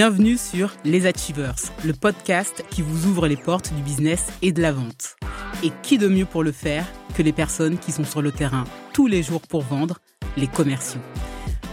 [0.00, 4.62] Bienvenue sur Les Achievers, le podcast qui vous ouvre les portes du business et de
[4.62, 5.16] la vente.
[5.64, 6.86] Et qui de mieux pour le faire
[7.16, 9.98] que les personnes qui sont sur le terrain tous les jours pour vendre,
[10.36, 11.00] les commerciaux?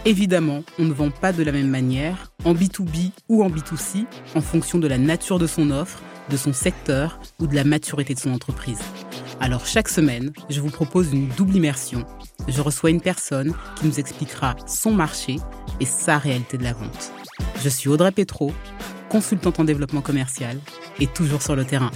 [0.06, 4.42] Évidemment, on ne vend pas de la même manière, en B2B ou en B2C, en
[4.42, 6.02] fonction de la nature de son offre,
[6.32, 8.80] de son secteur ou de la maturité de son entreprise.
[9.40, 12.04] Alors chaque semaine, je vous propose une double immersion.
[12.48, 15.36] Je reçois une personne qui nous expliquera son marché
[15.80, 17.12] et sa réalité de la vente.
[17.64, 18.54] Je suis Audrey Petro,
[19.10, 20.58] consultante en développement commercial
[21.00, 21.92] et toujours sur le terrain.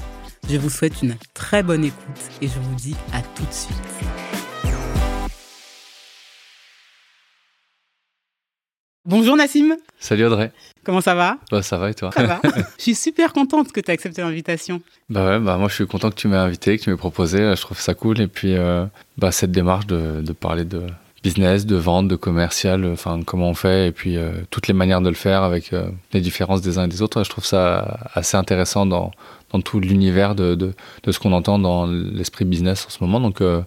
[0.49, 3.77] Je vous souhaite une très bonne écoute et je vous dis à tout de suite.
[9.05, 9.75] Bonjour Nassim.
[9.99, 10.51] Salut Audrey.
[10.83, 11.37] Comment ça va?
[11.51, 12.11] Bah ça va et toi?
[12.11, 12.41] Ça va.
[12.77, 14.81] je suis super contente que tu aies accepté l'invitation.
[15.09, 17.37] Bah ouais, bah moi je suis content que tu m'aies invité, que tu m'aies proposé,
[17.55, 18.85] je trouve ça cool et puis euh,
[19.17, 20.85] bah cette démarche de, de parler de
[21.23, 25.01] business, de vente, de commercial, enfin comment on fait et puis euh, toutes les manières
[25.01, 27.23] de le faire avec euh, les différences des uns et des autres.
[27.23, 29.11] Je trouve ça assez intéressant dans,
[29.51, 33.19] dans tout l'univers de, de, de, ce qu'on entend dans l'esprit business en ce moment.
[33.19, 33.61] Donc, euh...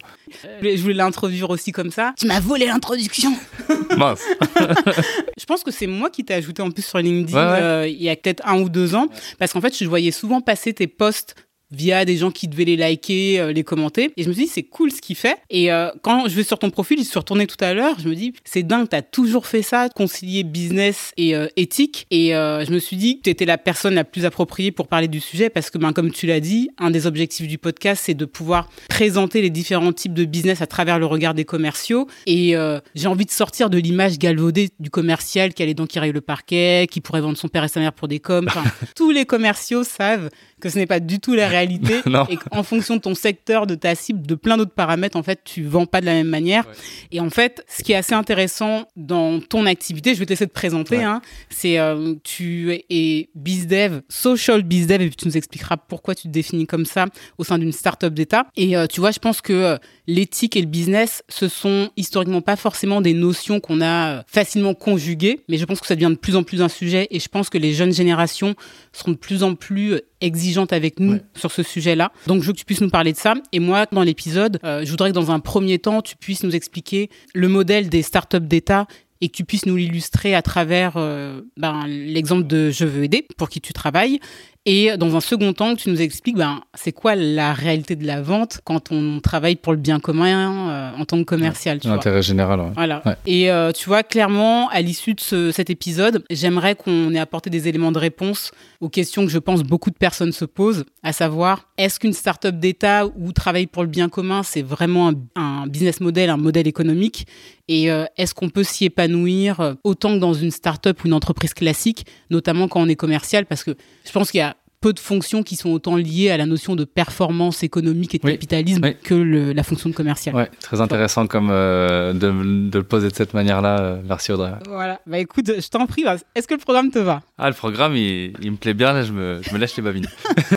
[0.62, 2.14] je voulais l'introduire aussi comme ça.
[2.18, 3.32] Tu m'as volé l'introduction.
[3.96, 4.22] Mince.
[5.38, 7.62] je pense que c'est moi qui t'ai ajouté en plus sur LinkedIn ouais, ouais.
[7.62, 10.40] Euh, il y a peut-être un ou deux ans, parce qu'en fait, je voyais souvent
[10.40, 11.34] passer tes posts
[11.72, 14.12] via des gens qui devaient les liker, euh, les commenter.
[14.16, 15.36] Et je me suis dit, c'est cool ce qu'il fait.
[15.50, 18.08] Et euh, quand je vais sur ton profil, je suis retourné tout à l'heure, je
[18.08, 22.06] me dis, c'est dingue, t'as toujours fait ça, concilier business et euh, éthique.
[22.10, 24.88] Et euh, je me suis dit que tu étais la personne la plus appropriée pour
[24.88, 28.02] parler du sujet parce que, ben, comme tu l'as dit, un des objectifs du podcast,
[28.04, 32.06] c'est de pouvoir présenter les différents types de business à travers le regard des commerciaux.
[32.26, 35.86] Et euh, j'ai envie de sortir de l'image galvaudée du commercial qui a les dents
[35.86, 38.46] qui le parquet, qui pourrait vendre son père et sa mère pour des coms.
[38.48, 38.64] Enfin,
[38.96, 40.30] tous les commerciaux savent
[40.62, 43.74] que ce n'est pas du tout la réalité et qu'en fonction de ton secteur, de
[43.74, 46.66] ta cible, de plein d'autres paramètres, en fait, tu vends pas de la même manière.
[46.66, 46.74] Ouais.
[47.10, 50.46] Et en fait, ce qui est assez intéressant dans ton activité, je vais te laisser
[50.46, 51.04] te présenter, ouais.
[51.04, 56.22] hein, c'est euh, tu es bizdev, social bizdev, et puis tu nous expliqueras pourquoi tu
[56.22, 57.06] te définis comme ça
[57.38, 58.46] au sein d'une startup d'État.
[58.56, 59.76] Et euh, tu vois, je pense que euh,
[60.06, 65.40] l'éthique et le business, ce sont historiquement pas forcément des notions qu'on a facilement conjuguées,
[65.48, 67.50] mais je pense que ça devient de plus en plus un sujet et je pense
[67.50, 68.54] que les jeunes générations
[68.92, 71.22] seront de plus en plus exigeantes avec nous ouais.
[71.34, 72.12] sur ce sujet-là.
[72.26, 73.34] Donc je veux que tu puisses nous parler de ça.
[73.52, 76.54] Et moi, dans l'épisode, euh, je voudrais que dans un premier temps, tu puisses nous
[76.54, 78.86] expliquer le modèle des startups d'État
[79.20, 83.26] et que tu puisses nous l'illustrer à travers euh, ben, l'exemple de Je veux aider
[83.36, 84.18] pour qui tu travailles
[84.64, 88.22] et dans un second temps, tu nous expliques ben, c'est quoi la réalité de la
[88.22, 91.80] vente quand on travaille pour le bien commun euh, en tant que commercial.
[91.82, 92.60] Ouais, L'intérêt général.
[92.60, 92.70] Ouais.
[92.76, 93.02] Voilà.
[93.04, 93.16] Ouais.
[93.26, 97.50] Et euh, tu vois, clairement, à l'issue de ce, cet épisode, j'aimerais qu'on ait apporté
[97.50, 101.12] des éléments de réponse aux questions que je pense beaucoup de personnes se posent, à
[101.12, 105.66] savoir, est-ce qu'une start-up d'État ou travail pour le bien commun, c'est vraiment un, un,
[105.66, 107.26] business model, un modèle économique?
[107.68, 111.54] Et euh, est-ce qu'on peut s'y épanouir autant que dans une start-up ou une entreprise
[111.54, 113.46] classique, notamment quand on est commercial?
[113.46, 113.72] Parce que
[114.04, 114.51] je pense qu'il y a
[114.82, 118.26] peu de fonctions qui sont autant liées à la notion de performance économique et de
[118.26, 118.32] oui.
[118.32, 118.96] capitalisme oui.
[119.02, 120.34] que le, la fonction de commercial.
[120.34, 123.80] Ouais, très intéressant comme euh, de, de, le poser de cette manière-là.
[123.80, 124.52] Euh, merci Audrey.
[124.68, 125.00] Voilà.
[125.06, 126.04] Bah écoute, je t'en prie.
[126.34, 127.22] Est-ce que le programme te va?
[127.38, 128.92] Ah, le programme, il, il, me plaît bien.
[128.92, 130.08] Là, je me, je me lâche les babines.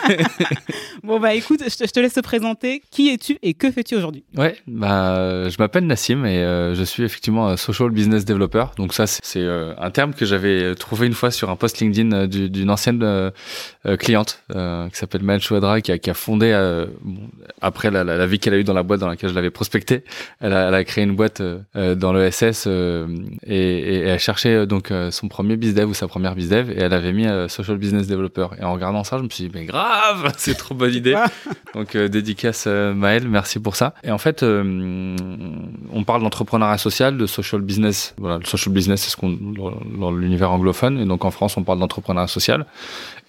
[1.04, 2.82] bon bah écoute, je te, je te, laisse te présenter.
[2.90, 4.24] Qui es-tu et que fais-tu aujourd'hui?
[4.36, 8.66] Ouais, bah je m'appelle Nassim et euh, je suis effectivement social business developer.
[8.76, 12.26] Donc ça, c'est euh, un terme que j'avais trouvé une fois sur un post LinkedIn
[12.26, 13.30] d'une ancienne euh,
[14.16, 16.86] cliente euh, qui s'appelle Mel Chouadra, qui a, qui a fondé, euh,
[17.60, 19.50] après la, la, la vie qu'elle a eue dans la boîte dans laquelle je l'avais
[19.50, 20.04] prospecté,
[20.40, 22.70] elle a, elle a, créé une boîte euh, dans le SS et,
[23.46, 27.26] et, elle cherchait donc son premier bizdev ou sa première bizdev et elle avait mis
[27.48, 28.48] Social Business Developer.
[28.60, 31.16] Et en regardant ça, je me suis dit, mais grave, c'est trop bonne idée.
[31.74, 33.94] donc dédicace Maël, merci pour ça.
[34.04, 38.14] Et en fait, on parle d'entrepreneuriat social, de social business.
[38.18, 40.98] Voilà, le social business, c'est ce qu'on dans l'univers anglophone.
[41.00, 42.66] Et donc en France, on parle d'entrepreneuriat social.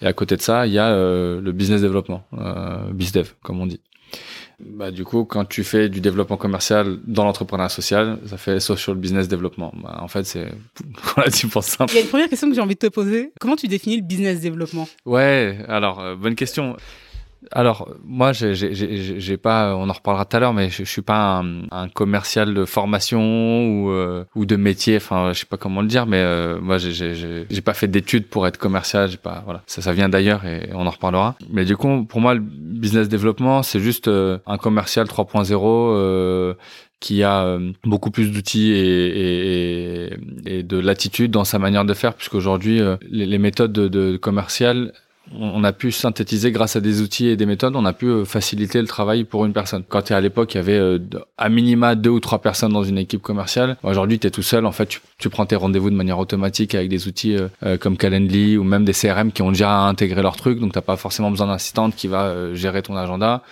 [0.02, 3.60] Et à côté de ça, il y a euh, le business développement, euh, bizdev, comme
[3.60, 3.80] on dit.
[4.60, 8.96] Bah, du coup, quand tu fais du développement commercial dans l'entrepreneuriat social, ça fait social
[8.96, 9.72] business développement.
[9.82, 10.48] Bah, en fait, c'est
[11.16, 11.92] relativement simple.
[11.92, 13.32] Il y a une première question que j'ai envie de te poser.
[13.40, 14.88] Comment tu définis le business développement?
[15.04, 16.76] Ouais, alors, euh, bonne question.
[17.52, 21.38] Alors moi, j'ai pas, on en reparlera tout à l'heure, mais je, je suis pas
[21.38, 24.96] un, un, commercial de formation ou euh, ou de métier.
[24.96, 28.46] Enfin, je sais pas comment le dire, mais euh, moi, j'ai pas fait d'études pour
[28.46, 29.08] être commercial.
[29.08, 31.36] J'ai pas, voilà, ça, ça vient d'ailleurs et on en reparlera.
[31.50, 36.56] Mais du coup, pour moi, le business développement, c'est juste euh, un commercial 3.0
[37.00, 42.14] qui a beaucoup plus d'outils et, et, et, de latitude dans sa manière de faire,
[42.14, 44.92] puisqu'aujourd'hui, les, les méthodes de, de commercial
[45.34, 48.24] on a pu synthétiser grâce à des outils et des méthodes, on a pu euh,
[48.24, 49.82] faciliter le travail pour une personne.
[49.88, 50.98] Quand à l'époque, il y avait euh,
[51.36, 53.76] à minima deux ou trois personnes dans une équipe commerciale.
[53.82, 54.66] Aujourd'hui, tu es tout seul.
[54.66, 57.96] En fait, tu, tu prends tes rendez-vous de manière automatique avec des outils euh, comme
[57.96, 60.60] Calendly ou même des CRM qui ont déjà intégré leur truc.
[60.60, 63.42] Donc, t'as pas forcément besoin d'assistante qui va gérer ton agenda.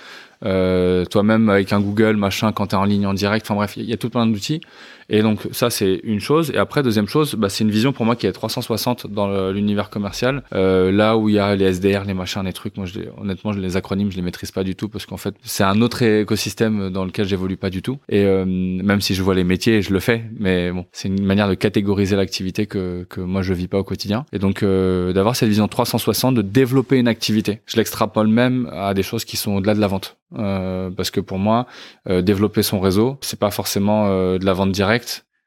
[0.40, 3.46] toi-même avec un Google, machin, quand tu es en ligne en direct.
[3.46, 4.60] Enfin bref, il y, a tout plein d'outils.
[5.08, 6.50] Et donc ça c'est une chose.
[6.50, 9.90] Et après deuxième chose, bah, c'est une vision pour moi qui est 360 dans l'univers
[9.90, 10.42] commercial.
[10.54, 12.76] Euh, là où il y a les SDR, les machins, les trucs.
[12.76, 15.16] Moi je les, honnêtement je les acronymes je les maîtrise pas du tout parce qu'en
[15.16, 17.98] fait c'est un autre écosystème dans lequel j'évolue pas du tout.
[18.08, 20.24] Et euh, même si je vois les métiers, je le fais.
[20.38, 23.84] Mais bon, c'est une manière de catégoriser l'activité que, que moi je vis pas au
[23.84, 24.26] quotidien.
[24.32, 27.60] Et donc euh, d'avoir cette vision 360, de développer une activité.
[27.66, 30.16] Je l'extrapole même à des choses qui sont au-delà de la vente.
[30.36, 31.66] Euh, parce que pour moi,
[32.08, 34.95] euh, développer son réseau, c'est pas forcément euh, de la vente directe,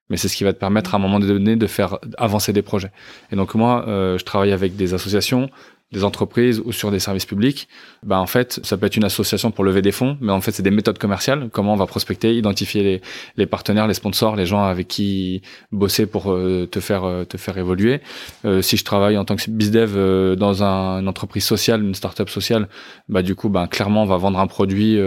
[0.09, 2.63] mais c'est ce qui va te permettre à un moment donné de faire avancer des
[2.63, 2.91] projets.
[3.31, 5.49] Et donc moi, je travaille avec des associations,
[5.91, 7.67] des entreprises ou sur des services publics,
[8.03, 10.51] bah en fait, ça peut être une association pour lever des fonds, mais en fait,
[10.51, 11.49] c'est des méthodes commerciales.
[11.51, 13.01] Comment on va prospecter, identifier les,
[13.37, 15.41] les partenaires, les sponsors, les gens avec qui
[15.71, 18.01] bosser pour euh, te faire euh, te faire évoluer.
[18.45, 22.29] Euh, si je travaille en tant que bizdev dans un, une entreprise sociale, une startup
[22.29, 22.67] sociale,
[23.07, 24.99] bah du coup, bah clairement, on va vendre un produit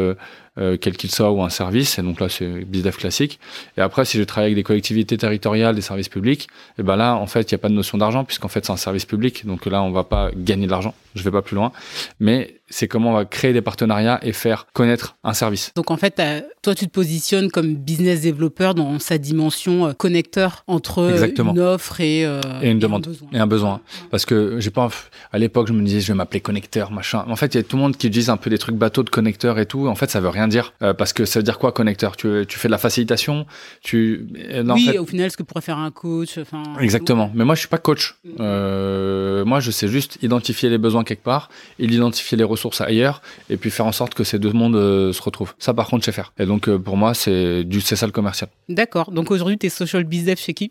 [0.58, 1.98] euh, quel qu'il soit, ou un service.
[1.98, 3.40] Et donc là, c'est BizDev classique.
[3.76, 7.16] Et après, si je travaille avec des collectivités territoriales, des services publics, et ben là,
[7.16, 9.46] en fait, il n'y a pas de notion d'argent, puisqu'en fait, c'est un service public.
[9.46, 10.94] Donc là, on va pas gagner de l'argent.
[11.14, 11.72] Je vais pas plus loin.
[12.20, 15.72] Mais c'est comment on va créer des partenariats et faire connaître un service.
[15.76, 16.20] Donc en fait,
[16.62, 21.60] toi, tu te positionnes comme business développeur dans sa dimension euh, connecteur entre euh, une
[21.60, 23.80] offre et, euh, et une demande et un besoin.
[24.10, 24.88] Parce que j'ai pas
[25.32, 27.24] à l'époque, je me disais je vais m'appeler connecteur, machin.
[27.28, 29.02] En fait, il y a tout le monde qui utilise un peu des trucs bateaux
[29.02, 29.86] de connecteur et tout.
[29.86, 32.16] En fait, ça veut rien dire parce que ça veut dire quoi connecteur?
[32.16, 33.46] Tu, tu fais de la facilitation,
[33.82, 34.26] tu
[34.74, 36.38] oui, au final, ce que pourrait faire un coach.
[36.80, 37.30] Exactement.
[37.34, 38.16] Mais moi, je suis pas coach.
[38.24, 39.42] Mm.
[39.44, 43.56] moi, je sais juste identifier les besoins quelque part et identifier les ressources ailleurs et
[43.56, 45.54] puis faire en sorte que ces deux mondes euh, se retrouvent.
[45.58, 46.32] Ça, par contre, je sais faire.
[46.38, 48.48] Et donc, euh, pour moi, c'est du c'est ça le commercial.
[48.68, 49.10] D'accord.
[49.10, 50.70] Donc aujourd'hui, tu es social bizdev chez qui?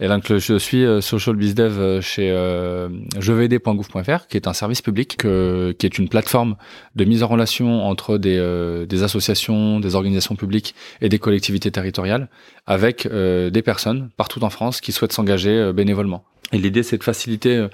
[0.00, 2.30] Et donc, je suis euh, social bizdev chez
[3.18, 6.56] jevd.gouv.fr, qui est un service public, qui est une plateforme
[6.96, 12.28] de mise en relation entre des, des associations, des organisations publiques et des collectivités territoriales,
[12.66, 16.24] avec des personnes partout en France qui souhaitent s'engager bénévolement.
[16.52, 17.68] Et l'idée, c'est de faciliter euh,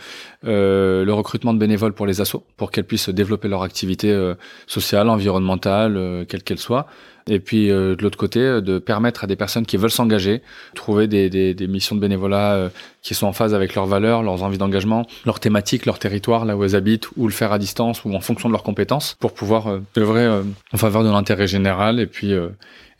[0.44, 4.34] euh, le recrutement de bénévoles pour les assos, pour qu'elles puissent développer leur activité euh,
[4.66, 6.86] sociale, environnementale, euh, quelle qu'elle soit.
[7.28, 10.42] Et puis de l'autre côté, de permettre à des personnes qui veulent s'engager,
[10.76, 12.70] trouver des, des, des, missions de bénévolat
[13.02, 16.56] qui sont en phase avec leurs valeurs, leurs envies d'engagement, leurs thématiques, leur territoire, là
[16.56, 19.34] où elles habitent, ou le faire à distance, ou en fonction de leurs compétences, pour
[19.34, 20.40] pouvoir œuvrer
[20.72, 22.32] en faveur de l'intérêt général et puis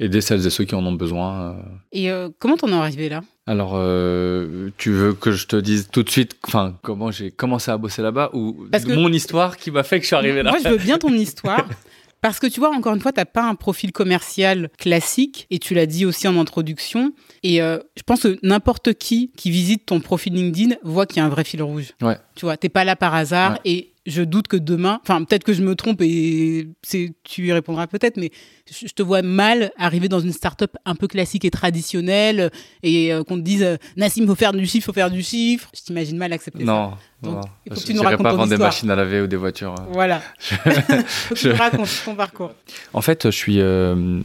[0.00, 1.54] aider celles et ceux qui en ont besoin.
[1.92, 3.22] Et comment t'en es arrivé là?
[3.48, 7.70] Alors, euh, tu veux que je te dise tout de suite, enfin, comment j'ai commencé
[7.70, 10.58] à bosser là-bas ou mon histoire qui m'a fait que je suis arrivé là Moi,
[10.64, 11.64] je veux bien ton histoire.
[12.26, 15.58] Parce que tu vois, encore une fois, tu n'as pas un profil commercial classique, et
[15.58, 17.12] tu l'as dit aussi en introduction.
[17.42, 21.20] Et euh, je pense que n'importe qui qui visite ton profil LinkedIn voit qu'il y
[21.20, 21.92] a un vrai fil rouge.
[22.02, 22.16] Ouais.
[22.34, 23.60] Tu vois, t'es pas là par hasard.
[23.64, 27.86] Et je doute que demain, enfin peut-être que je me trompe et tu y répondras
[27.86, 28.30] peut-être, mais
[28.70, 32.50] je te vois mal arriver dans une start-up un peu classique et traditionnelle
[32.82, 35.68] et euh, qu'on te dise euh, Nassim, faut faire du chiffre, faut faire du chiffre.
[35.74, 36.98] Je t'imagine mal accepter non, ça.
[37.26, 39.26] Donc, non, il faut que tu nous racontes pas vendre des machines à laver ou
[39.26, 39.72] des voitures.
[39.72, 39.86] Hein.
[39.90, 40.20] Voilà.
[40.40, 42.52] faut que tu nous racontes ton parcours.
[42.92, 44.20] En fait, je suis euh,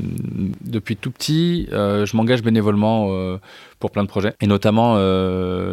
[0.62, 3.10] depuis tout petit, je m'engage bénévolement
[3.80, 4.96] pour plein de projets et notamment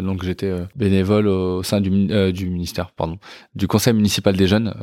[0.01, 1.91] donc j'étais bénévole au sein du,
[2.33, 3.19] du ministère, pardon,
[3.55, 4.75] du conseil municipal des jeunes.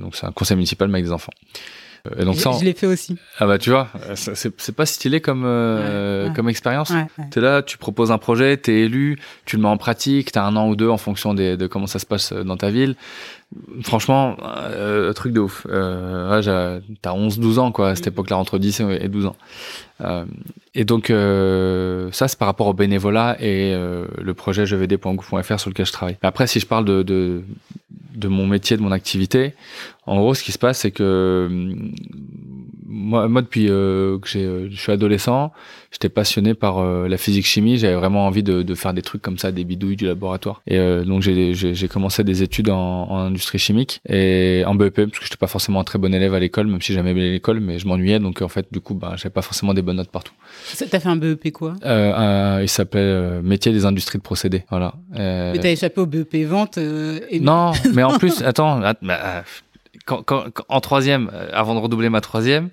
[0.00, 1.32] donc c'est un conseil municipal mais avec des enfants.
[2.18, 3.16] Et donc, je, ça, je l'ai fait aussi.
[3.38, 6.90] Ah bah tu vois, c'est pas stylé comme euh, comme expérience.
[6.90, 10.44] Ouais, T'es là, tu proposes un projet, t'es élu, tu le mets en pratique, t'as
[10.44, 12.96] un an ou deux en fonction des, de comment ça se passe dans ta ville.
[13.82, 15.66] Franchement, euh, truc de ouf.
[15.70, 18.08] Euh, t'as 11-12 ans quoi à cette mm.
[18.08, 19.36] époque-là, entre 10 et 12 ans.
[20.00, 20.24] Euh,
[20.74, 25.70] et donc euh, ça c'est par rapport au bénévolat et euh, le projet jevd.gouv.fr sur
[25.70, 26.16] lequel je travaille.
[26.22, 27.42] Après, si je parle de, de
[28.14, 29.54] de mon métier, de mon activité.
[30.06, 31.92] En gros, ce qui se passe, c'est que hum,
[32.92, 35.52] moi, moi depuis euh, que euh, je suis adolescent,
[35.90, 37.78] j'étais passionné par euh, la physique chimie.
[37.78, 40.62] J'avais vraiment envie de, de, faire des trucs comme ça, des bidouilles du laboratoire.
[40.66, 45.24] Et donc j'ai commencé des études en, en, industrie chimique et en BEP parce que
[45.24, 47.86] j'étais pas forcément un très bon élève à l'école, même si j'aimais l'école, mais je
[47.88, 48.18] m'ennuyais.
[48.18, 50.34] Donc en fait, du coup, bah, j'avais pas forcément des bonnes notes partout.
[50.76, 51.74] T'as fait un BEP quoi?
[51.82, 54.64] Il s'appelait métier des industries de procédés.
[54.70, 54.94] Voilà.
[55.10, 57.40] mais t'as échappé au BEP vente et...
[57.40, 59.44] Non, mais en plus, attends, bah,
[60.04, 62.70] quand, quand, en troisième, euh, avant de redoubler ma troisième,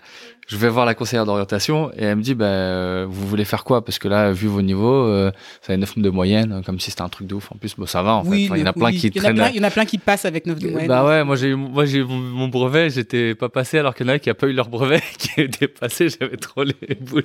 [0.50, 3.86] je vais voir la conseillère d'orientation et elle me dit, bah, vous voulez faire quoi?
[3.86, 7.04] Parce que là, vu vos niveaux, euh, ça a 9 de moyenne, comme si c'était
[7.04, 7.52] un truc de ouf.
[7.52, 8.42] En plus, bon, ça va, en fait.
[8.42, 9.40] il y en a plein qui traînent.
[9.54, 10.88] Il y en a plein qui passent avec 9 de moyenne.
[10.88, 14.14] Bah ouais, moi, j'ai, moi, j'ai mon, brevet, j'étais pas passé, alors qu'il y en
[14.14, 17.22] a qui n'ont pas eu leur brevet, qui étaient passés, j'avais trop les boules.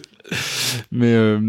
[0.92, 1.40] Mais, euh,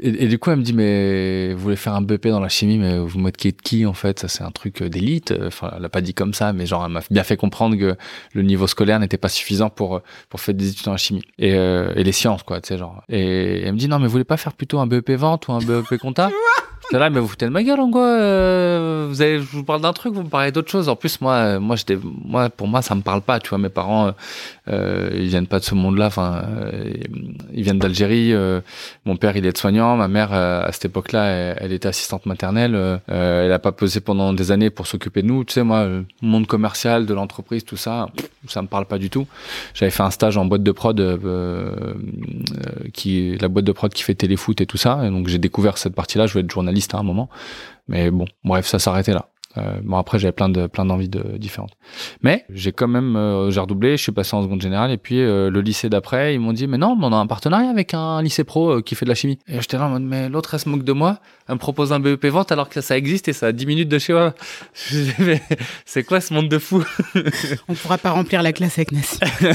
[0.00, 2.78] et, du coup, elle me dit, mais vous voulez faire un BP dans la chimie,
[2.78, 4.20] mais vous moquez de qui, en fait?
[4.20, 5.34] Ça, c'est un truc d'élite.
[5.44, 7.96] Enfin, elle l'a pas dit comme ça, mais genre, elle m'a bien fait comprendre que
[8.34, 11.22] le niveau scolaire n'était pas suffisant pour, pour faire des études en chimie.
[11.38, 13.02] Et, euh, et les sciences, quoi, tu sais, genre.
[13.08, 15.52] Et elle me dit, non, mais vous voulez pas faire plutôt un BEP vente ou
[15.52, 16.30] un BEP compta
[16.82, 19.64] J'étais là, mais vous foutez de ma gueule, en quoi euh, vous avez, Je vous
[19.64, 20.88] parle d'un truc, vous me parlez d'autre chose.
[20.88, 23.38] En plus, moi, euh, moi, j'étais, moi, pour moi, ça me parle pas.
[23.40, 24.12] Tu vois, mes parents,
[24.68, 26.06] euh, ils viennent pas de ce monde-là.
[26.06, 26.92] Enfin, euh,
[27.52, 28.32] ils viennent d'Algérie.
[28.32, 28.60] Euh,
[29.04, 29.96] mon père, il est soignant.
[29.96, 33.00] Ma mère, à cette époque-là, elle, était assistante maternelle.
[33.08, 35.44] elle a pas posé pendant des années pour s'occuper de nous.
[35.44, 38.08] Tu sais, moi, le monde commercial, de l'entreprise, tout ça,
[38.46, 39.26] ça me parle pas du tout.
[39.74, 41.20] J'avais fait un stage en boîte de prod,
[42.92, 45.00] qui, la boîte de prod qui fait téléfoot et tout ça.
[45.04, 46.26] Et donc, j'ai découvert cette partie-là.
[46.26, 47.28] Je voulais être journaliste à un moment.
[47.88, 49.31] Mais bon, bref, ça s'arrêtait là.
[49.58, 51.72] Euh, bon après j'avais plein de plein d'envies de, différentes.
[52.22, 55.20] Mais j'ai quand même euh, j'ai redoublé, je suis passé en seconde générale et puis
[55.20, 58.22] euh, le lycée d'après ils m'ont dit mais non on a un partenariat avec un
[58.22, 59.38] lycée pro qui fait de la chimie.
[59.48, 61.18] Et j'étais là en mode mais l'autre elle se moque de moi,
[61.48, 63.88] elle me propose un BEP vente alors que ça existe et ça a 10 minutes
[63.88, 64.34] de chez moi.
[65.84, 66.82] c'est quoi ce monde de fou?
[67.68, 69.18] On pourra pas remplir la classe avec Nassim.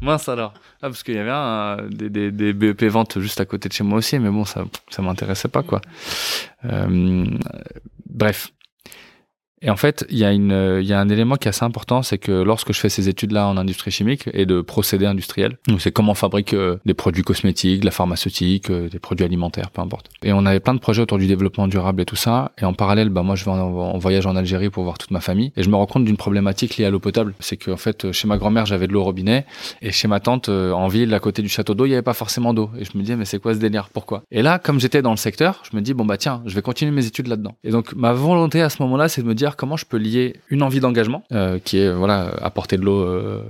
[0.00, 0.54] Mince alors.
[0.80, 3.74] Ah, parce qu'il y avait un, des, des, des BEP vente juste à côté de
[3.74, 5.82] chez moi aussi mais bon ça ça m'intéressait pas quoi.
[6.62, 8.52] Bref,
[9.62, 12.02] et en fait, il y, a il y a un élément qui est assez important,
[12.02, 15.80] c'est que lorsque je fais ces études-là en industrie chimique et de procédés industriels, donc
[15.80, 19.70] c'est comment on fabrique euh, des produits cosmétiques, de la pharmaceutique, euh, des produits alimentaires,
[19.70, 20.10] peu importe.
[20.22, 22.52] Et on avait plein de projets autour du développement durable et tout ça.
[22.58, 25.20] Et en parallèle, bah moi, je vais en, voyage en Algérie pour voir toute ma
[25.20, 25.52] famille.
[25.56, 27.34] Et je me rends compte d'une problématique liée à l'eau potable.
[27.40, 29.44] C'est qu'en fait, chez ma grand-mère, j'avais de l'eau au robinet.
[29.82, 32.02] Et chez ma tante, euh, en ville, à côté du château d'eau, il n'y avait
[32.02, 32.70] pas forcément d'eau.
[32.78, 33.88] Et je me disais, mais c'est quoi ce délire?
[33.92, 34.22] Pourquoi?
[34.30, 36.62] Et là, comme j'étais dans le secteur, je me dis, bon bah tiens, je vais
[36.62, 37.56] continuer mes études là-dedans.
[37.64, 40.36] Et donc, ma volonté à ce moment-là, c'est de me dire comment je peux lier
[40.48, 43.42] une envie d'engagement, euh, qui est voilà apporter de l'eau, euh,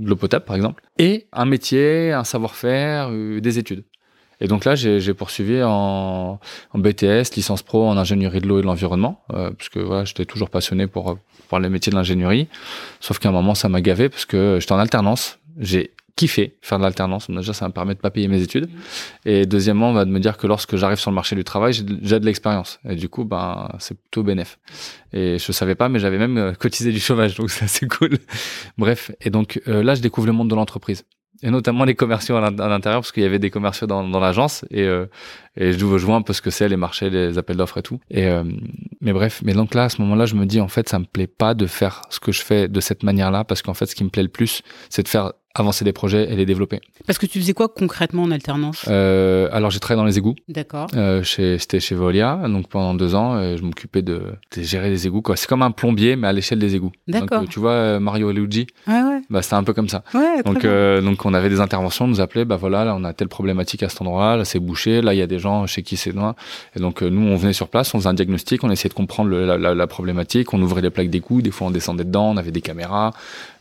[0.00, 3.84] de l'eau potable par exemple, et un métier, un savoir-faire, euh, des études.
[4.40, 6.38] Et donc là, j'ai poursuivi en,
[6.74, 10.24] BTS, licence pro en ingénierie de l'eau et de l'environnement, euh, parce que voilà, j'étais
[10.24, 12.48] toujours passionné pour, pour les métiers de l'ingénierie.
[13.00, 15.38] Sauf qu'à un moment, ça m'a gavé parce que j'étais en alternance.
[16.16, 17.30] Kiffé faire de l'alternance.
[17.30, 18.68] Déjà, ça me permet de pas payer mes études.
[19.24, 22.24] Et deuxièmement, va me dire que lorsque j'arrive sur le marché du travail, j'ai de
[22.24, 22.80] l'expérience.
[22.88, 24.58] Et du coup, ben, c'est plutôt bénéf.
[25.12, 28.18] Et je savais pas, mais j'avais même euh, cotisé du chômage, donc c'est assez cool.
[28.78, 29.10] Bref.
[29.20, 31.04] Et donc, euh, là, je découvre le monde de l'entreprise
[31.42, 34.64] et notamment les commerciaux à l'intérieur parce qu'il y avait des commerciaux dans, dans l'agence
[34.70, 35.06] et euh,
[35.56, 37.82] et je, je vois un peu ce que c'est les marchés les appels d'offres et
[37.82, 38.44] tout et euh,
[39.00, 41.04] mais bref mais donc là à ce moment-là je me dis en fait ça me
[41.04, 43.94] plaît pas de faire ce que je fais de cette manière-là parce qu'en fait ce
[43.94, 46.80] qui me plaît le plus c'est de faire avancer des projets et les développer.
[47.06, 48.86] Parce que tu faisais quoi concrètement en alternance?
[48.88, 50.34] Euh, Alors j'ai travaillé dans les égouts.
[50.48, 50.88] D'accord.
[50.94, 54.22] Euh, C'était chez Volia, donc pendant deux ans, euh, je m'occupais de,
[54.56, 55.22] de, gérer les égouts.
[55.36, 56.92] C'est comme un plombier, mais à l'échelle des égouts.
[57.06, 57.40] D'accord.
[57.40, 58.66] Donc, tu vois euh, Mario et Luigi?
[58.88, 59.20] Ouais, ouais.
[59.30, 60.02] Bah c'était un peu comme ça.
[60.12, 63.04] Ouais, donc euh, donc on avait des interventions, on nous appelait, bah voilà, là on
[63.04, 65.66] a telle problématique à cet endroit-là, là c'est bouché, là il y a des gens
[65.66, 66.34] chez qui c'est noir.
[66.76, 69.30] Et donc nous on venait sur place, on faisait un diagnostic, on essayait de comprendre
[69.30, 72.30] le, la, la, la, problématique, on ouvrait les plaques d'égout, des fois on descendait dedans,
[72.30, 73.12] on avait des caméras,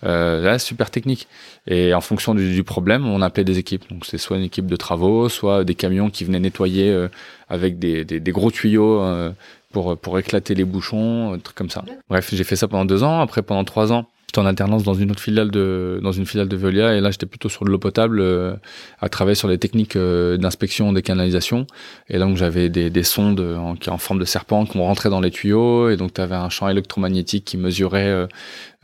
[0.04, 1.28] là super technique.
[1.68, 3.90] Et en fonction du, du, problème, on appelait des équipes.
[3.90, 7.08] Donc c'est soit une équipe de travaux, soit des camions qui venaient nettoyer euh,
[7.50, 9.32] avec des, des, des, gros tuyaux euh,
[9.72, 11.84] pour, pour éclater les bouchons, trucs comme ça.
[12.10, 13.22] Bref, j'ai fait ça pendant deux ans.
[13.22, 16.56] Après, pendant trois ans, En alternance dans une autre filiale de dans une filiale de
[16.56, 18.56] Veolia et là j'étais plutôt sur de l'eau potable euh,
[19.00, 21.68] à travailler sur les techniques euh, d'inspection des canalisations.
[22.10, 25.30] Et donc j'avais des, des sondes en, en forme de serpent qu'on rentrait dans les
[25.30, 25.90] tuyaux.
[25.90, 28.28] Et donc tu avais un champ électromagnétique qui mesurait euh,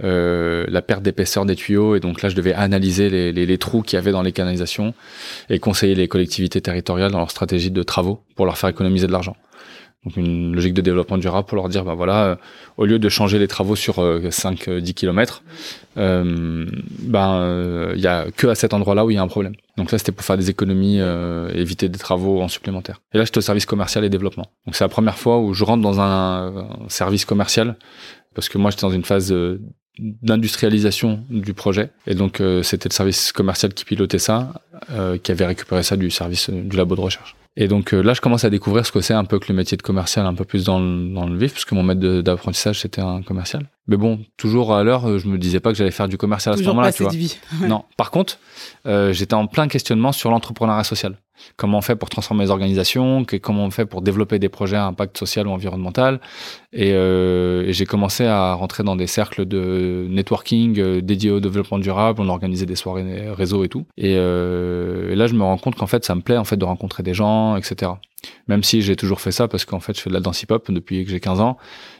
[0.03, 1.95] euh, la perte d'épaisseur des tuyaux.
[1.95, 4.31] Et donc là je devais analyser les, les, les trous qu'il y avait dans les
[4.31, 4.93] canalisations
[5.49, 9.11] et conseiller les collectivités territoriales dans leur stratégie de travaux pour leur faire économiser de
[9.11, 9.35] l'argent
[10.05, 12.35] donc une logique de développement durable pour leur dire bah voilà euh,
[12.77, 15.43] au lieu de changer les travaux sur 5 10 km
[15.97, 16.65] euh,
[17.01, 19.53] ben il y a que à cet endroit-là où il y a un problème.
[19.77, 23.01] Donc là c'était pour faire des économies euh, éviter des travaux en supplémentaire.
[23.13, 24.45] Et là j'étais au service commercial et développement.
[24.65, 27.75] Donc c'est la première fois où je rentre dans un, service commercial
[28.35, 29.33] parce que moi j'étais dans une phase
[29.99, 35.31] d'industrialisation du projet et donc euh, c'était le service commercial qui pilotait ça euh, qui
[35.31, 38.45] avait récupéré ça du service du labo de recherche et donc euh, là, je commence
[38.45, 40.65] à découvrir ce que c'est un peu que le métier de commercial un peu plus
[40.65, 43.69] dans le, dans le vif, parce que mon maître d'apprentissage, c'était un commercial.
[43.89, 46.57] Mais bon, toujours à l'heure, je me disais pas que j'allais faire du commercial à
[46.57, 47.11] ce moment-là, tu vois.
[47.11, 47.37] Vie.
[47.67, 47.83] Non.
[47.97, 48.37] Par contre,
[48.85, 51.17] euh, j'étais en plein questionnement sur l'entrepreneuriat social.
[51.55, 54.85] Comment on fait pour transformer les organisations Comment on fait pour développer des projets à
[54.85, 56.19] impact social ou environnemental
[56.73, 61.39] Et, euh, et j'ai commencé à rentrer dans des cercles de networking euh, dédiés au
[61.39, 62.21] développement durable.
[62.21, 63.85] On organisait des soirées réseau et tout.
[63.97, 66.57] Et, euh, et là, je me rends compte qu'en fait, ça me plaît en fait
[66.57, 67.91] de rencontrer des gens, etc.
[68.47, 70.71] Même si j'ai toujours fait ça parce qu'en fait, je fais de la danse hip-hop
[70.71, 71.57] depuis que j'ai 15 ans.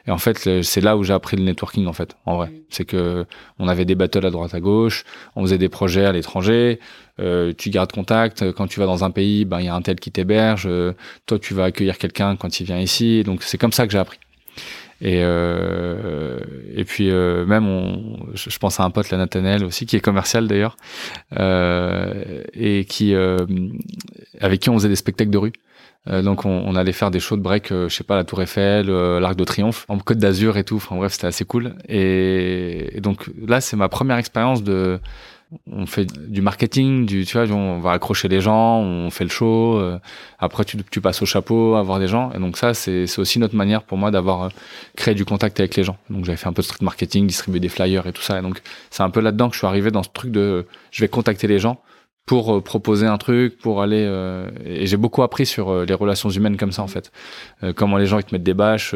[0.07, 2.47] Et en fait, c'est là où j'ai appris le networking, en fait, en vrai.
[2.47, 2.59] Mm.
[2.69, 3.25] C'est que
[3.57, 6.79] on avait des battles à droite à gauche, on faisait des projets à l'étranger,
[7.19, 8.51] euh, tu gardes contact.
[8.51, 10.65] Quand tu vas dans un pays, ben, il y a un tel qui t'héberge.
[10.67, 10.93] Euh,
[11.25, 13.23] toi, tu vas accueillir quelqu'un quand il vient ici.
[13.23, 14.19] Donc, c'est comme ça que j'ai appris.
[15.01, 16.39] Et, euh,
[16.75, 20.01] et puis euh, même, on, je, pense à un pote, la Nathaniel aussi, qui est
[20.01, 20.75] commercial d'ailleurs,
[21.39, 23.15] euh, et qui
[24.41, 25.53] avec qui on faisait des spectacles de rue.
[26.07, 28.23] Euh, donc on, on, allait faire des shows de break, euh, je sais pas, la
[28.23, 30.77] Tour Eiffel, euh, l'Arc de Triomphe, en Côte d'Azur et tout.
[30.77, 31.75] Enfin bref, c'était assez cool.
[31.87, 34.99] Et, donc là, c'est ma première expérience de.
[35.71, 39.31] On fait du marketing, du, tu vois, on va accrocher les gens, on fait le
[39.31, 39.81] show.
[40.37, 42.31] après, tu, tu passes au chapeau, avoir des gens.
[42.33, 44.51] Et donc ça, c'est aussi notre manière pour moi d'avoir
[44.95, 45.97] créé du contact avec les gens.
[46.11, 48.37] Donc j'avais fait un peu de street marketing, distribuer des flyers et tout ça.
[48.37, 51.01] Et donc c'est un peu là-dedans que je suis arrivé dans ce truc de, je
[51.01, 51.81] vais contacter les gens
[52.29, 54.05] pour euh, proposer un truc, pour aller.
[54.07, 57.11] Euh, et j'ai beaucoup appris sur euh, les relations humaines comme ça en fait.
[57.75, 58.93] comment les gens ils te mettent des bâches.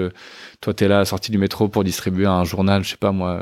[0.63, 3.11] Toi, t'es là à la sortie du métro pour distribuer un journal, je sais pas
[3.11, 3.41] moi,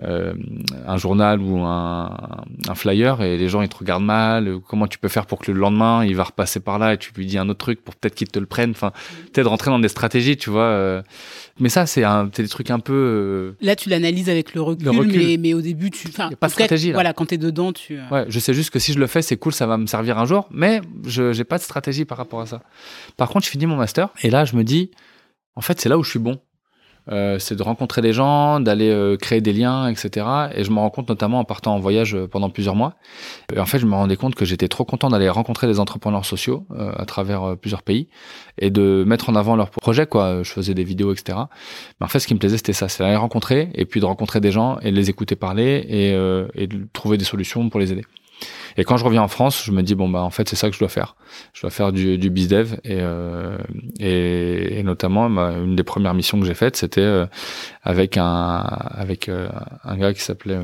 [0.00, 4.58] un journal ou un, un, flyer, et les gens ils te regardent mal.
[4.66, 7.12] Comment tu peux faire pour que le lendemain il va repasser par là et tu
[7.14, 8.70] lui dis un autre truc pour peut-être qu'il te le prenne.
[8.70, 8.92] Enfin,
[9.32, 11.02] peut-être rentrer dans des stratégies, tu vois.
[11.60, 12.02] Mais ça, c'est
[12.36, 12.92] des trucs un peu.
[12.94, 16.08] Euh, là, tu l'analyses avec le recul, Mais, mais, au début, tu.
[16.08, 16.88] Enfin, pas de stratégie.
[16.88, 16.94] Là.
[16.94, 17.98] Voilà, quand t'es dedans, tu.
[17.98, 19.86] Euh, ouais, je sais juste que si je le fais, c'est cool, ça va me
[19.86, 22.62] servir un jour, mais je j'ai pas de stratégie par rapport à ça.
[23.18, 24.90] Par contre, je finis mon master et là, je me dis,
[25.56, 26.40] en fait, c'est là où je suis bon.
[27.10, 30.26] Euh, c'est de rencontrer des gens, d'aller euh, créer des liens, etc.
[30.54, 32.94] Et je me rends compte notamment en partant en voyage euh, pendant plusieurs mois.
[33.54, 36.24] Et en fait, je me rendais compte que j'étais trop content d'aller rencontrer des entrepreneurs
[36.24, 38.08] sociaux à travers plusieurs pays
[38.58, 40.06] et de mettre en avant leurs projets.
[40.06, 41.38] Quoi, je faisais des vidéos, etc.
[42.00, 44.04] Mais en fait, ce qui me plaisait, c'était ça, c'est d'aller rencontrer et puis de
[44.04, 47.80] rencontrer des gens et de les écouter parler et, et de trouver des solutions pour
[47.80, 48.04] les aider.
[48.76, 50.68] Et quand je reviens en France, je me dis bon bah en fait c'est ça
[50.68, 51.16] que je dois faire.
[51.52, 53.58] Je dois faire du, du bizdev et, euh,
[53.98, 57.26] et, et notamment une des premières missions que j'ai faites c'était euh,
[57.82, 59.48] avec un avec euh,
[59.84, 60.60] un gars qui s'appelait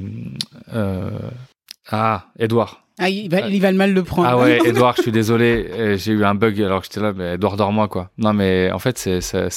[1.88, 2.82] ah Edouard.
[2.98, 4.26] Ah, il va, il va le mal le prendre.
[4.26, 7.34] Ah ouais, Edouard, je suis désolé, j'ai eu un bug alors que j'étais là, mais
[7.34, 8.10] Edouard dors-moi quoi.
[8.16, 9.50] Non mais en fait c'est c'est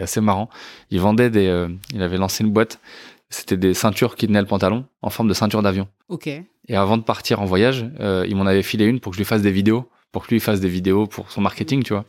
[0.00, 0.50] assez marrant.
[0.90, 2.80] Il vendait des, il avait lancé une boîte
[3.28, 5.88] c'était des ceintures qui tenaient le pantalon en forme de ceinture d'avion.
[6.08, 6.26] Ok.
[6.26, 9.20] Et avant de partir en voyage, euh, il m'en avait filé une pour que je
[9.20, 12.04] lui fasse des vidéos, pour que lui fasse des vidéos pour son marketing, tu vois.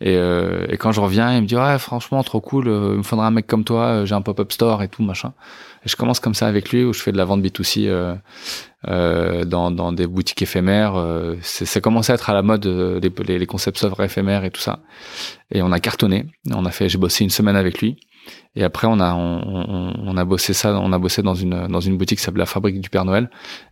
[0.00, 2.98] Et, euh, et quand je reviens, il me dit ouais franchement trop cool, euh, il
[2.98, 5.32] me faudra un mec comme toi, euh, j'ai un pop-up store et tout machin.
[5.84, 8.14] Et je commence comme ça avec lui où je fais de la vente B2C euh,
[8.88, 11.02] euh, dans, dans des boutiques éphémères.
[11.40, 14.60] c'est commencé à être à la mode les, les, les concepts œuvres éphémères et tout
[14.60, 14.80] ça.
[15.50, 16.26] Et on a cartonné.
[16.52, 17.98] On a fait, j'ai bossé une semaine avec lui.
[18.56, 21.80] Et après, on a, on, on, a bossé ça, on a bossé dans une, dans
[21.80, 23.28] une boutique qui s'appelle la Fabrique du Père Noël,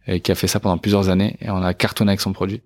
[0.06, 2.60] et qui a fait ça pendant plusieurs années, et on a cartonné avec son produit.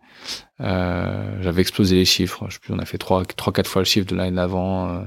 [0.61, 3.83] Euh, J'avais explosé les chiffres, je sais plus, on a fait trois, trois, quatre fois
[3.83, 5.03] le chiffre de l'année d'avant, euh,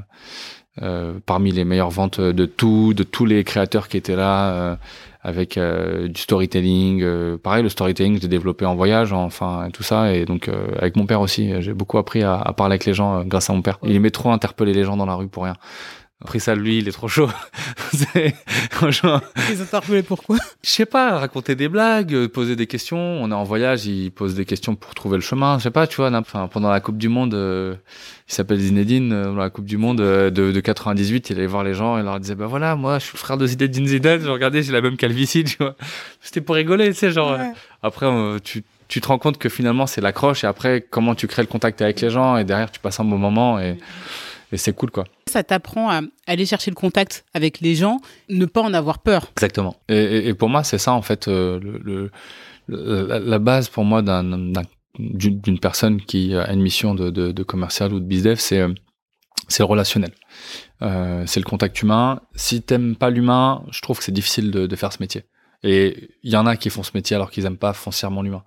[0.81, 4.75] euh, parmi les meilleures ventes de tout, de tous les créateurs qui étaient là, euh,
[5.21, 7.37] avec euh, du storytelling.
[7.39, 11.05] Pareil, le storytelling, je l'ai développé en voyage, enfin, tout ça, et donc avec mon
[11.05, 13.79] père aussi, j'ai beaucoup appris à, à, parler avec les gens grâce à mon père.
[13.83, 15.57] Il aimait trop interpeller les gens dans la rue pour rien
[16.25, 17.29] pris ça lui, il est trop chaud.
[18.71, 19.21] franchement.
[19.49, 22.97] Ils ont pourquoi Je sais pas, raconter des blagues, euh, poser des questions.
[22.97, 25.57] On est en voyage, il pose des questions pour trouver le chemin.
[25.57, 26.11] Je sais pas, tu vois.
[26.13, 27.75] Enfin, pendant la Coupe du Monde, euh,
[28.29, 29.13] il s'appelle Zinedine.
[29.13, 32.03] Euh, dans la Coupe du Monde de, de, 98, il allait voir les gens et
[32.03, 34.21] leur disait, bah voilà, moi, je suis le frère de Zinedine Zidane.
[34.21, 35.75] Je regardais, j'ai la même calvitie, tu vois.
[36.21, 37.37] C'était pour rigoler, tu sais, genre.
[37.83, 38.07] Après,
[38.43, 41.47] tu tu te rends compte que finalement c'est l'accroche et après comment tu crées le
[41.47, 43.77] contact avec les gens et derrière tu passes un bon moment et
[44.51, 45.05] et c'est cool quoi.
[45.27, 49.27] Ça t'apprend à aller chercher le contact avec les gens, ne pas en avoir peur.
[49.31, 49.75] Exactement.
[49.89, 52.11] Et, et, pour moi, c'est ça en fait euh, le,
[52.67, 57.93] le, la, base pour moi d'une personne qui a une mission de, de, de commercial
[57.93, 58.73] ou de business, c'est euh,
[59.47, 60.11] c'est le relationnel.
[60.81, 62.21] Euh, c'est le contact humain.
[62.35, 65.23] Si t'aimes pas l'humain, je trouve que c'est difficile de, de, faire ce métier.
[65.63, 68.43] Et il y en a qui font ce métier alors qu'ils aiment pas foncièrement l'humain.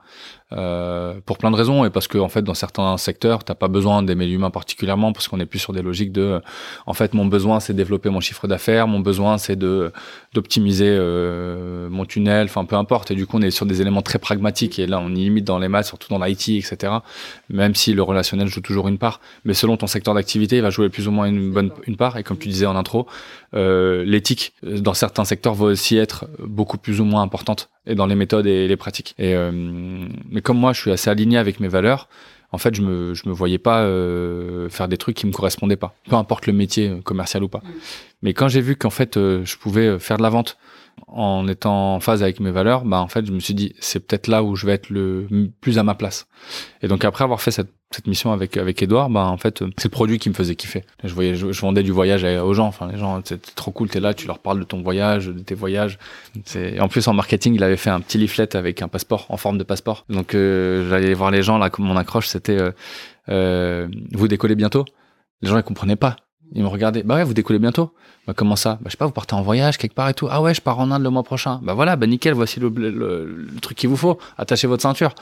[0.56, 3.68] Euh, pour plein de raisons et parce que en fait dans certains secteurs t'as pas
[3.68, 6.40] besoin d'aimer l'humain particulièrement parce qu'on est plus sur des logiques de
[6.86, 9.92] en fait mon besoin c'est de développer mon chiffre d'affaires mon besoin c'est de
[10.32, 13.10] d'optimiser euh, mon tunnel enfin peu importe.
[13.10, 15.44] Et du coup on est sur des éléments très pragmatiques et là on y limite
[15.44, 16.92] dans les maths surtout dans l'IT etc
[17.48, 19.20] même si le relationnel joue toujours une part.
[19.44, 22.16] Mais selon ton secteur d'activité il va jouer plus ou moins une bonne une part.
[22.16, 23.06] Et comme tu disais en intro
[23.54, 28.06] euh, l'éthique dans certains secteurs va aussi être beaucoup plus ou moins importante et dans
[28.06, 29.14] les méthodes et les pratiques.
[29.20, 30.08] Euh,
[30.44, 32.08] comme moi, je suis assez aligné avec mes valeurs.
[32.52, 35.76] En fait, je me je me voyais pas euh, faire des trucs qui me correspondaient
[35.76, 37.58] pas, peu importe le métier euh, commercial ou pas.
[37.58, 37.72] Mm.
[38.22, 40.56] Mais quand j'ai vu qu'en fait je pouvais faire de la vente
[41.08, 44.00] en étant en phase avec mes valeurs, bah en fait je me suis dit c'est
[44.00, 45.26] peut-être là où je vais être le
[45.60, 46.26] plus à ma place.
[46.82, 49.84] Et donc après avoir fait cette cette mission avec avec Edouard, bah en fait c'est
[49.84, 50.82] le produit qui me faisait kiffer.
[51.04, 52.66] Je voyais, je, vendais du voyage aux gens.
[52.66, 53.88] Enfin les gens, c'est trop cool.
[53.88, 55.98] T'es là, tu leur parles de ton voyage, de tes voyages.
[56.44, 59.36] C'est en plus en marketing, il avait fait un petit leaflet avec un passeport en
[59.36, 60.04] forme de passeport.
[60.08, 61.70] Donc euh, j'allais voir les gens là.
[61.78, 62.72] Mon accroche c'était euh,
[63.28, 64.84] euh, vous décollez bientôt.
[65.40, 66.16] Les gens ils comprenaient pas.
[66.52, 67.02] Ils me regardaient.
[67.02, 67.92] Bah ouais, vous décollez bientôt.
[68.26, 68.74] Bah comment ça?
[68.74, 70.28] Bah je sais pas, vous partez en voyage quelque part et tout.
[70.30, 71.60] Ah ouais, je pars en Inde le mois prochain.
[71.62, 74.18] Bah voilà, bah nickel, voici le, le truc qu'il vous faut.
[74.38, 75.14] Attachez votre ceinture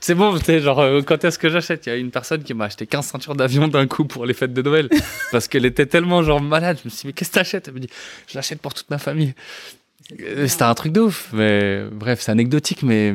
[0.00, 1.86] c'est bon, tu genre, euh, quand est-ce que j'achète?
[1.86, 4.34] Il y a une personne qui m'a acheté 15 ceintures d'avion d'un coup pour les
[4.34, 4.88] fêtes de Noël.
[5.32, 6.78] parce qu'elle était tellement, genre, malade.
[6.82, 7.68] Je me suis dit, mais qu'est-ce que t'achètes?
[7.68, 7.88] Elle me dit,
[8.26, 9.32] je l'achète pour toute ma famille.
[10.20, 13.14] Euh, c'était un truc de ouf, mais bref, c'est anecdotique, mais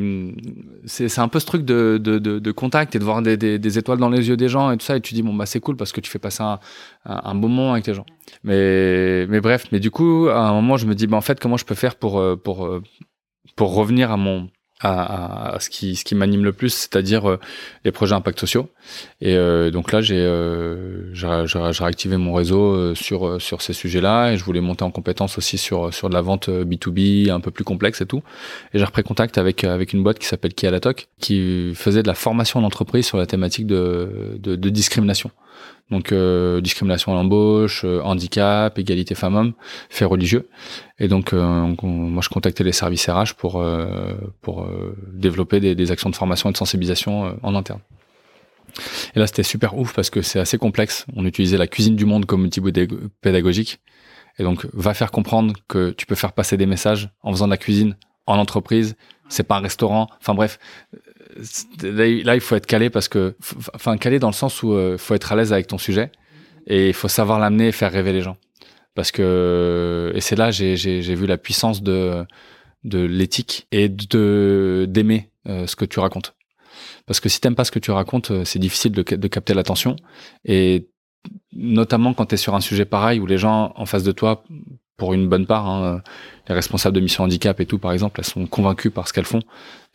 [0.85, 3.97] c'est un peu ce truc de, de, de, contact et de voir des, des, étoiles
[3.97, 5.75] dans les yeux des gens et tout ça, et tu dis bon bah c'est cool
[5.75, 6.59] parce que tu fais passer un,
[7.05, 8.05] un, bon moment avec les gens.
[8.43, 11.39] Mais mais bref, mais du coup à un moment je me dis bah en fait
[11.39, 12.69] comment je peux faire pour euh, pour
[13.55, 17.39] pour revenir à mon à, à, ce qui, ce qui m'anime le plus, c'est-à-dire euh,
[17.83, 18.69] les projets impact sociaux.
[19.21, 24.37] Et euh, donc là, j'ai euh, réactivé mon réseau euh, sur sur ces sujets-là et
[24.37, 27.63] je voulais monter en compétence aussi sur sur de la vente B2B un peu plus
[27.63, 28.21] complexe et tout.
[28.73, 32.15] Et j'ai repris contact avec avec une boîte qui s'appelle Kialatok qui faisait de la
[32.15, 35.31] formation d'entreprise sur la thématique de, de, de discrimination.
[35.89, 39.53] Donc euh, discrimination à l'embauche, euh, handicap, égalité femmes-hommes,
[39.89, 40.49] fait religieux.
[40.99, 43.63] Et donc euh, moi je contactais les services RH pour
[44.41, 44.67] pour
[45.13, 47.79] développer des, des, actions de formation et de sensibilisation en interne.
[49.15, 51.05] Et là c'était super ouf parce que c'est assez complexe.
[51.15, 52.61] On utilisait la cuisine du monde comme outil
[53.21, 53.79] pédagogique.
[54.39, 57.51] Et donc va faire comprendre que tu peux faire passer des messages en faisant de
[57.51, 57.95] la cuisine
[58.27, 58.95] en entreprise.
[59.29, 60.07] C'est pas un restaurant.
[60.19, 60.59] Enfin bref,
[61.81, 63.35] là, il faut être calé parce que,
[63.73, 66.11] enfin, calé dans le sens où il euh, faut être à l'aise avec ton sujet
[66.67, 68.37] et il faut savoir l'amener et faire rêver les gens.
[68.95, 72.25] Parce que, et c'est là, j'ai, j'ai, vu la puissance de,
[72.83, 76.33] l'éthique et d'aimer euh, ce que tu racontes.
[77.05, 79.53] Parce que si t'aimes pas ce que tu racontes, euh, c'est difficile de, de capter
[79.53, 79.95] l'attention.
[80.45, 80.89] Et
[81.53, 84.43] notamment quand tu es sur un sujet pareil où les gens en face de toi,
[84.97, 86.01] pour une bonne part, hein,
[86.49, 89.25] les responsables de mission handicap et tout, par exemple, elles sont convaincues par ce qu'elles
[89.25, 89.41] font.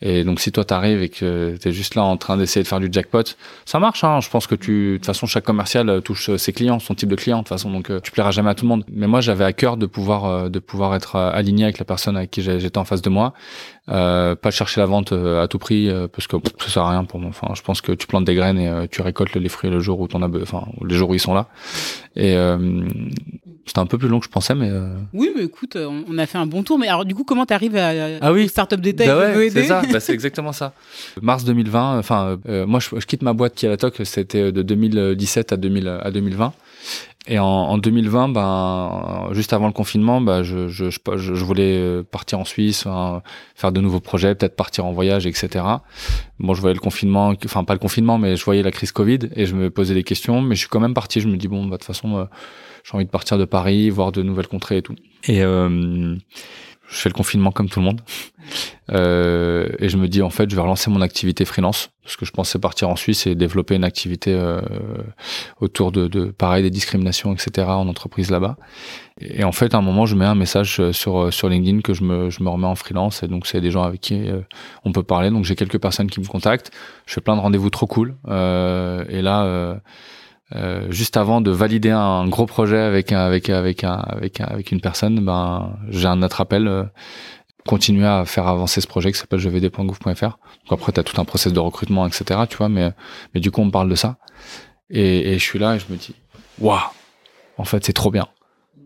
[0.01, 2.81] Et donc si toi t'arrives et que t'es juste là en train d'essayer de faire
[2.81, 3.23] du jackpot,
[3.65, 4.03] ça marche.
[4.03, 4.19] Hein.
[4.19, 6.93] Je pense que tu, de toute façon, chaque commercial euh, touche euh, ses clients, son
[6.93, 7.37] type de client.
[7.37, 8.83] De toute façon, donc euh, tu plairas jamais à tout le monde.
[8.91, 12.31] Mais moi, j'avais à cœur de pouvoir, de pouvoir être aligné avec la personne avec
[12.31, 13.33] qui j'étais en face de moi,
[13.89, 17.19] euh, pas chercher la vente à tout prix parce que ça sert à rien pour
[17.19, 17.29] moi.
[17.29, 19.99] Enfin, je pense que tu plantes des graines et tu récoltes les fruits le jour
[19.99, 21.47] où t'en as, enfin, les jours où ils sont là.
[22.15, 22.35] Et
[23.65, 24.69] c'était un peu plus long que je pensais, mais.
[25.13, 26.77] Oui, mais écoute, on a fait un bon tour.
[26.77, 28.49] Mais alors, du coup, comment t'arrives à ah oui.
[28.49, 29.81] Startup Détail bah ouais, C'est ça.
[29.91, 30.73] Bah, c'est exactement ça.
[31.21, 34.51] Mars 2020, enfin, euh, moi, je, quitte ma boîte qui est à la TOC, c'était
[34.51, 36.53] de 2017 à, 2000, à 2020.
[37.27, 42.03] Et en, en, 2020, ben, juste avant le confinement, ben, je, je, je, je voulais
[42.03, 42.85] partir en Suisse,
[43.55, 45.63] faire de nouveaux projets, peut-être partir en voyage, etc.
[46.39, 49.19] Bon, je voyais le confinement, enfin pas le confinement, mais je voyais la crise Covid
[49.35, 50.41] et je me posais des questions.
[50.41, 51.21] Mais je suis quand même parti.
[51.21, 52.25] Je me dis bon, bah, de toute façon, euh,
[52.83, 54.95] j'ai envie de partir de Paris, voir de nouvelles contrées et tout.
[55.25, 56.15] Et euh,
[56.93, 58.01] je fais le confinement comme tout le monde.
[58.91, 62.25] Euh, et je me dis, en fait, je vais relancer mon activité freelance, parce que
[62.25, 64.61] je pensais partir en Suisse et développer une activité euh,
[65.59, 68.57] autour de, de, pareil, des discriminations, etc., en entreprise là-bas.
[69.19, 72.03] Et en fait, à un moment, je mets un message sur, sur LinkedIn que je
[72.03, 74.41] me, je me remets en freelance, et donc c'est des gens avec qui euh,
[74.85, 75.31] on peut parler.
[75.31, 76.71] Donc j'ai quelques personnes qui me contactent.
[77.07, 78.15] Je fais plein de rendez-vous trop cool.
[78.27, 79.79] Euh, et là...
[80.55, 83.59] Euh, juste avant de valider un gros projet avec avec un,
[83.93, 86.67] avec avec une personne, ben j'ai un autre appel.
[86.67, 86.83] Euh,
[87.65, 90.21] continuer à faire avancer ce projet qui s'appelle jevd.gouv.fr.
[90.21, 90.37] Donc
[90.69, 92.41] après, tu as tout un process de recrutement, etc.
[92.49, 92.91] Tu vois, mais
[93.33, 94.17] mais du coup, on me parle de ça.
[94.89, 96.13] Et, et je suis là et je me dis,
[96.59, 96.77] waouh,
[97.57, 98.27] en fait, c'est trop bien.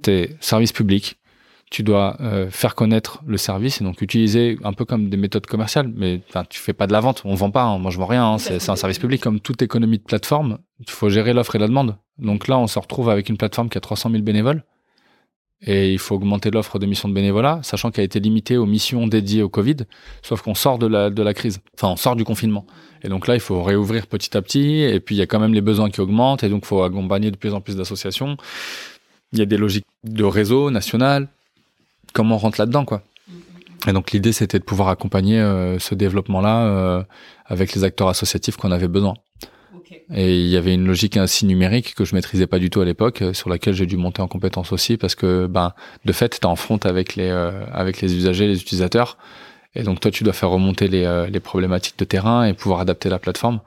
[0.04, 1.18] T'es service public,
[1.70, 5.46] tu dois euh, faire connaître le service et donc utiliser un peu comme des méthodes
[5.46, 5.92] commerciales.
[5.94, 8.26] Mais tu fais pas de la vente, on vend pas, hein, moi je vends rien,
[8.26, 9.22] hein, c'est un service public.
[9.22, 11.98] Comme toute économie de plateforme, il faut gérer l'offre et la demande.
[12.18, 14.64] Donc là, on se retrouve avec une plateforme qui a 300 000 bénévoles.
[15.62, 18.68] et il faut augmenter l'offre de missions de bénévolat, sachant qu'elle a été limitée aux
[18.68, 19.78] missions dédiées au Covid,
[20.22, 22.66] sauf qu'on sort de la, de la crise, enfin on sort du confinement.
[23.04, 25.40] Et donc là, il faut réouvrir petit à petit, et puis il y a quand
[25.40, 28.38] même les besoins qui augmentent, et donc il faut accompagner de plus en plus d'associations.
[29.34, 31.28] Il y a des logiques de réseau national.
[32.14, 33.02] Comment on rentre là-dedans, quoi
[33.88, 37.04] Et donc l'idée, c'était de pouvoir accompagner euh, ce développement-là euh,
[37.46, 39.14] avec les acteurs associatifs qu'on avait besoin.
[40.14, 42.86] Et il y avait une logique ainsi numérique que je maîtrisais pas du tout à
[42.86, 45.74] l'époque, euh, sur laquelle j'ai dû monter en compétence aussi, parce que ben
[46.06, 49.18] de fait, tu en front avec les euh, avec les usagers, les utilisateurs,
[49.76, 52.80] et donc toi tu dois faire remonter les, euh, les problématiques de terrain et pouvoir
[52.82, 53.60] adapter la plateforme.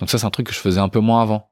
[0.00, 1.48] Donc ça c'est un truc que je faisais un peu moins avant.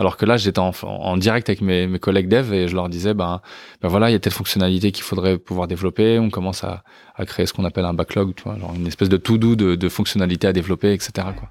[0.00, 2.88] Alors que là, j'étais en, en, direct avec mes, mes, collègues dev et je leur
[2.88, 3.42] disais, ben,
[3.82, 6.18] ben voilà, il y a telle fonctionnalité qu'il faudrait pouvoir développer.
[6.18, 6.84] On commence à,
[7.16, 9.74] à créer ce qu'on appelle un backlog, tu vois, genre une espèce de to-do de,
[9.74, 11.12] de fonctionnalités à développer, etc.
[11.36, 11.50] Quoi.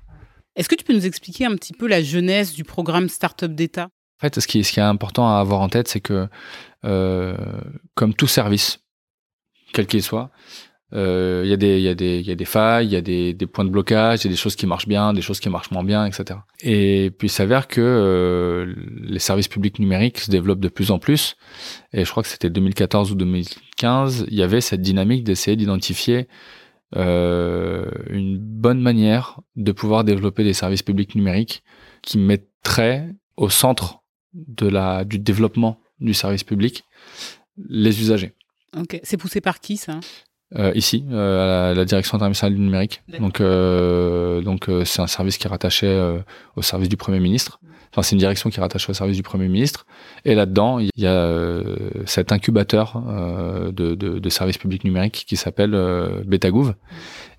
[0.55, 3.83] Est-ce que tu peux nous expliquer un petit peu la jeunesse du programme Startup d'État
[3.83, 6.27] En fait, ce qui, ce qui est important à avoir en tête, c'est que,
[6.85, 7.37] euh,
[7.93, 8.79] comme tout service,
[9.73, 10.31] quel qu'il soit,
[10.91, 13.69] il y, y, y, y, a des failles, il y a des, des, points de
[13.69, 16.05] blocage, il y a des choses qui marchent bien, des choses qui marchent moins bien,
[16.05, 16.39] etc.
[16.61, 20.97] Et puis il s'avère que euh, les services publics numériques se développent de plus en
[20.97, 21.35] plus.
[21.93, 26.27] Et je crois que c'était 2014 ou 2015, il y avait cette dynamique d'essayer d'identifier
[26.95, 31.63] euh, une bonne manière de pouvoir développer des services publics numériques
[32.01, 33.99] qui mettraient au centre
[34.33, 36.83] de la, du développement du service public
[37.57, 38.33] les usagers.
[38.77, 39.99] Ok, c'est poussé par qui ça?
[40.57, 43.03] Euh, ici, euh, à la, direction internationale du numérique.
[43.19, 46.19] Donc, euh, donc euh, c'est un service qui est rattaché euh,
[46.55, 47.59] au service du Premier ministre.
[47.91, 49.85] Enfin, c'est une direction qui est rattachée au service du Premier ministre.
[50.25, 53.01] Et là-dedans, il y a euh, cet incubateur
[53.73, 55.71] de, de, de, services publics numériques qui s'appelle
[56.25, 56.75] Betagouv.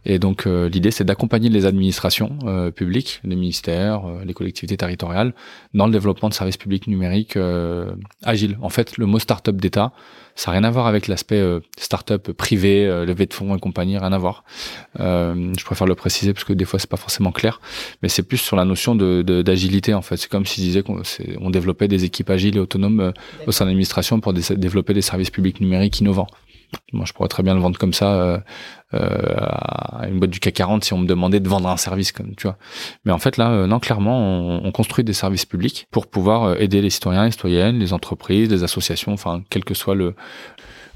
[0.04, 2.38] Et donc, l'idée, c'est d'accompagner les administrations
[2.74, 5.34] publiques, les ministères, les collectivités territoriales,
[5.74, 7.38] dans le développement de services publics numériques
[8.22, 8.58] agiles.
[8.62, 9.92] En fait, le mot start-up d'État,
[10.40, 13.60] ça n'a rien à voir avec l'aspect euh, start-up privé, euh, levée de fonds et
[13.60, 14.44] compagnie, rien à voir.
[14.98, 17.60] Euh, je préfère le préciser parce que des fois c'est pas forcément clair,
[18.02, 20.16] mais c'est plus sur la notion de d'agilité en fait.
[20.16, 21.02] C'est comme si je disais qu'on
[21.40, 23.12] on développait des équipes agiles et autonomes euh,
[23.46, 26.28] au sein de l'administration pour développer des services publics numériques innovants.
[26.92, 28.38] Moi, je pourrais très bien le vendre comme ça euh,
[28.94, 32.12] euh, à une boîte du CAC 40 si on me demandait de vendre un service,
[32.12, 32.56] comme tu vois.
[33.04, 36.44] Mais en fait, là, euh, non, clairement, on, on, construit des services publics pour pouvoir
[36.44, 40.14] euh, aider les citoyens, les citoyennes, les entreprises, les associations, enfin, quel que soit le,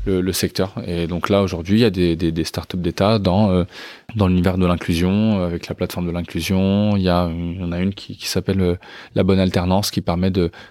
[0.06, 0.74] le, secteur.
[0.86, 3.64] Et donc là, aujourd'hui, il y a des, startups d'État dans, euh,
[4.16, 6.96] dans l'univers de l'inclusion, euh, avec la plateforme de l'inclusion.
[6.96, 8.76] Il y, a, il en a une qui, s'appelle euh,
[9.14, 10.30] la bonne alternance, qui permet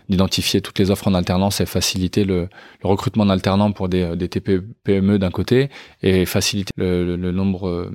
[0.10, 2.48] d'identifier toutes les offres en alternance et faciliter le,
[2.84, 4.64] le recrutement d'alternants pour des, des TPE
[5.18, 5.70] d'un côté
[6.02, 7.92] et faciliter le, le nombre,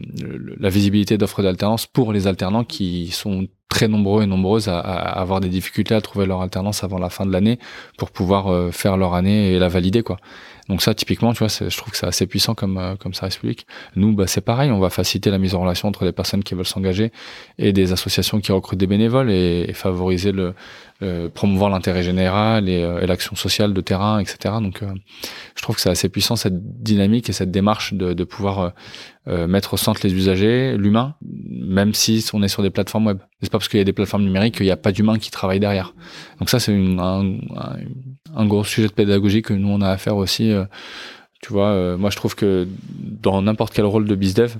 [0.58, 5.20] la visibilité d'offres d'alternance pour les alternants qui sont très nombreux et nombreuses à, à,
[5.20, 7.58] avoir des difficultés à trouver leur alternance avant la fin de l'année
[7.98, 10.16] pour pouvoir faire leur année et la valider quoi.
[10.68, 13.38] Donc ça, typiquement, tu vois, je trouve que c'est assez puissant comme euh, comme service
[13.38, 13.66] public.
[13.96, 16.54] Nous, bah, c'est pareil, on va faciliter la mise en relation entre les personnes qui
[16.54, 17.12] veulent s'engager
[17.58, 20.54] et des associations qui recrutent des bénévoles et, et favoriser le
[21.00, 24.56] euh, promouvoir l'intérêt général et, euh, et l'action sociale de terrain, etc.
[24.60, 24.92] Donc, euh,
[25.54, 28.72] je trouve que c'est assez puissant cette dynamique et cette démarche de, de pouvoir
[29.26, 33.18] mettre au centre les usagers, l'humain, même si on est sur des plateformes web.
[33.42, 35.30] C'est pas parce qu'il y a des plateformes numériques qu'il n'y a pas d'humain qui
[35.30, 35.92] travaille derrière.
[36.38, 37.76] Donc ça, c'est un, un,
[38.36, 40.52] un, gros sujet de pédagogie que nous on a à faire aussi.
[41.42, 42.66] tu vois, moi je trouve que
[43.22, 44.56] dans n'importe quel rôle de bizdev,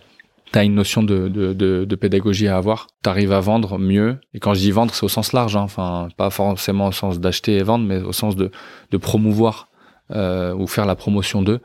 [0.52, 2.88] tu as une notion de, pédagogie à avoir.
[3.02, 4.18] Tu arrives à vendre mieux.
[4.35, 5.57] Et quand je dis vendre, c'est au sens large.
[5.57, 5.62] Hein.
[5.62, 8.50] Enfin, pas forcément au sens d'acheter et vendre, mais au sens de,
[8.98, 9.68] promouvoir
[10.11, 11.61] euh, ou faire la promotion d'eux.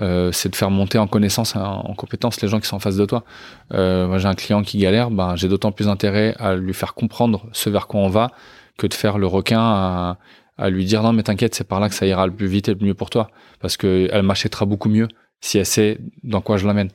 [0.00, 2.80] Euh, c'est de faire monter en connaissance, en, en compétence les gens qui sont en
[2.80, 3.24] face de toi.
[3.72, 6.94] Euh, moi, j'ai un client qui galère, ben, j'ai d'autant plus intérêt à lui faire
[6.94, 8.30] comprendre ce vers quoi on va
[8.76, 10.16] que de faire le requin à,
[10.56, 12.68] à lui dire non mais t'inquiète c'est par là que ça ira le plus vite
[12.68, 13.28] et le mieux pour toi
[13.60, 15.08] parce que elle m'achètera beaucoup mieux
[15.40, 16.90] si elle sait dans quoi je l'amène.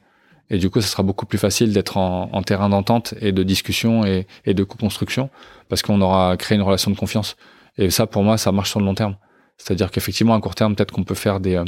[0.51, 3.43] Et du coup, ça sera beaucoup plus facile d'être en, en, terrain d'entente et de
[3.43, 5.29] discussion et, et de co-construction
[5.67, 7.35] parce qu'on aura créé une relation de confiance.
[7.77, 9.15] Et ça, pour moi, ça marche sur le long terme.
[9.57, 11.65] C'est-à-dire qu'effectivement, à court terme, peut-être qu'on peut faire des, euh,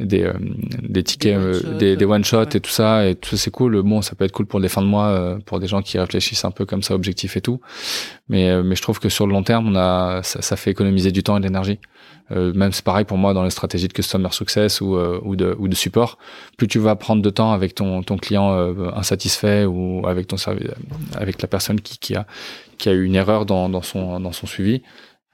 [0.00, 0.32] des, euh,
[0.82, 1.38] des tickets,
[1.78, 2.56] des, des one-shots ouais.
[2.56, 3.80] et tout ça, et tout ça, c'est cool.
[3.82, 5.98] Bon, ça peut être cool pour des fins de mois, euh, pour des gens qui
[5.98, 7.60] réfléchissent un peu comme ça, objectif et tout.
[8.28, 11.12] Mais, mais je trouve que sur le long terme, on a, ça, ça fait économiser
[11.12, 11.78] du temps et de l'énergie.
[12.32, 15.36] Euh, même c'est pareil pour moi dans les stratégies de customer success ou, euh, ou,
[15.36, 16.18] de, ou de support.
[16.56, 20.38] Plus tu vas prendre de temps avec ton, ton client euh, insatisfait ou avec ton
[20.38, 20.68] service,
[21.16, 22.26] avec la personne qui, qui, a,
[22.78, 24.82] qui a eu une erreur dans, dans, son, dans son suivi,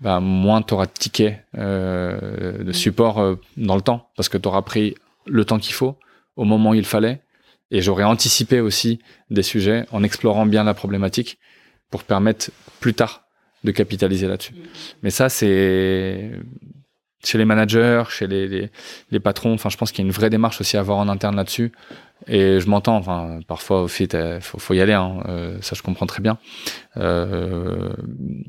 [0.01, 4.39] ben, moins tu auras de tickets euh, de support euh, dans le temps parce que
[4.39, 4.95] tu auras pris
[5.27, 5.97] le temps qu'il faut
[6.37, 7.21] au moment où il fallait
[7.71, 11.39] et j'aurais anticipé aussi des sujets en explorant bien la problématique
[11.91, 13.25] pour permettre plus tard
[13.63, 14.55] de capitaliser là-dessus.
[15.03, 16.31] Mais ça, c'est
[17.23, 18.71] chez les managers, chez les, les,
[19.11, 19.53] les patrons.
[19.53, 21.73] Enfin, je pense qu'il y a une vraie démarche aussi à avoir en interne là-dessus.
[22.27, 24.09] Et je m'entends, enfin, parfois, au fit,
[24.41, 26.39] faut, faut y aller, hein, euh, ça je comprends très bien.
[26.97, 27.91] Euh,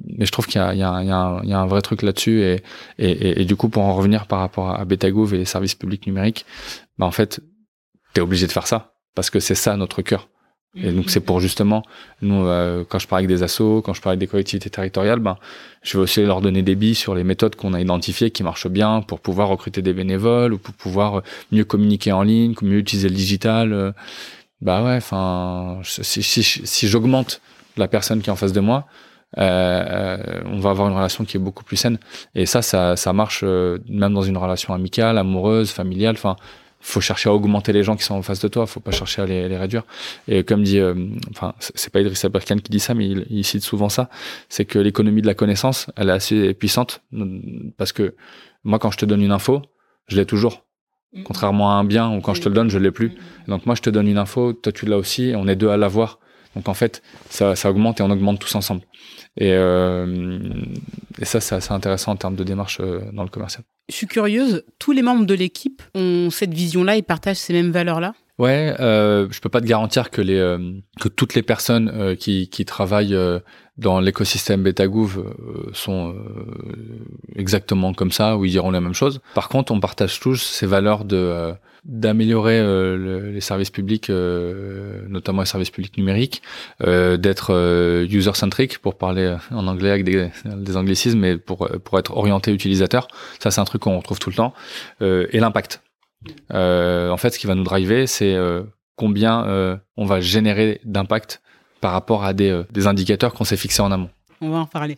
[0.05, 2.59] mais je trouve qu'il y y, a, un, vrai truc là-dessus.
[2.97, 6.45] Et, du coup, pour en revenir par rapport à Betagouv et les services publics numériques,
[6.97, 7.41] bah, en fait,
[8.13, 8.93] t'es obligé de faire ça.
[9.15, 10.29] Parce que c'est ça notre cœur.
[10.75, 11.83] Et donc c'est pour justement,
[12.21, 15.19] nous, euh, quand je parle avec des assos, quand je parle avec des collectivités territoriales,
[15.19, 15.37] ben,
[15.83, 18.69] je vais aussi leur donner des billes sur les méthodes qu'on a identifiées qui marchent
[18.69, 23.09] bien pour pouvoir recruter des bénévoles ou pour pouvoir mieux communiquer en ligne, mieux utiliser
[23.09, 23.73] le digital.
[23.73, 23.91] Euh.
[24.61, 27.41] bah ouais, enfin, si, si, si j'augmente
[27.75, 28.87] la personne qui est en face de moi,
[29.37, 31.97] euh, on va avoir une relation qui est beaucoup plus saine.
[32.33, 36.15] Et ça, ça, ça marche même dans une relation amicale, amoureuse, familiale.
[36.17, 36.37] Enfin,
[36.81, 39.21] faut chercher à augmenter les gens qui sont en face de toi, faut pas chercher
[39.21, 39.83] à les, les réduire.
[40.27, 40.93] Et comme dit, euh,
[41.29, 44.09] enfin, c'est pas Idriss Aberkan qui dit ça, mais il, cite souvent ça,
[44.49, 47.01] c'est que l'économie de la connaissance, elle est assez puissante
[47.77, 48.15] parce que
[48.63, 49.61] moi, quand je te donne une info,
[50.07, 50.65] je l'ai toujours.
[51.13, 51.23] Mm.
[51.23, 53.13] Contrairement à un bien où quand je te le donne, je l'ai plus.
[53.47, 55.77] Donc moi, je te donne une info, toi tu l'as aussi, on est deux à
[55.77, 56.19] l'avoir.
[56.55, 58.81] Donc en fait, ça, augmente et on augmente tous ensemble.
[59.37, 60.63] Et, euh,
[61.19, 63.63] et ça, c'est assez intéressant en termes de démarche euh, dans le commercial.
[63.89, 67.71] Je suis curieuse, tous les membres de l'équipe ont cette vision-là et partagent ces mêmes
[67.71, 68.13] valeurs-là?
[68.41, 70.57] Ouais, euh, je peux pas te garantir que les euh,
[70.99, 73.39] que toutes les personnes euh, qui, qui travaillent euh,
[73.77, 75.23] dans l'écosystème BetaGouv
[75.73, 76.15] sont
[77.35, 79.21] exactement comme ça ou ils diront la même chose.
[79.35, 81.53] Par contre, on partage tous ces valeurs de
[81.85, 86.41] d'améliorer euh, les services publics, euh, notamment les services publics numériques,
[86.83, 92.17] euh, d'être user-centric pour parler en anglais avec des, des, anglicismes, mais pour, pour être
[92.17, 93.07] orienté utilisateur.
[93.39, 94.53] Ça, c'est un truc qu'on retrouve tout le temps.
[94.99, 95.81] et l'impact.
[96.49, 98.37] En fait, ce qui va nous driver, c'est
[98.95, 101.41] combien on va générer d'impact
[101.79, 104.09] par rapport à des, des indicateurs qu'on s'est fixés en amont.
[104.43, 104.97] On va en parler.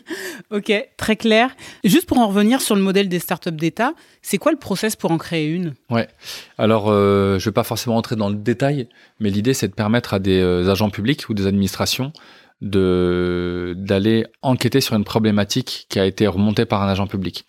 [0.50, 1.54] ok, très clair.
[1.84, 5.12] Juste pour en revenir sur le modèle des startups d'État, c'est quoi le process pour
[5.12, 5.74] en créer une?
[5.90, 6.08] Ouais.
[6.58, 8.88] Alors, euh, je vais pas forcément entrer dans le détail,
[9.20, 12.12] mais l'idée c'est de permettre à des euh, agents publics ou des administrations
[12.62, 17.46] de d'aller enquêter sur une problématique qui a été remontée par un agent public.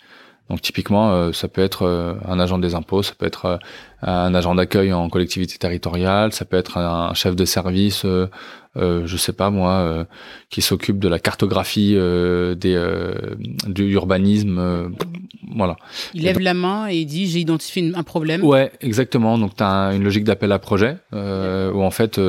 [0.51, 3.57] Donc typiquement, euh, ça peut être euh, un agent des impôts, ça peut être euh,
[4.01, 8.05] un agent d'accueil en collectivité territoriale, ça peut être un, chef de service,
[8.77, 10.07] euh, je sais pas moi,
[10.49, 12.55] qui s'occupe de la cartographie des
[13.67, 14.91] de l'urbanisme,
[15.53, 15.75] voilà.
[16.13, 18.43] Il lève la main et il dit j'ai identifié un problème.
[18.43, 19.37] Ouais, exactement.
[19.37, 22.19] Donc tu as une logique d'appel à projet où en fait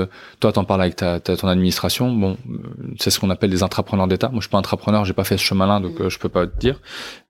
[0.40, 2.12] toi t'en parles avec ta, ton administration.
[2.12, 2.36] Bon,
[2.98, 4.28] c'est ce qu'on appelle des intrapreneurs d'État.
[4.28, 6.58] Moi je suis pas entrepreneur, j'ai pas fait ce chemin-là, donc je peux pas te
[6.58, 6.80] dire.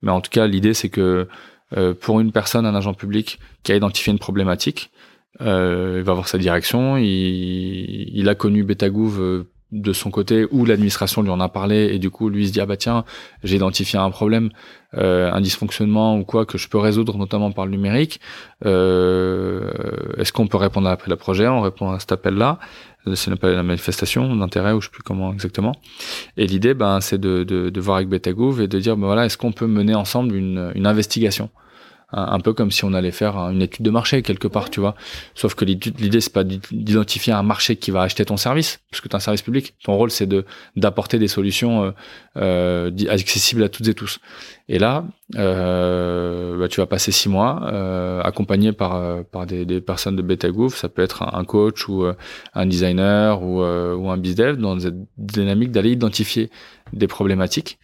[0.01, 1.27] Mais en tout cas l'idée c'est que
[1.77, 4.91] euh, pour une personne, un agent public qui a identifié une problématique,
[5.41, 6.97] euh, il va avoir sa direction.
[6.97, 11.89] Il, il a connu Betagouv euh, de son côté ou l'administration lui en a parlé.
[11.93, 13.03] Et du coup lui se dit ah bah tiens
[13.43, 14.49] j'ai identifié un problème
[14.95, 18.21] euh, un dysfonctionnement ou quoi que je peux résoudre notamment par le numérique.
[18.65, 19.71] Euh,
[20.17, 21.47] est-ce qu'on peut répondre à le projet?
[21.47, 22.59] On répond à cet appel là
[23.15, 25.73] c'est l'appel la manifestation d'intérêt ou je sais plus comment exactement.
[26.37, 29.25] Et l'idée ben c'est de, de, de, voir avec Betagouv et de dire ben voilà
[29.25, 31.49] est-ce qu'on peut mener ensemble une, une investigation?
[32.13, 34.95] Un, peu comme si on allait faire une étude de marché quelque part, tu vois.
[35.35, 39.07] Sauf que l'idée c'est pas d'identifier un marché qui va acheter ton service, parce que
[39.09, 39.75] tu un service public.
[39.83, 40.45] Ton rôle c'est de
[40.75, 41.91] d'apporter des solutions euh,
[42.37, 44.19] euh, accessibles à toutes et tous.
[44.69, 49.65] Et là, euh, bah, tu vas passer six mois euh, accompagné par euh, par des,
[49.65, 50.75] des personnes de BetaGouv.
[50.75, 52.05] Ça peut être un coach ou
[52.53, 56.49] un designer ou, ou un bizdev dans cette dynamique d'aller identifier
[56.93, 57.79] des problématiques,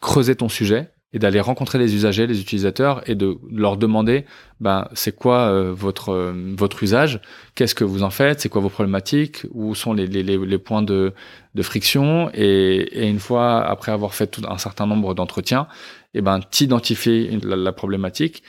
[0.00, 4.24] creuser ton sujet et d'aller rencontrer les usagers, les utilisateurs et de leur demander
[4.60, 7.20] ben c'est quoi euh, votre euh, votre usage,
[7.54, 10.82] qu'est-ce que vous en faites, c'est quoi vos problématiques, où sont les, les, les points
[10.82, 11.14] de,
[11.54, 12.30] de friction?
[12.34, 15.68] Et, et, une fois après avoir fait tout un certain nombre d'entretiens,
[16.14, 18.42] et ben t'identifier la, la, problématique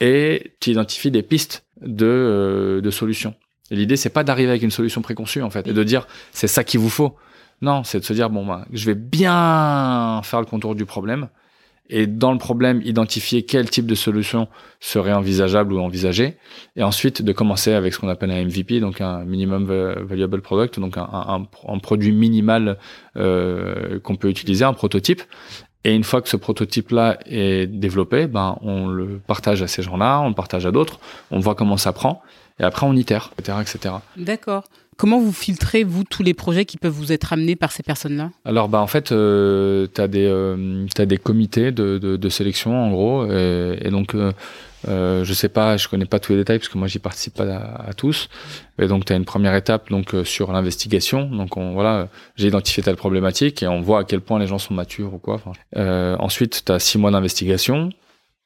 [0.00, 3.34] et t'identifier des pistes de euh, de solutions.
[3.72, 6.62] L'idée c'est pas d'arriver avec une solution préconçue en fait et de dire c'est ça
[6.62, 7.16] qu'il vous faut.
[7.62, 11.28] Non, c'est de se dire bon ben je vais bien faire le contour du problème
[11.88, 14.48] et dans le problème, identifier quel type de solution
[14.80, 16.36] serait envisageable ou envisagé,
[16.76, 20.80] et ensuite de commencer avec ce qu'on appelle un MVP, donc un minimum valuable product,
[20.80, 22.78] donc un produit minimal
[23.16, 25.22] euh, qu'on peut utiliser, un prototype.
[25.84, 30.20] Et une fois que ce prototype-là est développé, ben on le partage à ces gens-là,
[30.20, 32.22] on le partage à d'autres, on voit comment ça prend,
[32.60, 33.94] et après on itère, etc., etc.
[34.16, 34.64] D'accord.
[34.98, 38.30] Comment vous filtrez, vous, tous les projets qui peuvent vous être amenés par ces personnes-là?
[38.44, 43.26] Alors, bah, en fait, euh, tu as, euh, des comités de, de, sélection, en gros.
[43.26, 44.32] Et, et donc, euh,
[44.88, 47.34] euh, je sais pas, je connais pas tous les détails parce que moi, j'y participe
[47.34, 48.28] pas à, tous.
[48.78, 51.26] Et donc, tu as une première étape donc euh, sur l'investigation.
[51.26, 54.58] Donc, on, voilà, j'ai identifié telle problématique et on voit à quel point les gens
[54.58, 55.40] sont matures ou quoi.
[55.74, 57.90] Ensuite, tu as six mois d'investigation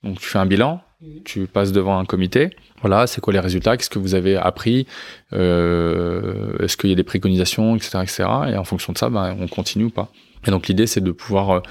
[0.02, 0.80] Donc tu fais un bilan.
[1.24, 2.50] Tu passes devant un comité.
[2.80, 3.76] Voilà, c'est quoi les résultats?
[3.76, 4.86] Qu'est-ce que vous avez appris?
[5.32, 8.24] Euh, Est-ce qu'il y a des préconisations, etc., etc.
[8.52, 10.10] Et en fonction de ça, ben, on continue ou pas.
[10.46, 11.62] Et donc l'idée, c'est de pouvoir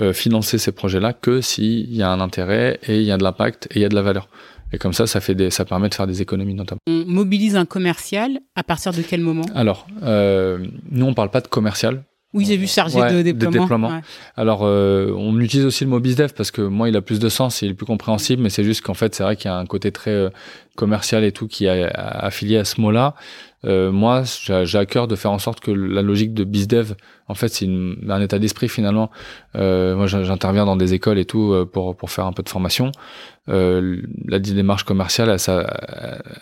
[0.00, 3.22] euh, financer ces projets-là que s'il y a un intérêt et il y a de
[3.22, 4.28] l'impact et il y a de la valeur.
[4.72, 6.80] Et comme ça, ça, fait des, ça permet de faire des économies notamment.
[6.88, 9.44] On mobilise un commercial à partir de quel moment?
[9.54, 12.02] Alors, euh, nous, on parle pas de commercial.
[12.34, 13.60] Oui, j'ai vu chargé Ouais, de de déploiement.
[13.62, 13.88] déploiement.
[13.88, 14.00] Ouais.
[14.36, 17.28] Alors, euh, on utilise aussi le mot bizdev parce que moi, il a plus de
[17.28, 19.56] sens, il est plus compréhensible, mais c'est juste qu'en fait, c'est vrai qu'il y a
[19.56, 20.30] un côté très euh,
[20.74, 23.14] commercial et tout qui est affilié à ce mot-là.
[23.64, 26.94] Euh, moi, j'ai à cœur de faire en sorte que la logique de bizdev,
[27.28, 29.10] en fait, c'est un état d'esprit finalement.
[29.56, 32.42] Euh, moi, j'in- j'interviens dans des écoles et tout euh, pour pour faire un peu
[32.42, 32.92] de formation.
[33.48, 35.66] Euh, la démarche commerciale, elle, ça,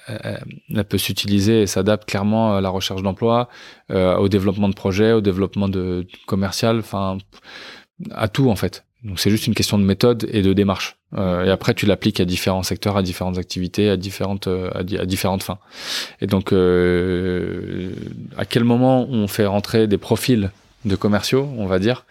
[0.06, 0.44] elle-
[0.74, 3.48] elle peut s'utiliser et s'adapte clairement à la recherche d'emploi,
[3.90, 7.18] euh, au développement de projets, au développement de commercial, enfin
[8.12, 8.84] à tout en fait.
[9.04, 10.96] Donc c'est juste une question de méthode et de démarche.
[11.16, 14.82] Euh, et après tu l'appliques à différents secteurs, à différentes activités, à différentes euh, à,
[14.84, 15.58] di- à différentes fins.
[16.20, 17.90] Et donc euh,
[18.36, 20.50] à quel moment on fait rentrer des profils
[20.84, 22.04] de commerciaux, on va dire,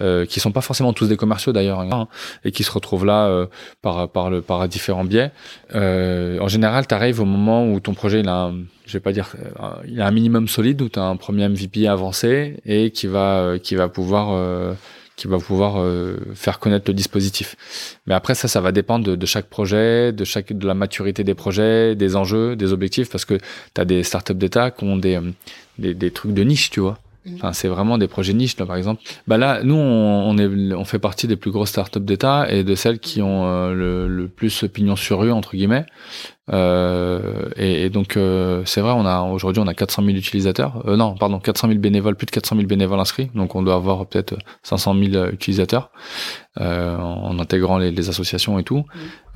[0.00, 2.08] euh, qui sont pas forcément tous des commerciaux d'ailleurs, hein,
[2.44, 3.46] et qui se retrouvent là euh,
[3.80, 5.30] par par le par différents biais.
[5.74, 8.54] Euh, en général, tu arrives au moment où ton projet il a un,
[8.86, 11.48] je vais pas dire euh, il a un minimum solide où tu as un premier
[11.48, 14.28] MVP avancé et qui va euh, qui va pouvoir
[15.18, 17.56] qui va pouvoir euh, faire connaître le dispositif.
[18.06, 21.24] Mais après ça, ça va dépendre de, de chaque projet, de chaque de la maturité
[21.24, 23.34] des projets, des enjeux, des objectifs, parce que
[23.74, 25.32] tu as des startups d'État qui ont des, euh,
[25.78, 26.98] des des trucs de niche, tu vois.
[27.34, 29.02] Enfin, c'est vraiment des projets niches, là, par exemple.
[29.26, 32.64] Bah là, nous, on, on est, on fait partie des plus grosses startups d'État et
[32.64, 35.84] de celles qui ont euh, le, le plus pignon sur rue, entre guillemets.
[36.50, 40.82] Euh, et, et donc, euh, c'est vrai, on a aujourd'hui, on a 400 000 utilisateurs.
[40.86, 43.30] Euh, non, pardon, 400 000 bénévoles, plus de 400 000 bénévoles inscrits.
[43.34, 45.90] Donc, on doit avoir peut-être 500 000 utilisateurs
[46.60, 48.84] euh, en intégrant les, les associations et tout.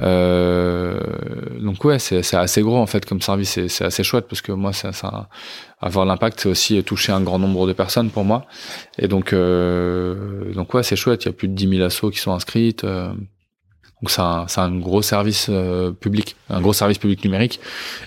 [0.00, 0.98] Euh,
[1.60, 3.50] donc, ouais, c'est c'est assez gros en fait comme service.
[3.50, 5.28] C'est c'est assez chouette parce que moi, ça, ça
[5.80, 8.46] avoir l'impact, c'est aussi toucher un grand nombre de personnes pour moi.
[8.98, 11.24] Et donc, euh, donc ouais, c'est chouette.
[11.24, 12.86] Il y a plus de 10 000 assos qui sont inscrites.
[14.02, 17.60] Donc c'est un, gros service euh, public, un gros service public numérique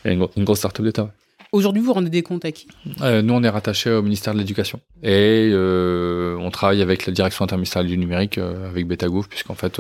[0.04, 1.04] et une, gro- une grosse startup d'État.
[1.04, 1.10] ouais.
[1.52, 2.68] Aujourd'hui, vous rendez des comptes à qui?
[3.02, 7.14] Euh, nous, on est rattaché au ministère de l'Éducation et euh, on travaille avec la
[7.14, 9.80] direction interministérielle du numérique, avec Betagouv, puisqu'en fait,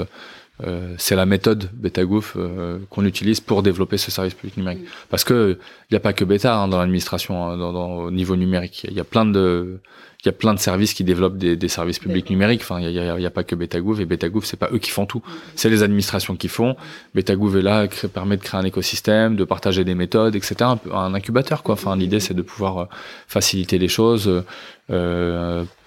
[0.65, 4.85] euh, c'est la méthode Betagouv euh, qu'on utilise pour développer ce service public numérique.
[5.09, 5.59] Parce que
[5.89, 8.85] il n'y a pas que Beta hein, dans l'administration, hein, dans, dans- au niveau numérique.
[8.89, 9.81] Il y a plein de
[10.25, 12.61] il y a plein de services qui développent des, des services publics numériques.
[12.63, 15.05] Enfin, il y a, a pas que Betagouv et Betagouv, c'est pas eux qui font
[15.05, 15.21] tout.
[15.55, 16.75] C'est les administrations qui font.
[17.13, 20.55] Betagouv est là, crée- permet de créer un écosystème, de partager des méthodes, etc.
[20.61, 21.73] Un, un incubateur, quoi.
[21.73, 22.85] Enfin, l'idée, c'est de pouvoir euh,
[23.27, 24.43] faciliter les choses, euh,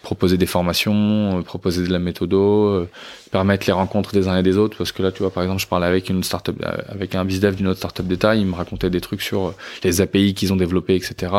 [0.08, 2.88] proposer des formations, euh, proposer de la méthodo, euh,
[3.30, 4.78] permettre les rencontres des uns et des autres.
[4.78, 7.24] Parce que là, tu vois, par exemple, je parlais avec une startup, euh, avec un
[7.24, 10.52] bizdev d'une autre startup d'État, il me racontait des trucs sur euh, les API qu'ils
[10.52, 11.32] ont développés, etc.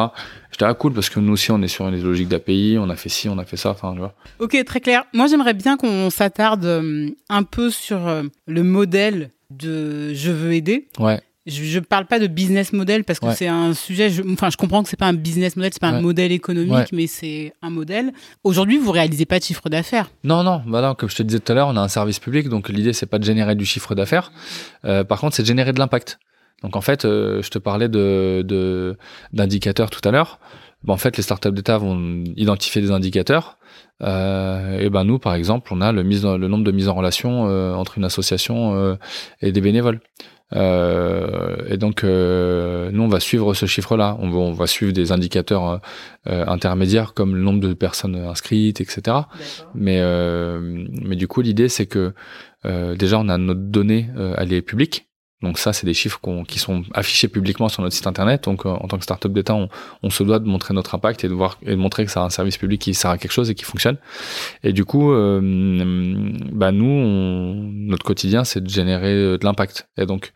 [0.51, 2.95] J'étais ah cool parce que nous aussi, on est sur une logique d'API, on a
[2.95, 3.72] fait ci, on a fait ça.
[3.72, 4.14] Enfin, tu vois.
[4.39, 5.05] Ok, très clair.
[5.14, 10.53] Moi, j'aimerais bien qu'on s'attarde euh, un peu sur euh, le modèle de je veux
[10.53, 10.88] aider.
[10.99, 11.22] Ouais.
[11.50, 13.36] Je, je parle pas de business model parce que Ouais.
[13.36, 14.10] c'est un sujet.
[14.10, 16.72] je- enfin, je comprends que c'est pas un business model, c'est pas un modèle économique,
[16.74, 16.86] Ouais.
[16.93, 18.12] mais c'est un modèle.
[18.43, 20.10] Aujourd'hui, vous réalisez pas de chiffre d'affaires.
[20.24, 22.47] Non, non, bah comme je te disais tout à l'heure, on a un service public,
[22.50, 24.32] donc l'idée, c'est pas de générer du chiffre d'affaires.
[24.86, 26.20] Euh, par contre, c'est de générer de l'impact.
[26.64, 28.97] Donc en fait, euh, je te parlais de
[29.34, 30.39] d'indicateurs tout à l'heure.
[30.84, 33.58] Bah, en fait, les startups d'État vont identifier des indicateurs.
[34.02, 36.88] Euh, et ben nous, par exemple, on a le, mise en- le nombre de mises
[36.88, 38.95] en relation euh, entre une association euh,
[39.41, 40.00] et des bénévoles.
[40.56, 44.18] Euh, et donc, euh, nous, on va suivre ce chiffre-là.
[44.20, 45.78] On va, on va suivre des indicateurs euh,
[46.28, 49.18] euh, intermédiaires comme le nombre de personnes inscrites, etc.
[49.76, 50.60] Mais, euh,
[51.02, 52.14] mais du coup, l'idée, c'est que
[52.66, 55.09] euh, déjà, on a notre donnée, euh, elle est publique.
[55.42, 58.44] Donc ça, c'est des chiffres qui sont affichés publiquement sur notre site internet.
[58.44, 59.70] Donc euh, en tant que startup d'État, on,
[60.04, 62.22] on se doit de montrer notre impact et de voir et de montrer que ça
[62.22, 63.98] a un service public qui sert à quelque chose et qui fonctionne.
[64.64, 65.40] Et du coup, euh,
[66.52, 69.88] bah nous, on- notre quotidien, c'est de générer euh, de l'impact.
[69.98, 70.34] Et donc,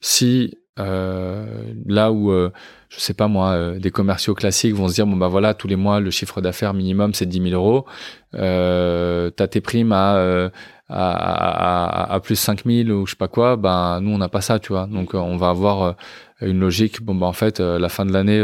[0.00, 2.50] si euh, là où euh,
[2.90, 5.68] je sais pas moi, euh, des commerciaux classiques vont se dire bon bah voilà tous
[5.68, 7.86] les mois le chiffre d'affaires minimum c'est 10 000 euros,
[8.34, 10.50] euh, t'as tes primes à,
[10.88, 14.18] à, à, à- à plus 5 000 ou je sais pas quoi, ben nous on
[14.18, 15.92] n'a pas ça tu vois, donc euh, on va avoir euh,
[16.42, 18.40] une logique bon bah en fait euh, la fin de l'année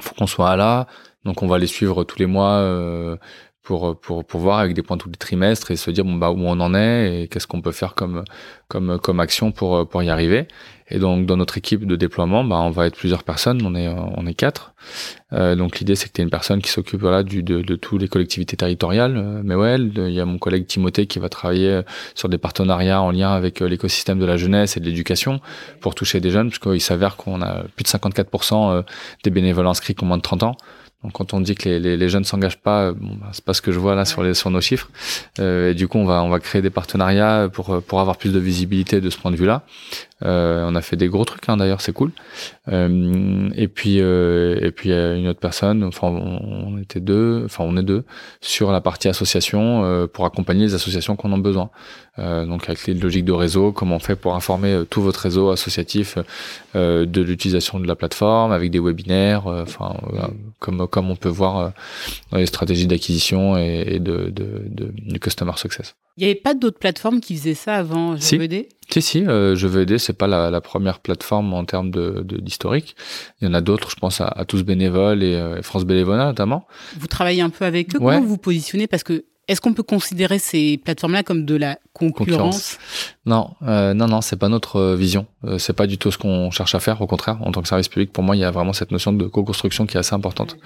[0.00, 0.86] faut qu'on soit là,
[1.24, 2.62] donc on va les suivre tous les mois.
[3.62, 6.30] pour, pour, pour voir avec des points tous les trimestres et se dire bon, bah,
[6.30, 8.24] où on en est et qu'est-ce qu'on peut faire comme,
[8.68, 10.48] comme, comme action pour, pour y arriver.
[10.90, 13.88] Et donc dans notre équipe de déploiement, bah, on va être plusieurs personnes, on est
[13.88, 14.74] on est quatre.
[15.32, 18.00] Euh, donc l'idée c'est que tu une personne qui s'occupe voilà du de, de toutes
[18.00, 19.16] les collectivités territoriales.
[19.16, 21.82] Euh, mais ouais, il y a mon collègue Timothée qui va travailler euh,
[22.14, 25.40] sur des partenariats en lien avec euh, l'écosystème de la jeunesse et de l'éducation
[25.80, 28.84] pour toucher des jeunes, puisqu'il s'avère qu'on a plus de 54%
[29.24, 30.56] des bénévoles inscrits qui ont moins de 30 ans.
[31.02, 33.54] Donc quand on dit que les, les, les jeunes s'engagent pas, bon, bah, c'est pas
[33.54, 34.90] ce que je vois là sur, les, sur nos chiffres.
[35.38, 38.32] Euh, et du coup, on va on va créer des partenariats pour pour avoir plus
[38.32, 39.62] de visibilité de ce point de vue-là.
[40.22, 42.12] Euh, on a fait des gros trucs hein, d'ailleurs, c'est cool.
[42.68, 47.76] Euh, et puis euh, et puis une autre personne, enfin on, était deux, enfin on
[47.76, 48.04] est deux
[48.40, 51.70] sur la partie association euh, pour accompagner les associations qu'on a besoin.
[52.18, 55.50] Euh, donc avec les logiques de réseau, comment on fait pour informer tout votre réseau
[55.50, 56.18] associatif
[56.74, 59.96] de l'utilisation de la plateforme avec des webinaires, enfin
[60.58, 61.72] comme comme on peut voir
[62.30, 65.94] dans les stratégies d'acquisition et, et de, de, de, du customer success.
[66.16, 68.68] Il n'y avait pas d'autres plateformes qui faisaient ça avant Je veux aider?
[68.90, 72.24] Si, si, euh, Je veux aider, c'est pas la, la, première plateforme en termes de,
[72.24, 72.96] d'historique.
[73.40, 76.24] Il y en a d'autres, je pense à, à Tous Bénévoles et euh, France Bénévolat
[76.24, 76.66] notamment.
[76.98, 77.98] Vous travaillez un peu avec eux?
[77.98, 78.86] Comment vous vous positionnez?
[78.86, 82.78] Parce que est-ce qu'on peut considérer ces plateformes-là comme de la concurrence,
[83.26, 85.26] Non, euh, non, non, c'est pas notre euh, vision.
[85.44, 87.02] Euh, c'est pas du tout ce qu'on cherche à faire.
[87.02, 89.12] Au contraire, en tant que service public, pour moi, il y a vraiment cette notion
[89.12, 90.56] de co-construction qui est assez importante.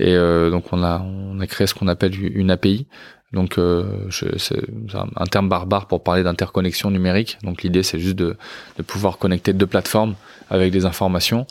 [0.00, 2.88] Et euh, donc, on a, on a créé ce qu'on appelle une API.
[3.32, 4.62] Donc, euh, c'est
[4.92, 7.38] un terme barbare pour parler d'interconnexion numérique.
[7.42, 8.36] Donc, l'idée, c'est juste de,
[8.78, 10.14] de pouvoir connecter deux plateformes
[10.48, 11.46] avec des informations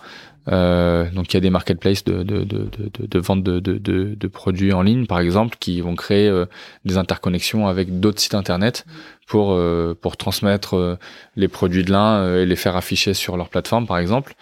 [0.51, 2.69] euh, donc il y a des marketplaces de, de, de,
[2.99, 6.45] de, vente de, produits en ligne, par exemple, qui vont créer euh,
[6.85, 8.85] des interconnexions avec d'autres sites internet
[9.25, 9.59] pour
[10.01, 10.99] pour transmettre
[11.35, 14.35] les produits de l'un et les faire afficher sur leur plateforme, par exemple.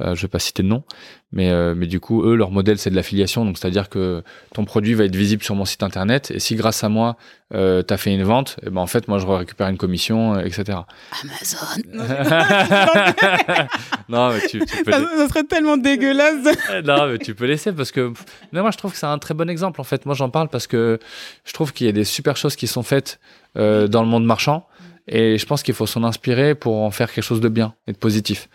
[0.00, 0.84] Euh, je vais pas citer de nom,
[1.32, 4.22] mais euh, mais du coup eux leur modèle c'est de l'affiliation, donc c'est-à-dire que
[4.54, 7.16] ton produit va être visible sur mon site internet et si grâce à moi
[7.54, 9.78] euh, tu as fait une vente, et eh ben en fait moi je récupère une
[9.78, 10.78] commission, euh, etc.
[11.22, 11.66] Amazon.
[14.08, 14.92] non mais tu, tu peux.
[14.92, 16.44] Ça, ça, serait tellement dégueulasse.
[16.84, 18.12] non mais tu peux laisser parce que
[18.52, 20.04] mais moi je trouve que c'est un très bon exemple en fait.
[20.06, 20.98] Moi j'en parle parce que
[21.44, 23.18] je trouve qu'il y a des super choses qui sont faites
[23.56, 24.66] euh, dans le monde marchand
[25.08, 27.92] et je pense qu'il faut s'en inspirer pour en faire quelque chose de bien et
[27.92, 28.48] de positif.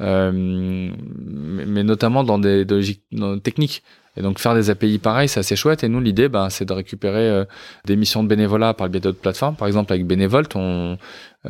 [0.00, 3.02] Euh, mais notamment dans des, des logiques
[3.42, 3.82] techniques.
[4.16, 5.82] Et donc faire des API pareils, c'est assez chouette.
[5.82, 7.44] Et nous, l'idée, ben, c'est de récupérer euh,
[7.84, 9.56] des missions de bénévolat par le biais d'autres plateformes.
[9.56, 10.98] Par exemple, avec Bénévolte, on,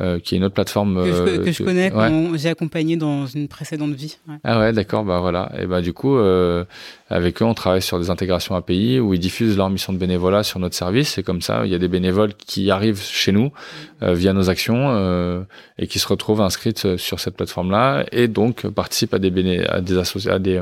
[0.00, 2.38] euh, qui est une autre plateforme que je, que je euh, connais, ouais.
[2.38, 4.16] j'ai accompagné dans une précédente vie.
[4.26, 4.36] Ouais.
[4.44, 5.52] Ah ouais, d'accord, bah voilà.
[5.58, 9.58] Et bah du coup, avec eux, on travaille sur des intégrations API où ils diffusent
[9.58, 11.18] leur mission de bénévolat sur notre service.
[11.18, 13.52] Et comme ça, il y a des bénévoles qui arrivent chez nous
[14.00, 15.44] via nos actions
[15.78, 19.30] et qui se retrouvent inscrites sur cette plateforme-là et donc participent à des
[19.64, 20.60] à des,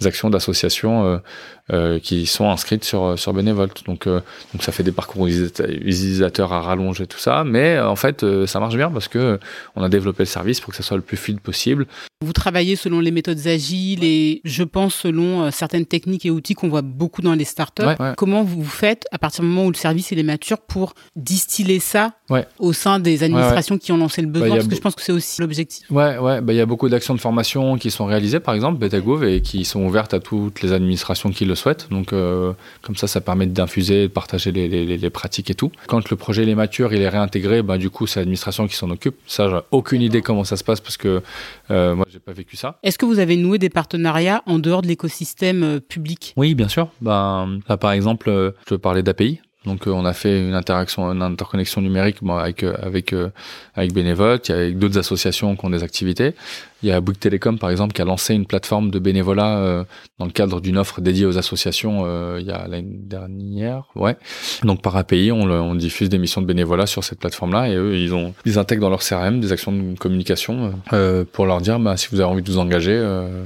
[0.00, 1.18] des actions d'associations euh,
[2.02, 3.84] qui sont inscrites sur sur Bénévolte.
[3.86, 8.60] Donc donc ça fait des parcours utilisateurs à rallonger tout ça, mais en fait ça
[8.60, 9.38] marche bien parce que
[9.76, 11.86] on a développé le service pour que ça soit le plus fluide possible.
[12.24, 16.54] Vous travaillez selon les méthodes agiles et je pense selon euh, certaines techniques et outils
[16.54, 17.84] qu'on voit beaucoup dans les startups.
[17.84, 18.12] Ouais, ouais.
[18.16, 22.12] Comment vous faites à partir du moment où le service est mature pour distiller ça
[22.30, 22.46] ouais.
[22.58, 24.48] au sein des administrations qui ont lancé le besoin?
[24.48, 25.90] bah, Parce que je pense que c'est aussi l'objectif.
[25.90, 26.40] Ouais, ouais.
[26.40, 29.42] Bah, il y a beaucoup d'actions de formation qui sont réalisées, par exemple, BetaGov, et
[29.42, 31.88] qui sont ouvertes à toutes les administrations qui le souhaitent.
[31.90, 32.52] Donc, euh,
[32.82, 35.70] comme ça, ça permet d'infuser, de partager les, les, les, pratiques et tout.
[35.86, 38.90] Quand le projet est mature, il est réintégré, bah, du coup, c'est l'administration qui s'en
[38.90, 39.16] occupe.
[39.26, 41.22] Ça, j'ai aucune idée comment ça se passe parce que
[41.70, 42.78] euh, moi, j'ai pas vécu ça.
[42.82, 46.32] Est-ce que vous avez noué des partenariats en dehors de l'écosystème euh, public?
[46.36, 46.88] Oui, bien sûr.
[47.00, 49.40] Ben, là, par exemple, je veux parler d'API.
[49.64, 53.30] Donc, euh, on a fait une interaction, une interconnexion numérique bon, avec euh, avec euh,
[53.74, 56.34] avec Bénévolte, avec d'autres associations qui ont des activités.
[56.84, 59.84] Il y a Bouygues Télécom, par exemple, qui a lancé une plateforme de bénévolat euh,
[60.18, 63.84] dans le cadre d'une offre dédiée aux associations euh, il y a l'année dernière.
[63.96, 64.18] Ouais.
[64.64, 67.74] Donc par API, on, le, on, diffuse des missions de bénévolat sur cette plateforme-là et
[67.74, 71.62] eux, ils ont ils intègrent dans leur CRM des actions de communication euh, pour leur
[71.62, 73.44] dire, bah, si vous avez envie de vous engager, euh,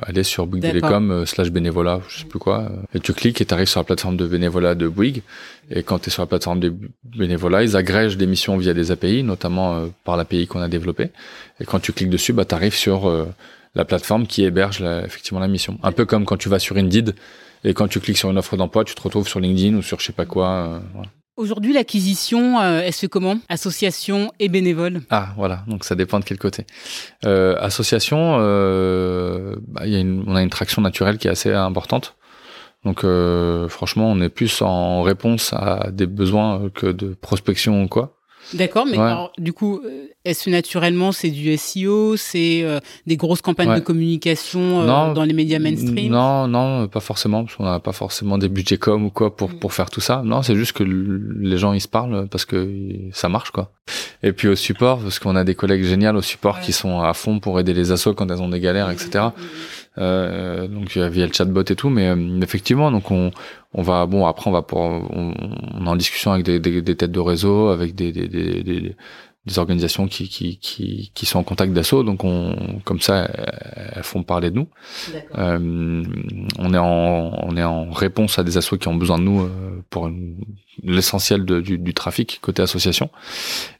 [0.00, 3.52] allez sur Bouygues Télécom slash bénévolat, je sais plus quoi, et tu cliques et tu
[3.52, 5.22] arrives sur la plateforme de bénévolat de Bouygues.
[5.70, 6.72] Et quand tu es sur la plateforme des
[7.04, 11.10] bénévolats, ils agrègent des missions via des API, notamment euh, par l'API qu'on a développé.
[11.60, 13.26] Et quand tu cliques dessus, bah, tu arrives sur euh,
[13.74, 15.78] la plateforme qui héberge la, effectivement la mission.
[15.82, 17.14] Un peu comme quand tu vas sur Indeed
[17.64, 20.00] et quand tu cliques sur une offre d'emploi, tu te retrouves sur LinkedIn ou sur
[20.00, 20.48] je sais pas quoi.
[20.48, 21.08] Euh, voilà.
[21.36, 23.40] Aujourd'hui, l'acquisition, elle se fait comment?
[23.48, 25.64] Association et bénévole Ah, voilà.
[25.66, 26.64] Donc, ça dépend de quel côté.
[27.24, 31.52] Euh, association, euh, bah, y a une, on a une traction naturelle qui est assez
[31.52, 32.14] importante.
[32.84, 37.88] Donc, euh, franchement, on est plus en réponse à des besoins que de prospection ou
[37.88, 38.14] quoi.
[38.52, 43.40] D'accord, mais alors, du coup, euh, est-ce naturellement c'est du SEO, c'est euh, des grosses
[43.40, 46.12] campagnes de communication euh, dans les médias mainstream?
[46.12, 49.50] Non, non, pas forcément, parce qu'on n'a pas forcément des budgets com ou quoi pour,
[49.50, 49.58] mm.
[49.58, 50.22] pour faire tout ça.
[50.24, 52.70] Non, c'est juste que les gens ils se parlent parce que
[53.12, 53.72] ça marche quoi.
[54.22, 57.14] Et puis au support, parce qu'on a des collègues géniaux au support qui sont à
[57.14, 59.26] fond pour aider les assos quand elles ont des galères, etc.
[59.96, 63.30] Euh, donc via le chatbot et tout, mais effectivement, donc on,
[63.74, 65.34] on va bon après on va pour on,
[65.72, 68.96] on est en discussion avec des, des, des, têtes de réseau avec des, des, des,
[69.46, 73.30] des organisations qui, qui, qui, qui, sont en contact d'assaut, donc on, comme ça,
[73.94, 74.68] elles font parler de nous.
[75.36, 76.02] Euh,
[76.58, 79.42] on est en, on est en réponse à des assauts qui ont besoin de nous
[79.42, 80.10] euh, pour
[80.82, 83.10] l'essentiel du, du, trafic côté association.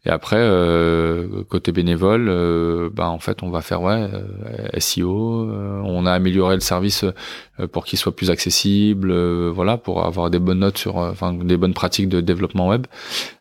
[0.04, 5.50] Et après, euh, côté bénévole, euh, bah, en fait, on va faire ouais euh, SEO.
[5.84, 7.04] on a amélioré le service
[7.72, 9.12] pour qu'il soit plus accessible,
[9.48, 12.86] voilà, pour avoir des bonnes notes sur, enfin, des bonnes pratiques de développement web.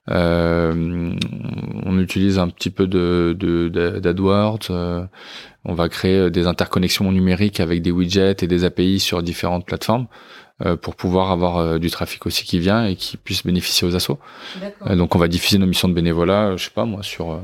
[0.09, 1.15] Euh,
[1.85, 3.35] on utilise un petit peu de
[3.99, 4.59] d'AdWords.
[4.69, 5.05] Euh,
[5.65, 10.07] on va créer des interconnexions numériques avec des widgets et des API sur différentes plateformes
[10.07, 14.19] euh, pour pouvoir avoir du trafic aussi qui vient et qui puisse bénéficier aux assos.
[14.85, 17.39] donc on va diffuser nos missions de bénévolat, je sais pas moi, sur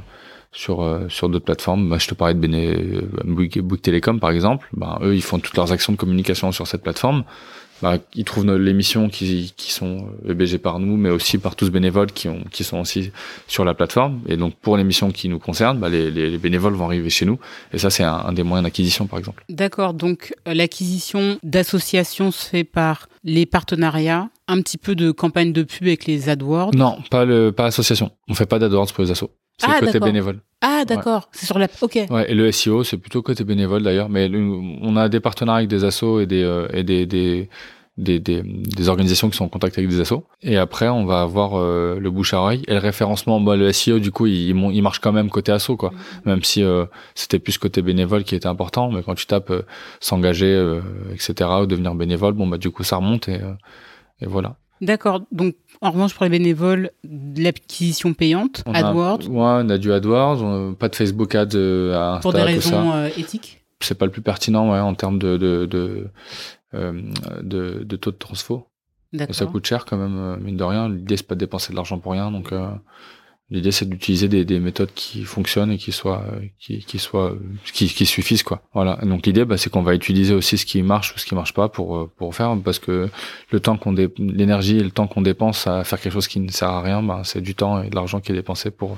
[0.51, 1.89] sur sur d'autres plateformes.
[1.89, 4.67] Bah, je te parlais de Béné Bouygues Télécom par exemple.
[4.74, 7.24] Ben, eux, ils font toutes leurs actions de communication sur cette plateforme
[7.82, 11.72] bah, ils trouvent l'émission qui, qui sont hébergées par nous, mais aussi par tous les
[11.72, 13.12] bénévoles qui, ont, qui sont aussi
[13.48, 14.22] sur la plateforme.
[14.28, 17.40] Et donc, pour l'émission qui nous concerne, bah, les, les, bénévoles vont arriver chez nous.
[17.74, 19.44] Et ça, c'est un, des moyens d'acquisition, par exemple.
[19.50, 19.94] D'accord.
[19.94, 25.64] Donc, euh, l'acquisition d'associations se fait par les partenariats, un petit peu de campagne de
[25.64, 26.72] pub avec les AdWords.
[26.76, 28.12] Non, pas le, pas association.
[28.28, 29.32] On fait pas d'AdWords pour les assos.
[29.60, 30.39] C'est ah, côté bénévole.
[30.62, 31.30] Ah, d'accord.
[31.34, 31.68] C'est sur la.
[31.82, 31.99] Ok.
[32.10, 34.10] Ouais, et le SEO, c'est plutôt côté bénévole d'ailleurs.
[34.10, 37.49] Mais on a des partenariats avec des assos et des, euh, et des, des,
[37.97, 40.24] des, des, des, organisations qui sont en contact avec des assos.
[40.41, 43.41] Et après, on va avoir euh, le bouche à oreille et le référencement.
[43.41, 45.89] Bah, le SEO, du coup, il, il marche quand même côté asso, quoi.
[45.89, 46.22] Mm-hmm.
[46.26, 46.86] Même si euh,
[47.16, 48.91] c'était plus côté bénévole qui était important.
[48.91, 49.51] Mais quand tu tapes
[49.99, 50.80] s'engager,
[51.12, 53.41] etc., ou devenir bénévole, bon, bah, du coup, ça remonte et,
[54.22, 54.55] et voilà.
[54.82, 55.22] D'accord.
[55.32, 56.92] Donc, en revanche, pour les bénévoles,
[57.36, 59.28] l'acquisition payante, AdWords.
[59.28, 63.10] ouais, on a du AdWords, pas de Facebook Ads euh, à Pour des raisons euh,
[63.18, 66.08] éthiques C'est pas le plus pertinent ouais, en termes de, de, de,
[66.74, 67.02] euh,
[67.42, 68.68] de, de taux de transfo.
[69.32, 70.88] Ça coûte cher quand même, mine de rien.
[70.88, 72.32] L'idée, c'est pas de dépenser de l'argent pour rien.
[72.32, 72.54] Donc,
[73.52, 76.24] L'idée, c'est d'utiliser des, des, méthodes qui fonctionnent et qui soient,
[76.60, 77.36] qui, qui soient,
[77.74, 78.62] qui, qui suffisent, quoi.
[78.74, 78.97] Voilà.
[79.04, 81.54] Donc l'idée, bah, c'est qu'on va utiliser aussi ce qui marche ou ce qui marche
[81.54, 83.10] pas pour pour faire, parce que
[83.50, 86.52] le temps qu'on l'énergie et le temps qu'on dépense à faire quelque chose qui ne
[86.52, 88.97] sert à rien, bah, c'est du temps et de l'argent qui est dépensé pour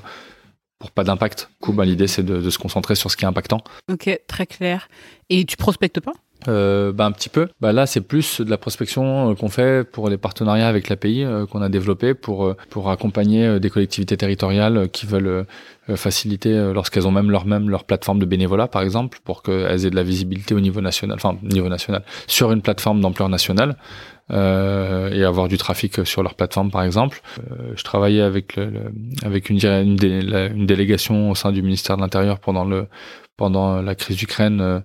[0.82, 1.48] pour pas d'impact.
[1.60, 3.62] Du coup, bah, l'idée, c'est de, de se concentrer sur ce qui est impactant.
[3.88, 4.88] Ok, très clair.
[5.30, 6.14] Et tu prospectes pas?
[6.48, 7.46] Euh, bah, un petit peu.
[7.60, 11.22] Bah, là, c'est plus de la prospection euh, qu'on fait pour les partenariats avec l'API
[11.22, 15.46] euh, qu'on a développé pour pour accompagner des collectivités territoriales qui veulent
[15.94, 19.90] faciliter lorsqu'elles ont même leur même leur plateforme de bénévolat, par exemple, pour qu'elles aient
[19.90, 23.76] de la visibilité au niveau national, enfin niveau national, sur une plateforme d'ampleur nationale.
[24.30, 27.20] Euh, et avoir du trafic sur leur plateforme par exemple.
[27.50, 28.92] Euh, je travaillais avec le,
[29.24, 29.96] avec une, une,
[30.64, 32.86] délégation au sein du ministère de l'Intérieur pendant le
[33.36, 34.82] pendant la crise d'Ukraine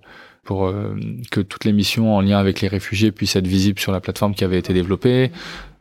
[0.47, 0.95] pour euh,
[1.29, 4.33] que toutes les missions en lien avec les réfugiés puissent être visibles sur la plateforme
[4.33, 5.29] qui avait été développée.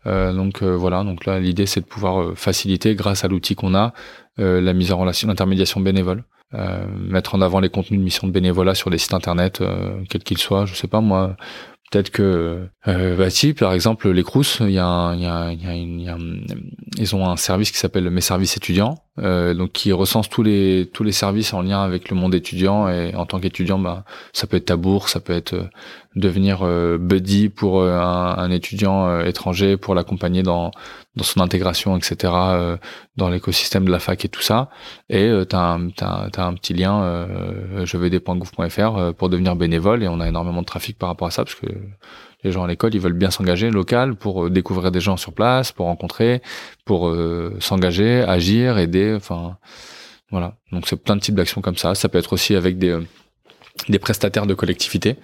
[0.06, 3.74] Euh, donc euh, voilà, donc là l'idée c'est de pouvoir faciliter grâce à l'outil qu'on
[3.74, 3.94] a
[4.38, 6.22] la mise en relation, l'intermédiation bénévole,
[6.98, 9.62] mettre en avant les contenus de missions de bénévolat sur les sites internet,
[10.10, 10.66] quels qu'ils soient.
[10.66, 11.38] Je sais pas moi,
[11.90, 15.14] Peut-être que, euh, bah si, par exemple, les Crous, il y a,
[16.98, 20.90] ils ont un service qui s'appelle Mes services étudiants, euh, donc qui recense tous les
[20.92, 24.46] tous les services en lien avec le monde étudiant et en tant qu'étudiant, bah ça
[24.46, 25.64] peut être ta bourse, ça peut être euh,
[26.16, 30.70] devenir euh, buddy pour euh, un, un, étudiant étranger pour l'accompagner dans
[31.16, 32.30] dans son intégration, etc.,
[33.16, 34.68] dans l'écosystème de la fac et tout ça.
[35.08, 40.08] Et tu as, as, un petit lien, euh, je vais des pour devenir bénévole et
[40.08, 41.66] on a énormément de trafic par rapport à ça parce que
[42.46, 45.32] les gens à l'école, ils veulent bien s'engager local pour euh, découvrir des gens sur
[45.32, 46.40] place, pour rencontrer,
[46.84, 49.14] pour euh, s'engager, agir, aider.
[49.14, 49.58] Enfin,
[50.30, 50.56] voilà.
[50.72, 51.94] Donc c'est plein de types d'actions comme ça.
[51.94, 53.02] Ça peut être aussi avec des, euh,
[53.88, 55.16] des prestataires de collectivités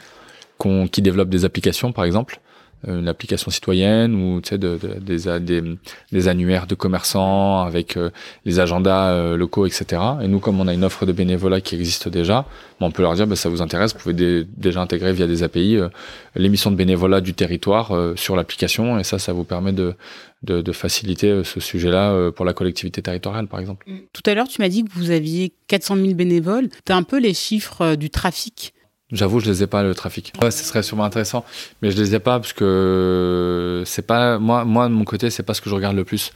[0.93, 2.41] qui développent des applications, par exemple
[2.87, 5.63] une application citoyenne ou tu sais de, des,
[6.11, 8.11] des, annuaires de commerçants avec euh,
[8.45, 11.75] les agendas euh, locaux etc et nous comme on a une offre de bénévolat qui
[11.77, 12.45] existe déjà
[12.81, 15.77] on peut leur dire bah, ça vous intéresse vous pouvez déjà intégrer via des API
[15.77, 15.89] euh,
[16.35, 19.95] l'émission de bénévolat du territoire sur l'application et ça ça vous permet de
[20.43, 23.87] de, de faciliter ce sujet-là pour la collectivité territoriale, par exemple.
[24.13, 26.69] Tout à l'heure, tu m'as dit que vous aviez 400 000 bénévoles.
[26.85, 28.75] Tu as un peu les chiffres du trafic
[29.13, 30.33] J'avoue, je les ai pas le trafic.
[30.43, 31.45] Ouais, ce serait sûrement intéressant,
[31.83, 35.43] mais je les ai pas parce que c'est pas moi, moi de mon côté, c'est
[35.43, 36.33] pas ce que je regarde le plus.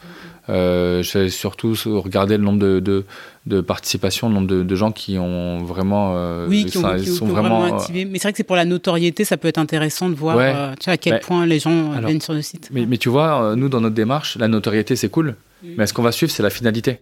[0.49, 3.05] Euh, je vais surtout regarder le nombre de, de,
[3.47, 6.14] de participation, le nombre de, de, gens qui ont vraiment.
[6.16, 8.05] Euh, oui, qui, ont, qui, sont vraiment, activé.
[8.05, 10.74] Mais c'est vrai que c'est pour la notoriété, ça peut être intéressant de voir euh,
[10.80, 12.68] tu à quel point les gens viennent sur le site.
[12.72, 15.36] Mais, mais tu vois, nous, dans notre démarche, la notoriété, c'est cool.
[15.62, 17.01] Mais ce qu'on va suivre, c'est la finalité.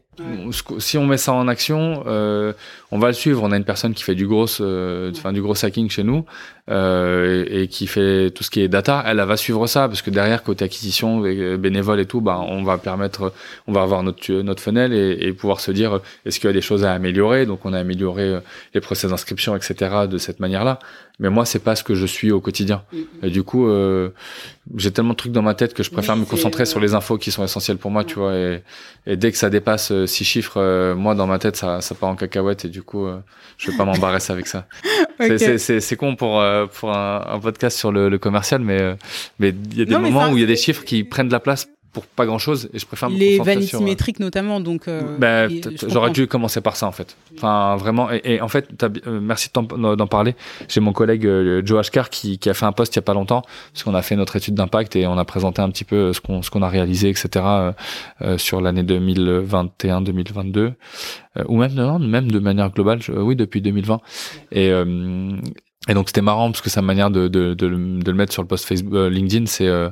[0.78, 2.53] Si on met ça en action, euh,
[2.92, 3.42] on va le suivre.
[3.42, 6.24] On a une personne qui fait du gros, euh, enfin, du gros hacking chez nous
[6.70, 9.03] euh, et, qui fait tout ce qui est data.
[9.07, 12.62] Elle, elle va suivre ça parce que derrière, côté acquisition, bénévole et tout, bah, on
[12.62, 13.32] va permettre,
[13.66, 16.55] on va avoir notre notre funnel et, et pouvoir se dire est-ce qu'il y a
[16.55, 17.47] des choses à améliorer?
[17.47, 18.39] Donc, on a amélioré
[18.74, 20.07] les process d'inscription, etc.
[20.11, 20.78] de cette manière-là.
[21.20, 22.82] Mais moi, c'est pas ce que je suis au quotidien.
[23.22, 24.11] Et du coup, euh,
[24.76, 27.18] j'ai tellement de trucs dans ma tête que je préfère me concentrer sur les infos
[27.18, 28.35] qui sont essentielles pour moi, tu vois.
[28.35, 28.62] Et,
[29.07, 31.95] et, dès que ça dépasse euh, six chiffres, euh, moi, dans ma tête, ça, ça
[31.95, 33.20] part en cacahuète et du coup, euh,
[33.59, 34.66] je vais pas m'embarrasser avec ça.
[35.20, 35.59] okay.
[35.59, 36.43] C'est con pour,
[36.80, 38.97] pour un, un, podcast sur le, le commercial, mais
[39.39, 41.32] mais il y a des moments où il y a des chiffres qui prennent de
[41.32, 44.88] la place pour pas grand chose et je préfère me les vanity métriques notamment donc
[44.88, 45.49] euh, bah,
[45.88, 47.16] j'aurais dû commencer par ça en fait.
[47.36, 50.34] Enfin vraiment et, et en fait euh, merci d'en parler.
[50.68, 53.03] J'ai mon collègue euh, Joe Ashkar qui, qui, a fait un post il y a
[53.03, 53.42] pas longtemps
[53.72, 56.20] parce qu'on a fait notre étude d'impact et on a présenté un petit peu ce
[56.20, 57.47] qu'on ce qu'on a réalisé etc
[58.20, 60.72] euh, sur l'année 2021 2022
[61.47, 64.01] ou même non, même de manière globale oui depuis 2020
[64.53, 64.72] et
[65.87, 68.41] et donc c'était marrant parce que sa manière de, de, de, de, le mettre sur
[68.41, 69.91] le post Facebook, euh, LinkedIn, c'est euh,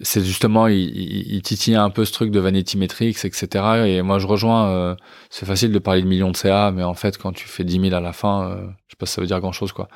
[0.00, 3.46] justement il, il, titille un peu ce truc de vanity metrics, etc.
[3.86, 4.68] Et moi je rejoins.
[4.68, 4.94] Euh,
[5.30, 7.80] c'est facile de parler de millions de CA, mais en fait quand tu fais 10
[7.80, 8.54] 000 à la fin,
[8.86, 9.88] je sais pas si ça veut dire grand chose quoi.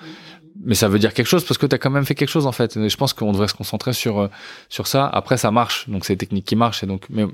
[0.65, 2.47] Mais ça veut dire quelque chose parce que tu as quand même fait quelque chose
[2.47, 2.79] en fait.
[2.79, 4.31] Et je pense qu'on devrait se concentrer sur
[4.71, 5.07] sur ça.
[5.07, 6.83] Après ça marche, donc c'est des techniques qui marchent.
[6.85, 7.27] Et donc mais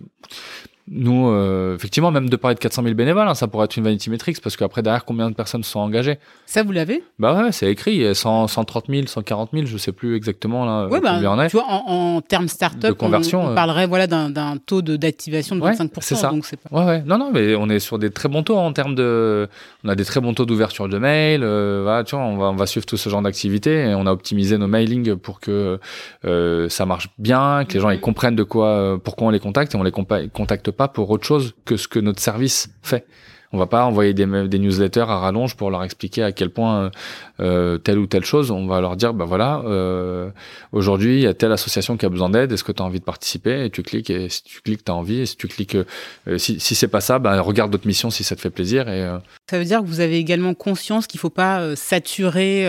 [0.89, 3.85] nous, euh, effectivement, même de parler de 400 000 bénévoles, hein, ça pourrait être une
[3.85, 6.19] vanity metrics parce qu'après, derrière, combien de personnes sont engagées?
[6.47, 7.03] Ça, vous l'avez?
[7.19, 8.15] Bah ouais, c'est écrit.
[8.15, 11.49] 100, 130 000, 140 000, je sais plus exactement là, ouais, bah, combien on est.
[11.49, 13.55] Tu vois, en, en termes start-up, conversion, on, euh.
[13.55, 15.89] parlerait voilà, d'un taux d'activation de, 25%.
[16.01, 16.31] c'est ça.
[16.31, 16.79] Donc pas...
[16.79, 17.03] Ouais, ouais.
[17.07, 19.49] Non, non, mais on est sur des très bons taux en termes de.
[19.85, 21.43] On a des très bons taux d'ouverture de mail.
[21.43, 24.07] Euh, voilà, tu vois, on va, on va suivre tout ce genre d'activité et on
[24.07, 25.79] a optimisé nos mailings pour que
[26.25, 29.75] euh, ça marche bien, que les gens ils comprennent de quoi, pourquoi on les contacte
[29.75, 33.07] et on les contacte pas pour autre chose que ce que notre service fait.
[33.53, 36.93] On va pas envoyer des, des newsletters à rallonge pour leur expliquer à quel point
[37.41, 38.53] euh, telle ou telle chose.
[38.53, 40.31] On va leur dire, bah voilà, euh,
[40.71, 42.53] aujourd'hui il y a telle association qui a besoin d'aide.
[42.53, 43.65] Est-ce que tu as envie de participer?
[43.65, 44.09] Et tu cliques.
[44.09, 45.23] Et si tu cliques, tu as envie.
[45.23, 48.23] Et si tu cliques, euh, si, si c'est pas ça, bah regarde d'autres missions si
[48.23, 48.89] ça te fait plaisir.
[48.89, 49.19] Et euh,
[49.51, 52.69] ça veut dire que vous avez également conscience qu'il faut pas euh, saturer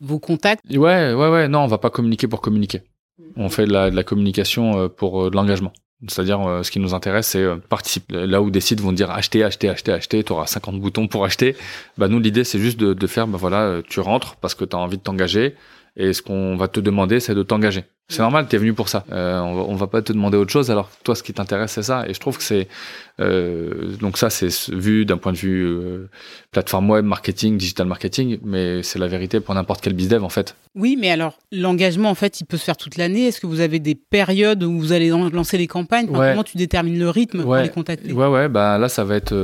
[0.00, 0.64] vos contacts?
[0.68, 1.46] Ouais, ouais, ouais.
[1.46, 2.82] Non, on va pas communiquer pour communiquer.
[3.36, 5.72] On fait de la, de la communication pour de l'engagement.
[6.08, 8.26] C'est-à-dire, euh, ce qui nous intéresse, c'est euh, participer.
[8.26, 11.24] Là où des sites vont dire acheter, acheter, acheter, acheter, tu auras 50 boutons pour
[11.24, 11.56] acheter.
[11.96, 14.76] Bah, nous, l'idée, c'est juste de, faire, bah voilà, euh, tu rentres parce que tu
[14.76, 15.54] as envie de t'engager.
[15.96, 17.84] Et ce qu'on va te demander, c'est de t'engager.
[18.08, 19.04] C'est normal, tu es venu pour ça.
[19.10, 20.70] Euh, on, va, on va pas te demander autre chose.
[20.70, 22.06] Alors toi, ce qui t'intéresse, c'est ça.
[22.08, 22.68] Et je trouve que c'est
[23.18, 26.08] euh, donc ça, c'est vu d'un point de vue euh,
[26.52, 30.54] plateforme web, marketing, digital marketing, mais c'est la vérité pour n'importe quel bizdev en fait.
[30.76, 33.26] Oui, mais alors l'engagement en fait, il peut se faire toute l'année.
[33.26, 36.06] Est-ce que vous avez des périodes où vous allez lancer les campagnes?
[36.06, 38.12] Comment tu détermines le rythme pour les contacter?
[38.12, 38.48] Ouais, ouais.
[38.48, 39.34] Bah là, ça va être.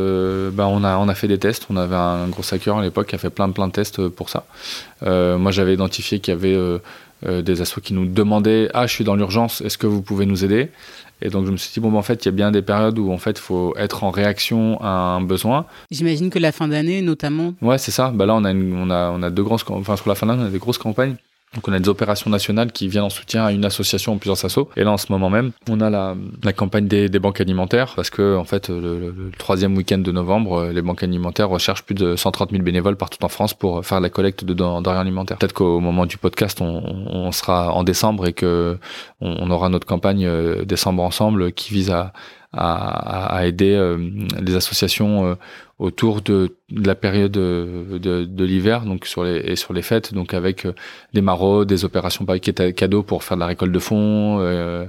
[0.52, 1.66] Bah on a on a fait des tests.
[1.68, 4.28] On avait un gros hacker à l'époque qui a fait plein plein de tests pour
[4.28, 4.46] ça.
[5.00, 6.56] Moi, j'avais identifié qu'il y avait
[7.26, 10.44] des assos qui nous demandaient ah je suis dans l'urgence est-ce que vous pouvez nous
[10.44, 10.70] aider?
[11.24, 12.62] Et donc je me suis dit bon ben, en fait il y a bien des
[12.62, 15.66] périodes où en fait il faut être en réaction à un besoin.
[15.90, 17.54] J'imagine que la fin d'année notamment.
[17.62, 18.10] Ouais c'est ça.
[18.10, 20.42] Bah là on a on a on a deux grosses enfin sur la fin d'année
[20.42, 21.16] on a des grosses campagnes
[21.54, 24.42] donc on a des opérations nationales qui viennent en soutien à une association en plusieurs
[24.44, 24.70] assos.
[24.76, 26.14] Et là en ce moment même, on a la,
[26.54, 30.80] campagne des, banques alimentaires parce que en fait le, troisième week-end de novembre, euh, les
[30.80, 34.44] banques alimentaires recherchent plus de 130 000 bénévoles partout en France pour faire la collecte
[34.44, 35.36] de denrées alimentaires.
[35.38, 38.78] Peut-être qu'au moment du podcast, on, sera en décembre et que
[39.20, 42.12] on, aura notre campagne euh, décembre ensemble qui vise à,
[42.52, 43.96] à, à aider euh,
[44.40, 45.36] les associations
[45.82, 49.82] autour de, de la période de, de, de l'hiver, donc sur les et sur les
[49.82, 50.74] fêtes, donc avec euh,
[51.12, 54.86] des maraudes, des opérations paquets cadeaux pour faire de la récolte de fonds, euh,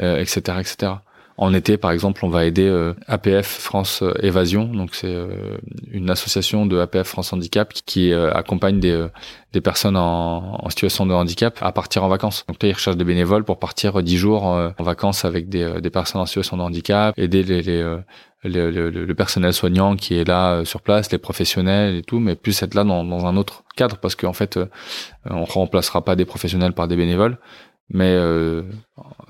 [0.00, 0.92] euh, etc., etc.
[1.36, 5.58] En été, par exemple, on va aider euh, APF France Évasion, donc c'est euh,
[5.90, 11.72] une association de APF France Handicap qui accompagne des, personnes en, situation de handicap à
[11.72, 12.44] partir en vacances.
[12.46, 16.20] Donc là, ils recherchent des bénévoles pour partir 10 jours en vacances avec des, personnes
[16.20, 17.82] en situation de handicap, aider les, les
[18.44, 22.62] le, personnel soignant qui est là euh, sur place, les professionnels et tout, mais plus
[22.62, 24.66] être là dans, dans un autre cadre parce qu'en fait, euh,
[25.28, 27.38] on remplacera pas des professionnels par des bénévoles.
[27.90, 28.62] Mais euh,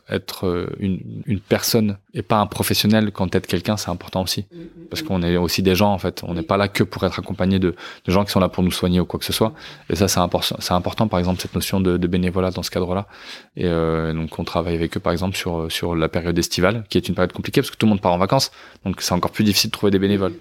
[0.09, 4.47] être euh, une, une, personne et pas un professionnel quand être quelqu'un, c'est important aussi.
[4.91, 6.23] Parce qu'on est aussi des gens, en fait.
[6.25, 7.75] On n'est pas là que pour être accompagné de,
[8.05, 9.53] de, gens qui sont là pour nous soigner ou quoi que ce soit.
[9.91, 12.71] Et ça, c'est important, c'est important, par exemple, cette notion de, de bénévolat dans ce
[12.71, 13.09] cadre-là.
[13.57, 16.97] Et euh, donc, on travaille avec eux, par exemple, sur, sur la période estivale, qui
[16.97, 18.53] est une période compliquée parce que tout le monde part en vacances.
[18.85, 20.35] Donc, c'est encore plus difficile de trouver des bénévoles.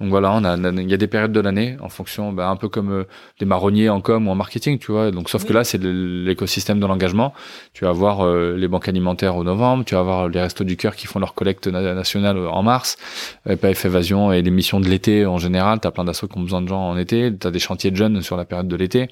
[0.00, 2.56] Donc voilà, on a, il y a des périodes de l'année en fonction, bah, un
[2.56, 3.04] peu comme euh,
[3.38, 5.10] des marronniers en com ou en marketing, tu vois.
[5.10, 7.34] Donc sauf que là, c'est l'écosystème de l'engagement.
[7.74, 10.78] Tu vas avoir euh, les banques alimentaires au novembre, tu vas avoir les restos du
[10.78, 12.96] cœur qui font leur collecte nationale en mars,
[13.44, 15.80] PF Évasion et les missions de l'été en général.
[15.80, 17.30] T'as plein d'assauts qui ont besoin de gens en été.
[17.36, 19.08] T'as des chantiers de jeunes sur la période de l'été.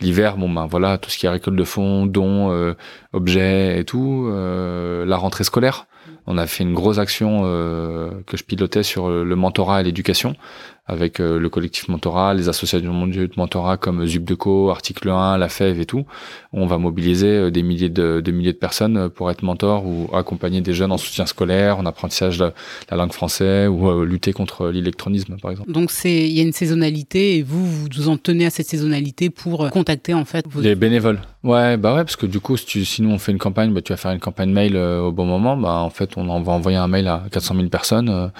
[0.00, 2.74] L'hiver, bon ben voilà, tout ce qui est récolte de fonds, dons, euh,
[3.12, 4.28] objets et tout.
[4.28, 5.86] la rentrée scolaire
[6.26, 10.34] on a fait une grosse action euh, que je pilotais sur le mentorat et l'éducation
[10.88, 15.48] avec euh, le collectif mentorat, les associations mondiales de mentorat comme Zubdeco, Article 1, La
[15.48, 16.06] Fève et tout.
[16.52, 20.60] On va mobiliser euh, des milliers de, milliers de personnes pour être mentor ou accompagner
[20.60, 22.52] des jeunes en soutien scolaire, en apprentissage de
[22.90, 25.72] la langue française ou lutter contre l'électronisme par exemple.
[25.72, 29.30] Donc c'est il y a une saisonnalité et vous vous en tenez à cette saisonnalité
[29.30, 30.60] pour contacter en fait vos...
[30.60, 31.20] les bénévoles.
[31.42, 33.82] Ouais, bah ouais parce que du coup si tu, sinon on fait une campagne, bah
[33.82, 36.78] tu vas faire une campagne mail au bon moment, bah en fait on va envoyer
[36.78, 38.30] un mail à 400 000 personnes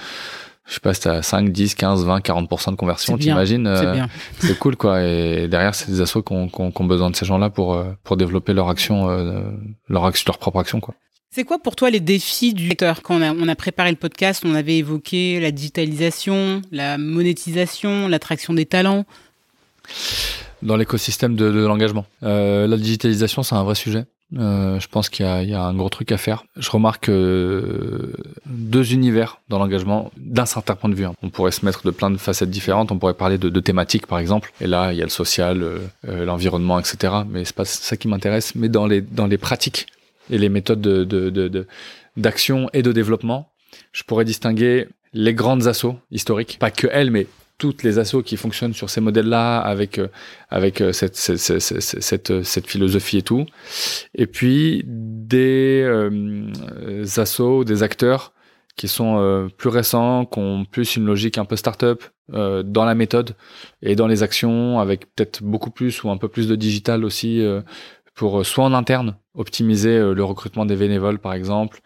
[0.67, 4.05] je sais pas, si t'as 5, 10, 15, 20, 40% de conversion, t'imagines euh,
[4.39, 5.01] C'est cool, quoi.
[5.01, 7.85] Et derrière, c'est des assos qui ont, qui, ont, besoin de ces gens-là pour, euh,
[8.03, 9.43] pour développer leur action, euh,
[9.87, 10.93] leur, action, leur propre action, quoi.
[11.31, 13.01] C'est quoi pour toi les défis du secteur?
[13.01, 18.07] Quand on a, on a préparé le podcast, on avait évoqué la digitalisation, la monétisation,
[18.07, 19.05] l'attraction des talents.
[20.63, 22.05] Dans l'écosystème de, de l'engagement.
[22.23, 24.05] Euh, la digitalisation, c'est un vrai sujet.
[24.35, 26.43] Euh, je pense qu'il y, a un gros truc à faire.
[26.57, 28.13] Je remarque euh,
[28.45, 31.05] deux univers dans l'engagement d'un certain point de vue.
[31.05, 31.13] Hein.
[31.21, 32.91] On pourrait se mettre de plein de facettes différentes.
[32.91, 34.51] On pourrait parler de, thématiques, par exemple.
[34.59, 37.13] Et là, il y a le social, euh, l'environnement, etc.
[37.27, 38.53] Mais c'est pas ça qui m'intéresse.
[38.55, 39.87] Mais dans les dans les pratiques
[40.29, 41.67] et les méthodes de, de,
[42.17, 43.49] d'action et de développement,
[43.93, 47.27] je pourrais distinguer les grandes assauts historiques, pas que elles, mais
[47.57, 50.07] toutes les assos qui fonctionnent sur ces modèles-là avec euh,
[50.49, 53.45] avec euh, cette, cette, cette, cette, philosophie et tout.
[54.13, 56.51] Et puis des euh,
[57.17, 58.33] assos, des acteurs
[58.75, 62.03] qui sont euh, plus récents, qui ont plus une logique un peu start-up
[62.33, 63.35] euh, dans la méthode
[63.81, 67.43] et dans les actions, avec peut-être beaucoup plus ou un peu plus de digital aussi
[68.13, 71.79] pour soit en interne optimiser le recrutement des bénévoles par exemple,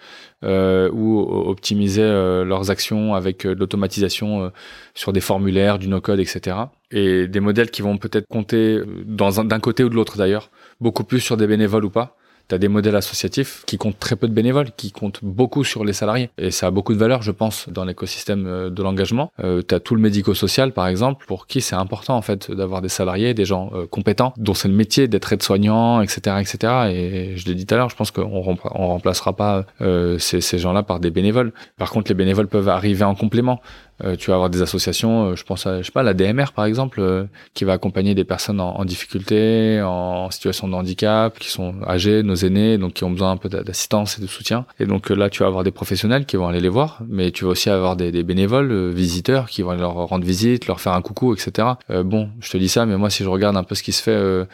[0.44, 4.52] euh, ou optimiser euh, leurs actions avec euh, l'automatisation
[4.96, 6.58] sur des formulaires, du no-code, etc.
[6.90, 10.50] Et des modèles qui vont peut-être compter d'un côté ou de l'autre d'ailleurs,
[10.80, 14.16] beaucoup plus sur des bénévoles ou pas, tu as des modèles associatifs qui comptent très
[14.16, 16.30] peu de bénévoles, qui comptent beaucoup sur les salariés.
[16.38, 19.32] Et ça a beaucoup de valeur, je pense, dans l'écosystème euh, de l'engagement.
[19.44, 22.90] Euh, tu tout le médico-social, par exemple, pour qui c'est important, en fait, d'avoir des
[22.90, 26.74] salariés, des gens euh, compétents, dont c'est le métier d'être aide-soignant, etc., etc.
[26.92, 30.58] Et je l'ai dit tout à l'heure, je pense qu'on on remplacera pas euh, ces
[30.58, 31.54] gens-là par des bénévoles.
[31.78, 33.62] Par contre, les bénévoles peuvent arriver en complément.
[34.04, 36.54] Euh, tu vas avoir des associations, euh, je pense à, je sais pas, la DMR
[36.56, 41.38] par exemple, euh, qui va accompagner des personnes en, en, difficulté, en situation de handicap,
[41.40, 44.66] qui sont âgées, nos aînés, donc qui ont besoin un peu d'assistance et de soutien.
[44.80, 47.46] Et donc là, tu vas avoir des professionnels qui vont aller les voir, mais tu
[47.46, 51.02] vas aussi avoir des, des bénévoles, visiteurs, qui vont leur rendre visite, leur faire un
[51.02, 51.68] coucou, etc.
[52.04, 54.02] bon, je te dis ça, mais moi, si je regarde un peu ce qui se
[54.02, 54.46] fait euh,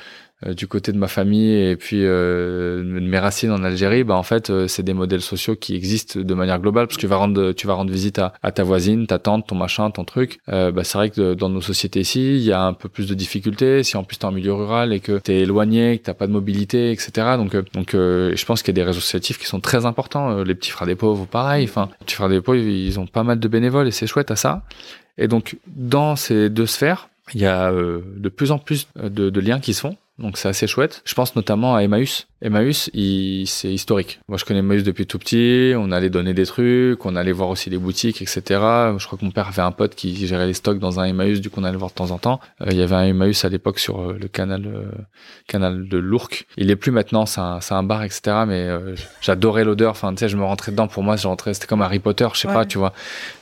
[0.45, 4.21] du côté de ma famille et puis euh, de mes racines en Algérie, bah en
[4.21, 7.15] fait euh, c'est des modèles sociaux qui existent de manière globale parce que tu vas
[7.15, 10.38] rendre tu vas rendre visite à, à ta voisine, ta tante, ton machin, ton truc.
[10.49, 13.07] Euh, bah, c'est vrai que dans nos sociétés ici, il y a un peu plus
[13.07, 13.81] de difficultés.
[13.81, 16.31] Si en plus t'es en milieu rural et que t'es éloigné, que t'as pas de
[16.31, 17.09] mobilité, etc.
[17.38, 20.43] Donc donc je pense qu'il y a des réseaux associatifs qui sont très importants.
[20.43, 21.63] les petits frères des pauvres, pareil.
[21.63, 24.29] Enfin, les petits frères des pauvres, ils ont pas mal de bénévoles et c'est chouette
[24.29, 24.61] à ça.
[25.17, 29.59] Et donc dans ces deux sphères, il y a de plus en plus de liens
[29.59, 31.01] qui se font donc c'est assez chouette.
[31.05, 32.28] Je pense notamment à Emmaüs.
[32.41, 32.91] Emmaüs,
[33.45, 34.20] c'est historique.
[34.28, 35.74] Moi, je connais Emmaüs depuis tout petit.
[35.76, 38.41] On allait donner des trucs, on allait voir aussi les boutiques, etc.
[38.49, 41.41] Je crois que mon père avait un pote qui gérait les stocks dans un Emmaüs,
[41.41, 42.39] du coup on allait voir de temps en temps.
[42.61, 44.91] Euh, il y avait un Emmaüs à l'époque sur euh, le canal euh,
[45.47, 46.45] canal de l'Ourcq.
[46.57, 48.43] Il est plus maintenant, c'est un, un, bar, etc.
[48.47, 48.70] Mais
[49.22, 49.91] j'adorais l'odeur.
[49.91, 50.88] Enfin, tu sais, je me rentrais dedans.
[50.88, 52.93] Pour moi, je rentrais, c'était comme Harry Potter, je sais pas, tu vois.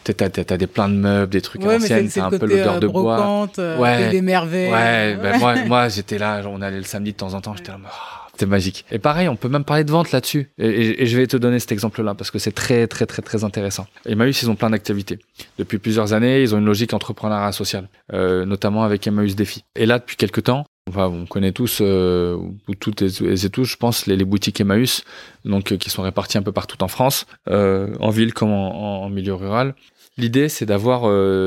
[0.04, 2.88] T'as as, des pleins de meubles, des trucs ouais, anciennes, c'est un peu l'odeur de
[2.88, 3.48] bois.
[3.58, 4.72] Ouais, des merveilles.
[4.72, 7.80] Ouais, ben moi, moi j'étais là, on le samedi de temps en temps, j'étais là.
[7.84, 8.86] Oh, c'était magique.
[8.92, 10.50] Et pareil, on peut même parler de vente là-dessus.
[10.58, 13.88] Et, je vais te donner cet exemple-là parce que c'est très, très, très, très intéressant.
[14.06, 15.20] Emmaüs, ils ont plein d'activités.
[15.58, 19.64] Depuis plusieurs années, ils ont une logique entrepreneuriat sociale, euh, notamment avec Emmaüs Défi.
[19.76, 22.36] Et là, depuis quelques temps, on connaît tous, euh,
[22.68, 25.06] ou toutes et, tous, je pense, les, boutiques Emmaüs,
[25.46, 29.34] donc euh, qui sont réparties un peu partout en France, en ville comme en, milieu
[29.34, 29.76] rural.
[30.18, 31.04] L'idée, c'est d'avoir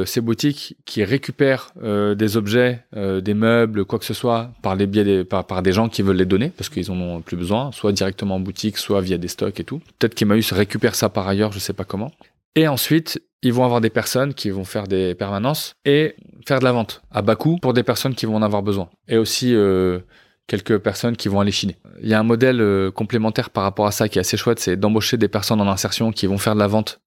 [0.06, 5.04] ces boutiques qui récupèrent des objets, des meubles, quoi que ce soit, par les biais
[5.04, 7.92] des, par, des gens qui veulent les donner parce qu'ils en ont plus besoin, soit
[7.92, 9.80] directement en boutique, soit via des stocks et tout.
[9.98, 12.12] Peut-être qu'Emmaüs récupère ça par ailleurs, je sais pas comment.
[12.56, 16.16] Et ensuite, ils vont avoir des personnes qui vont faire des permanences et
[16.46, 18.90] faire de la vente à bas coût pour des personnes qui vont en avoir besoin.
[19.06, 20.00] Et aussi euh,
[20.46, 21.76] quelques personnes qui vont aller chiner.
[22.02, 24.58] Il y a un modèle euh, complémentaire par rapport à ça qui est assez chouette,
[24.58, 27.00] c'est d'embaucher des personnes en insertion qui vont faire de la vente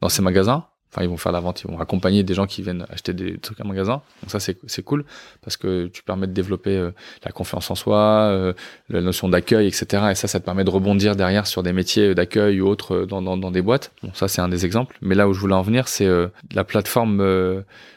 [0.00, 2.62] dans ces magasins Enfin, ils vont faire la vente, ils vont accompagner des gens qui
[2.62, 4.02] viennent acheter des trucs à magasin.
[4.22, 5.04] Donc ça, c'est cool
[5.42, 6.90] parce que tu permets de développer euh,
[7.24, 8.52] la confiance en soi, euh,
[8.88, 10.04] la notion d'accueil, etc.
[10.12, 13.06] Et ça, ça te permet de rebondir derrière sur des métiers d'accueil ou autres euh,
[13.06, 13.92] dans, dans, dans, des boîtes.
[14.02, 14.96] Bon, ça, c'est un des exemples.
[15.02, 16.08] Mais là où je voulais en venir, c'est
[16.52, 17.22] la plateforme,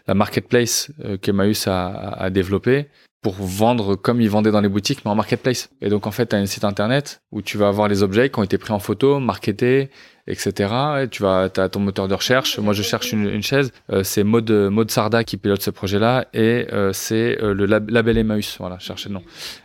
[0.08, 2.88] la marketplace qu'Emmaüs a, a développé
[3.22, 5.70] pour vendre comme ils vendaient dans les boutiques, mais en marketplace.
[5.82, 8.30] Et donc, en fait, tu as un site internet où tu vas avoir les objets
[8.30, 9.90] qui ont été pris en photo, marketés,
[10.30, 10.74] etc.
[11.04, 12.60] Et tu vas, as ton moteur de recherche.
[12.60, 13.72] Moi, je cherche une, une chaise.
[13.92, 18.18] Euh, c'est Maud, Maud Sarda qui pilote ce projet-là et euh, c'est euh, le label
[18.18, 18.58] Emmaüs.
[18.60, 19.24] Voilà, cherchez le nom.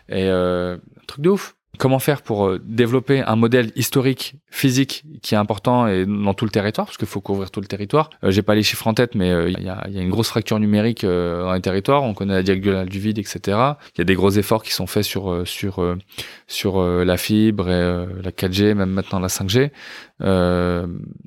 [0.09, 1.55] Et un truc de ouf.
[1.79, 6.45] Comment faire pour euh, développer un modèle historique, physique, qui est important et dans tout
[6.45, 8.11] le territoire, parce qu'il faut couvrir tout le territoire.
[8.23, 10.61] Euh, J'ai pas les chiffres en tête, mais euh, il y, a, une grosse fracture
[10.61, 12.05] numérique euh, dans les territoires.
[12.05, 13.41] On connaît la diagonale du vide, etc.
[13.49, 15.33] Il y a des gros efforts qui sont faits sur
[17.05, 19.71] la fibre la 4G, même maintenant la 5G.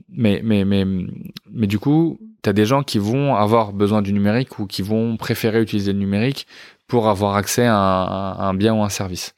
[0.10, 5.18] mais du coup, tu des gens qui vont avoir besoin du numérique ou qui vont
[5.18, 6.48] préférer utiliser le numérique
[6.88, 9.36] pour avoir accès à un bien ou un service.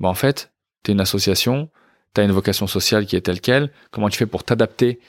[0.00, 1.68] Bah, en fait, tu es une association,
[2.14, 3.70] tu as une vocation sociale qui est telle qu'elle.
[3.90, 5.00] Comment tu fais pour t'adapter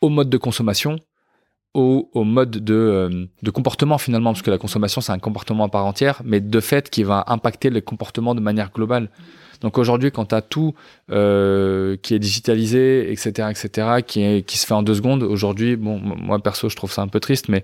[0.00, 0.98] au mode de consommation,
[1.74, 5.64] au, au mode de, euh, de, comportement finalement, parce que la consommation, c'est un comportement
[5.64, 9.08] à part entière, mais de fait qui va impacter le comportement de manière globale.
[9.62, 10.74] Donc aujourd'hui, quand tu as tout
[11.10, 15.76] euh, qui est digitalisé, etc., etc., qui, est, qui se fait en deux secondes, aujourd'hui,
[15.76, 17.62] bon, moi perso, je trouve ça un peu triste, mais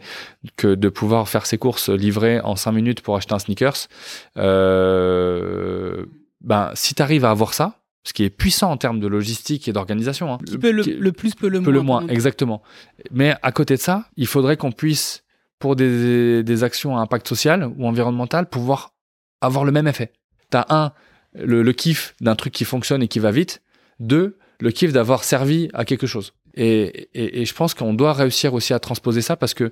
[0.57, 3.89] que de pouvoir faire ses courses livrées en cinq minutes pour acheter un sneakers,
[4.37, 6.07] euh,
[6.41, 9.69] ben, si tu arrives à avoir ça, ce qui est puissant en termes de logistique
[9.69, 10.33] et d'organisation.
[10.33, 11.73] Hein, le, le, plus peut le moins.
[11.73, 12.63] le moins, exactement.
[13.11, 15.25] Mais à côté de ça, il faudrait qu'on puisse,
[15.59, 18.95] pour des, des, actions à impact social ou environnemental, pouvoir
[19.41, 20.13] avoir le même effet.
[20.51, 20.93] Tu as un,
[21.35, 23.63] le, le kiff d'un truc qui fonctionne et qui va vite.
[24.01, 26.33] Deux, le kiff d'avoir servi à quelque chose.
[26.61, 29.71] Et, et, et, je pense qu'on doit réussir aussi à transposer ça parce que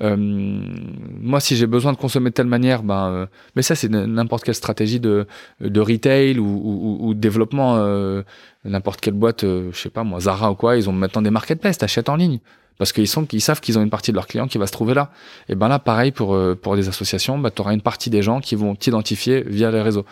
[0.00, 3.26] euh, moi, si j'ai besoin de consommer de telle manière, ben, euh,
[3.56, 5.26] mais ça, c'est n'importe quelle stratégie de,
[5.60, 7.78] de retail ou, ou, ou de développement.
[7.78, 8.22] Euh,
[8.64, 11.30] n'importe quelle boîte, euh, je sais pas moi, Zara ou quoi, ils ont maintenant des
[11.30, 12.38] marketplaces, t'achètes en ligne
[12.76, 14.72] parce qu'ils sont, ils savent qu'ils ont une partie de leurs clients qui va se
[14.72, 15.10] trouver là.
[15.48, 18.22] Et ben là, pareil pour euh, pour des associations, bah, tu auras une partie des
[18.22, 20.04] gens qui vont t'identifier via les réseaux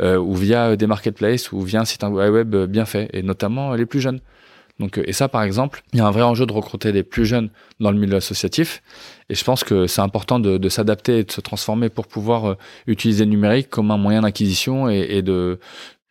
[0.00, 4.00] ou via des marketplaces ou via un site web bien fait, et notamment les plus
[4.00, 4.20] jeunes.
[4.80, 7.02] Donc, euh, et ça, par exemple, il y a un vrai enjeu de recruter des
[7.02, 7.50] plus jeunes
[7.80, 8.82] dans le milieu associatif.
[9.28, 12.50] Et je pense que c'est important de, de s'adapter et de se transformer pour pouvoir
[12.50, 12.56] euh,
[12.86, 15.60] utiliser le numérique comme un moyen d'acquisition et, et, de.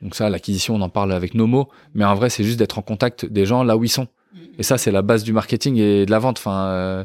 [0.02, 2.78] Donc ça, l'acquisition, on en parle avec nos mots, mais en vrai, c'est juste d'être
[2.78, 4.08] en contact des gens là où ils sont.
[4.34, 4.38] Mm.
[4.60, 6.38] Et ça, c'est la base du marketing et de la vente.
[6.40, 7.04] Enfin, euh,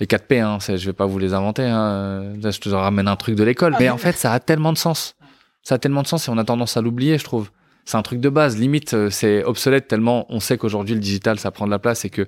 [0.00, 1.64] les 4 P, hein, je vais pas vous les inventer.
[1.64, 2.34] Hein.
[2.42, 5.16] je te ramène un truc de l'école, mais en fait, ça a tellement de sens.
[5.62, 7.50] Ça a tellement de sens et on a tendance à l'oublier, je trouve
[7.88, 8.58] c'est un truc de base.
[8.58, 12.04] Limite, euh, c'est obsolète tellement on sait qu'aujourd'hui le digital ça prend de la place
[12.04, 12.26] et que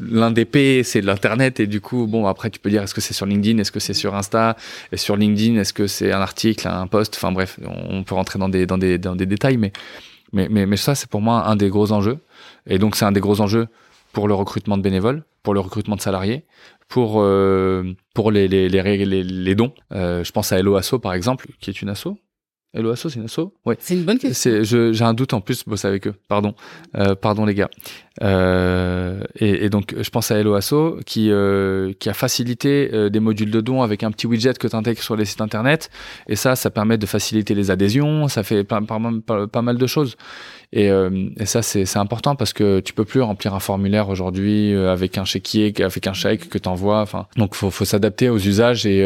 [0.00, 1.60] l'un des P c'est l'internet.
[1.60, 3.78] Et du coup bon après tu peux dire est-ce que c'est sur LinkedIn, est-ce que
[3.78, 4.56] c'est sur Insta,
[4.90, 8.40] et sur LinkedIn est-ce que c'est un article, un post, enfin bref on peut rentrer
[8.40, 9.70] dans des dans des dans des détails mais
[10.32, 12.18] mais ça c'est pour moi un des gros enjeux.
[12.66, 13.68] Et donc c'est un des gros enjeux
[14.12, 16.42] pour le recrutement de bénévoles, pour le recrutement de salariés,
[16.88, 19.72] pour euh, pour les les, les, les, les dons.
[19.92, 22.18] Euh, je pense à Hello Asso par exemple, qui est une asso
[22.72, 23.52] Hello Asso, c'est une asso?
[23.66, 23.76] Ouais.
[23.80, 24.62] C'est une bonne question.
[24.62, 26.14] J'ai un doute en plus bosser avec eux.
[26.28, 26.54] Pardon.
[26.94, 27.68] Euh, pardon les gars.
[28.22, 33.50] Euh, et, donc, je pense à Hello Asso qui, euh, a facilité euh, des modules
[33.50, 35.90] de dons avec un petit widget que tu intègres sur les sites internet.
[36.28, 38.28] Et ça, ça permet de faciliter les adhésions.
[38.28, 40.16] Ça fait pas, mal de choses.
[40.72, 40.90] Et,
[41.44, 45.72] ça, c'est important parce que tu peux plus remplir un formulaire aujourd'hui avec un chéquier,
[45.82, 47.04] avec un chèque que tu envoies.
[47.36, 49.04] Donc, faut, faut s'adapter aux usages et,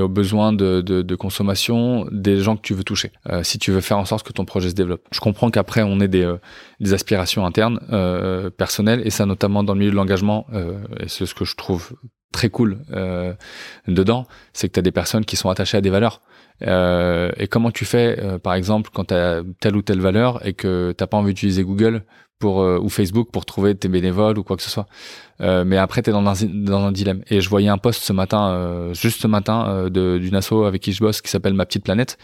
[0.00, 3.10] aux besoins de, consommation des gens que tu veux toucher.
[3.42, 5.02] si tu veux faire en sorte que ton projet se développe.
[5.12, 9.80] Je comprends qu'après, on ait des aspirations interne, euh, personnelle, et ça notamment dans le
[9.80, 11.92] milieu de l'engagement, euh, et c'est ce que je trouve
[12.32, 13.32] très cool euh,
[13.86, 16.20] dedans, c'est que tu as des personnes qui sont attachées à des valeurs.
[16.60, 20.94] Et comment tu fais, par exemple, quand tu as telle ou telle valeur et que
[20.96, 22.04] t'as pas envie d'utiliser Google
[22.38, 24.86] pour ou Facebook pour trouver tes bénévoles ou quoi que ce soit.
[25.40, 27.22] mais après, tu es dans un, dans un dilemme.
[27.28, 31.00] Et je voyais un post ce matin, juste ce matin, d'une asso avec qui je
[31.00, 32.18] bosse qui s'appelle Ma Petite Planète,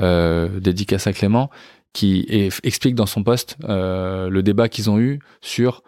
[0.00, 1.50] dédicace à Clément,
[1.94, 2.26] qui
[2.62, 5.82] explique dans son post le débat qu'ils ont eu sur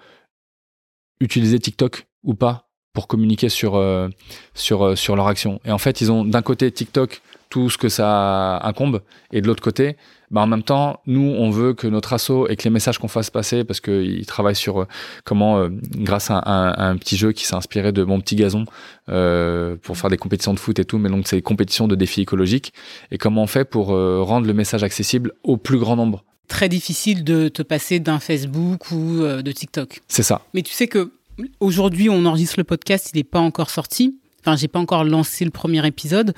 [1.21, 4.09] utiliser TikTok ou pas pour communiquer sur, euh,
[4.55, 5.61] sur, euh, sur leur action.
[5.65, 9.03] Et en fait, ils ont d'un côté TikTok, tout ce que ça incombe,
[9.33, 9.97] et de l'autre côté,
[10.31, 13.09] bah en même temps, nous, on veut que notre assaut et que les messages qu'on
[13.09, 14.87] fasse passer, parce qu'ils travaillent sur euh,
[15.25, 18.65] comment, grâce à un, petit jeu qui s'est inspiré de Mon Petit Gazon,
[19.07, 22.23] pour faire des compétitions de foot et tout, mais donc c'est des compétitions de défis
[22.23, 22.73] écologiques,
[23.11, 27.25] et comment on fait pour rendre le message accessible au plus grand nombre très difficile
[27.25, 30.01] de te passer d'un Facebook ou de TikTok.
[30.07, 30.43] C'est ça.
[30.55, 31.11] Mais tu sais que
[31.61, 34.19] Aujourd'hui, on enregistre le podcast, il n'est pas encore sorti.
[34.41, 36.35] Enfin, j'ai pas encore lancé le premier épisode.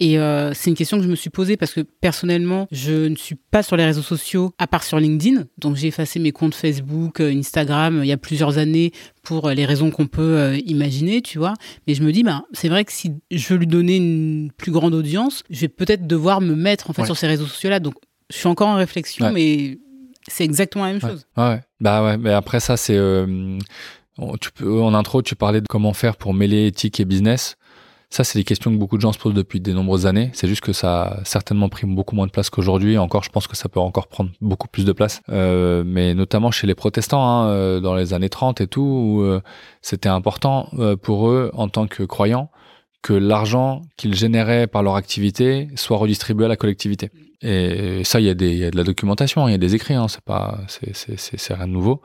[0.00, 3.16] Et euh, c'est une question que je me suis posée parce que personnellement, je ne
[3.16, 5.44] suis pas sur les réseaux sociaux à part sur LinkedIn.
[5.58, 8.92] Donc j'ai effacé mes comptes Facebook, euh, Instagram il y a plusieurs années
[9.22, 11.54] pour les raisons qu'on peut euh, imaginer, tu vois.
[11.86, 14.70] Mais je me dis, bah, c'est vrai que si je veux lui donner une plus
[14.70, 17.80] grande audience, je vais peut-être devoir me mettre en fait sur ces réseaux sociaux-là.
[17.80, 17.94] Donc
[18.30, 19.78] je suis encore en réflexion, mais
[20.28, 21.26] c'est exactement la même chose.
[21.36, 21.60] Ouais.
[21.80, 22.98] Bah ouais, mais après ça, c'est
[24.40, 27.56] tu peux, en intro, tu parlais de comment faire pour mêler éthique et business.
[28.10, 30.30] Ça, c'est des questions que beaucoup de gens se posent depuis de nombreuses années.
[30.32, 32.96] C'est juste que ça a certainement pris beaucoup moins de place qu'aujourd'hui.
[32.96, 35.20] Encore, je pense que ça peut encore prendre beaucoup plus de place.
[35.28, 39.22] Euh, mais notamment chez les protestants, hein, euh, dans les années 30 et tout, où
[39.22, 39.42] euh,
[39.82, 42.50] c'était important euh, pour eux, en tant que croyants,
[43.02, 47.10] que l'argent qu'ils généraient par leur activité soit redistribué à la collectivité.
[47.42, 49.74] Et ça, il y, a des, y a de la documentation, il y a des
[49.74, 52.00] écrits, hein, c'est pas, c'est rien de nouveau.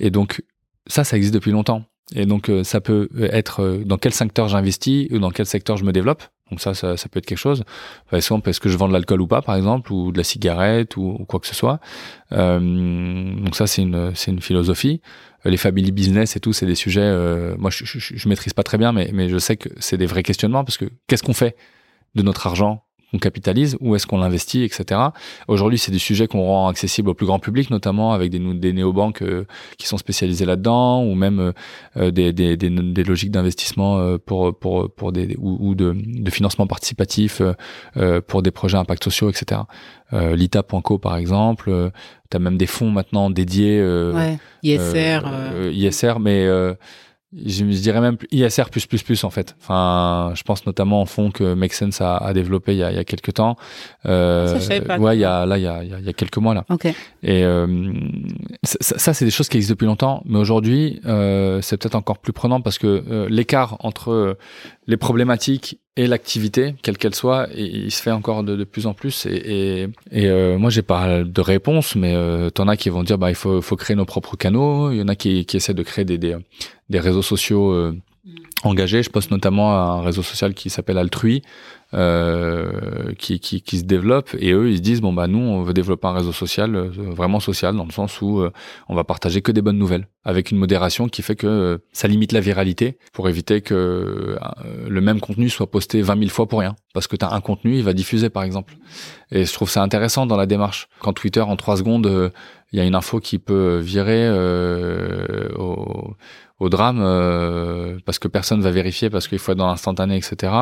[0.00, 0.42] Et donc,
[0.86, 1.84] ça, ça existe depuis longtemps.
[2.12, 5.76] Et donc, euh, ça peut être euh, dans quel secteur j'investis ou dans quel secteur
[5.76, 6.22] je me développe.
[6.50, 7.64] Donc ça, ça, peut être quelque chose.
[8.10, 10.24] Par exemple, est-ce que je vends de l'alcool ou pas, par exemple, ou de la
[10.24, 11.80] cigarette ou, quoi que ce soit.
[12.32, 15.00] Euh, donc ça, c'est une, c'est une philosophie.
[15.46, 17.10] Les family business et tout, c'est des sujets.
[17.56, 20.06] moi, je, je, je, maîtrise pas très bien, mais, mais je sais que c'est des
[20.06, 21.56] vrais questionnements parce que qu'est-ce qu'on fait
[22.14, 22.83] de notre argent
[23.14, 25.00] on capitalise, où est-ce qu'on l'investit, etc.
[25.46, 28.72] Aujourd'hui, c'est des sujets qu'on rend accessibles au plus grand public, notamment avec des, des
[28.72, 29.46] néobanques euh,
[29.78, 31.52] qui sont spécialisées là-dedans, ou même euh,
[31.96, 37.40] euh, des, des, des, logiques d'investissement pour, pour, pour des, ou, de, de, financement participatif
[38.26, 39.60] pour des projets impact sociaux, etc.
[40.12, 41.90] L'ITA.co, par exemple,
[42.30, 43.80] tu as même des fonds maintenant dédiés.
[43.82, 45.20] Ouais, ISR.
[45.70, 46.48] ISR, mais
[47.36, 49.56] je, je dirais même ISR plus plus plus en fait.
[49.60, 52.90] Enfin, je pense notamment en fond que Make Sense a, a développé il y a,
[52.90, 53.56] il y a quelques temps.
[54.06, 56.38] Euh, ça, pas ouais, il y a là il y a, il y a quelques
[56.38, 56.64] mois là.
[56.68, 56.94] Okay.
[57.22, 57.92] Et euh,
[58.62, 62.18] ça, ça c'est des choses qui existent depuis longtemps, mais aujourd'hui euh, c'est peut-être encore
[62.18, 64.36] plus prenant parce que euh, l'écart entre
[64.86, 68.94] les problématiques et l'activité, quelle qu'elle soit, il se fait encore de, de plus en
[68.94, 69.26] plus.
[69.26, 73.04] Et, et, et euh, moi, j'ai pas de réponse, mais euh, t'en as qui vont
[73.04, 74.90] dire, bah, il faut, faut créer nos propres canaux.
[74.90, 76.36] Il y en a qui, qui essaient de créer des, des,
[76.90, 78.30] des réseaux sociaux euh, mm.
[78.64, 79.02] engagés.
[79.04, 81.42] Je pense notamment à un réseau social qui s'appelle Altrui,
[81.94, 85.74] qui, qui, qui, se développent et eux ils se disent bon bah nous on veut
[85.74, 88.50] développer un réseau social euh, vraiment social dans le sens où euh,
[88.88, 92.32] on va partager que des bonnes nouvelles avec une modération qui fait que ça limite
[92.32, 94.38] la viralité pour éviter que
[94.88, 96.76] le même contenu soit posté 20 000 fois pour rien.
[96.94, 98.74] Parce que tu as un contenu il va diffuser par exemple.
[99.30, 100.88] Et je trouve ça intéressant dans la démarche.
[101.00, 102.32] Quand Twitter en trois secondes
[102.74, 104.28] il y a une info qui peut virer
[105.56, 106.16] au
[106.60, 110.52] au drame euh, parce que personne va vérifier parce qu'il faut être dans l'instantané etc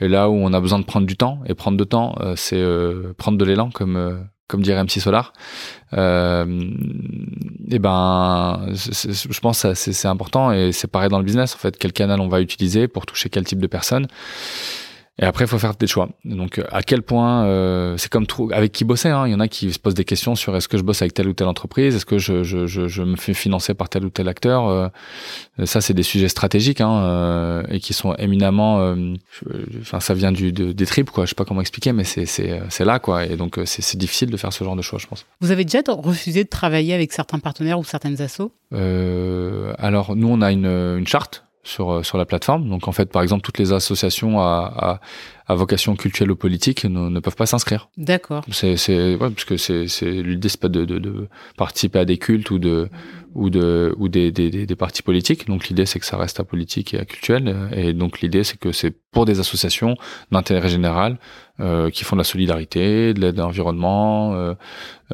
[0.00, 2.34] et là où on a besoin de prendre du temps et prendre de temps euh,
[2.36, 5.32] c'est euh, prendre de l'élan comme comme dirait MC Solar.
[5.92, 5.96] Et
[7.80, 11.76] ben je pense que c'est important et c'est pareil dans le business en fait.
[11.76, 14.06] Quel canal on va utiliser pour toucher quel type de personnes
[15.18, 16.10] et après, il faut faire des choix.
[16.26, 19.08] Donc, à quel point, euh, c'est comme tout, avec qui bosser.
[19.08, 19.26] Hein.
[19.26, 21.14] Il y en a qui se posent des questions sur est-ce que je bosse avec
[21.14, 24.04] telle ou telle entreprise, est-ce que je, je, je, je, me fais financer par tel
[24.04, 24.68] ou tel acteur.
[24.68, 24.88] Euh,
[25.64, 28.80] ça, c'est des sujets stratégiques hein, euh, et qui sont éminemment.
[28.80, 29.14] Euh,
[29.80, 31.24] enfin, ça vient du de, des tripes, quoi.
[31.24, 33.24] Je sais pas comment expliquer, mais c'est c'est c'est là, quoi.
[33.24, 35.24] Et donc, c'est difficile de faire ce genre de choix, je pense.
[35.40, 38.52] Vous avez déjà refusé de travailler avec certains partenaires ou certaines assos?
[38.70, 42.68] Alors, nous, on a une, une charte sur, euh, sur la plateforme.
[42.68, 45.00] Donc en fait, par exemple, toutes les associations à, à,
[45.46, 47.88] à vocation culturelle ou politique ne, ne peuvent pas s'inscrire.
[47.96, 48.44] D'accord.
[48.50, 52.04] C'est, c'est, ouais, parce que c'est, c'est l'idée, c'est pas de, de, de, participer à
[52.04, 52.88] des cultes ou de,
[53.34, 55.46] ou de, ou des, des, des, partis politiques.
[55.46, 57.70] Donc l'idée, c'est que ça reste à politique et à culturel.
[57.76, 59.96] Et donc l'idée, c'est que c'est pour des associations
[60.32, 61.18] d'intérêt général
[61.60, 64.54] euh, qui font de la solidarité, de l'aide à l'environnement, euh,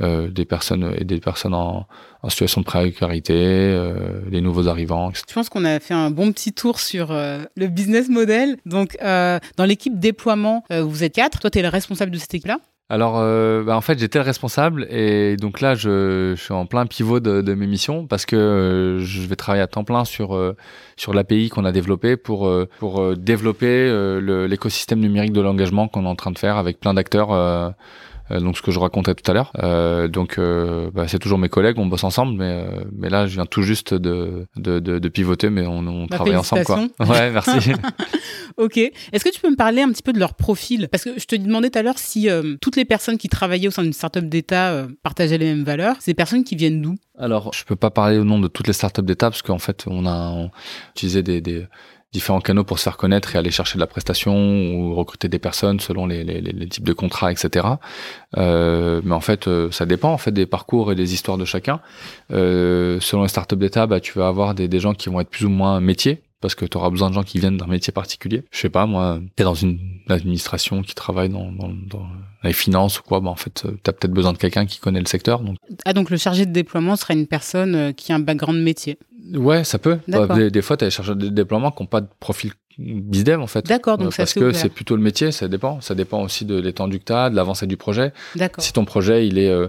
[0.00, 1.86] euh, des personnes et des personnes en,
[2.22, 5.10] en situation de précarité, euh, les nouveaux arrivants.
[5.10, 5.24] Etc.
[5.28, 8.56] Je pense qu'on a fait un bon petit tour sur euh, le business model.
[8.64, 11.40] Donc dans l'équipe déploiement, vous êtes quatre.
[11.40, 12.58] Toi, tu es le responsable de cette équipe-là
[12.88, 16.86] Alors, euh, bah, en fait, j'étais le responsable et donc là, je, suis en plein
[16.86, 20.54] pivot de, mes missions parce que euh, je vais travailler à temps plein sur euh,
[20.96, 23.90] sur l'API qu'on a développé pour euh, pour développer
[24.48, 27.70] l'écosystème numérique de l'engagement qu'on est en train de faire avec plein d'acteurs euh,
[28.30, 29.52] donc ce que je racontais tout à l'heure.
[29.62, 33.34] Euh, donc euh, bah, c'est toujours mes collègues, on bosse ensemble, mais mais là je
[33.34, 36.80] viens tout juste de de, de, de pivoter, mais on, on bah, travaille ensemble quoi.
[37.00, 37.72] Ouais, merci.
[38.56, 38.76] ok.
[38.76, 40.88] Est-ce que tu peux me parler un petit peu de leur profil?
[40.90, 42.28] Parce que je te demandais tout à l'heure si
[42.60, 45.96] toutes les personnes qui travaillaient au sein d'une startup d'État partageaient les mêmes valeurs.
[46.00, 46.96] Ces personnes qui viennent d'où?
[47.18, 49.84] Alors, je peux pas parler au nom de toutes les startups d'État parce qu'en fait,
[49.86, 50.48] on a
[50.94, 51.66] utilisé des, des
[52.12, 54.34] différents canaux pour se faire connaître et aller chercher de la prestation
[54.74, 57.66] ou recruter des personnes selon les, les, les types de contrats, etc.
[58.36, 61.44] Euh, mais en fait, euh, ça dépend en fait des parcours et des histoires de
[61.44, 61.80] chacun.
[62.30, 65.30] Euh, selon les startups d'État, bah, tu vas avoir des, des gens qui vont être
[65.30, 67.92] plus ou moins métiers parce que tu auras besoin de gens qui viennent d'un métier
[67.92, 68.42] particulier.
[68.50, 69.78] Je sais pas, moi, tu es dans une
[70.08, 72.06] administration qui travaille dans, dans, dans
[72.42, 75.00] les finances ou quoi, bah en fait, tu as peut-être besoin de quelqu'un qui connaît
[75.00, 75.40] le secteur.
[75.40, 75.56] Donc...
[75.84, 78.98] Ah, donc le chargé de déploiement sera une personne euh, qui a un background métier
[79.34, 79.98] Ouais, ça peut.
[80.08, 83.40] Bah, des, fois, tu as des chargés de déploiement qui n'ont pas de profil bizdev
[83.40, 83.66] en fait.
[83.66, 85.80] D'accord, donc euh, Parce que c'est plutôt le métier, ça dépend.
[85.80, 88.12] Ça dépend aussi de l'étendue que tu as, de l'avancée du projet.
[88.36, 88.62] D'accord.
[88.62, 89.68] Si ton projet, il est, euh,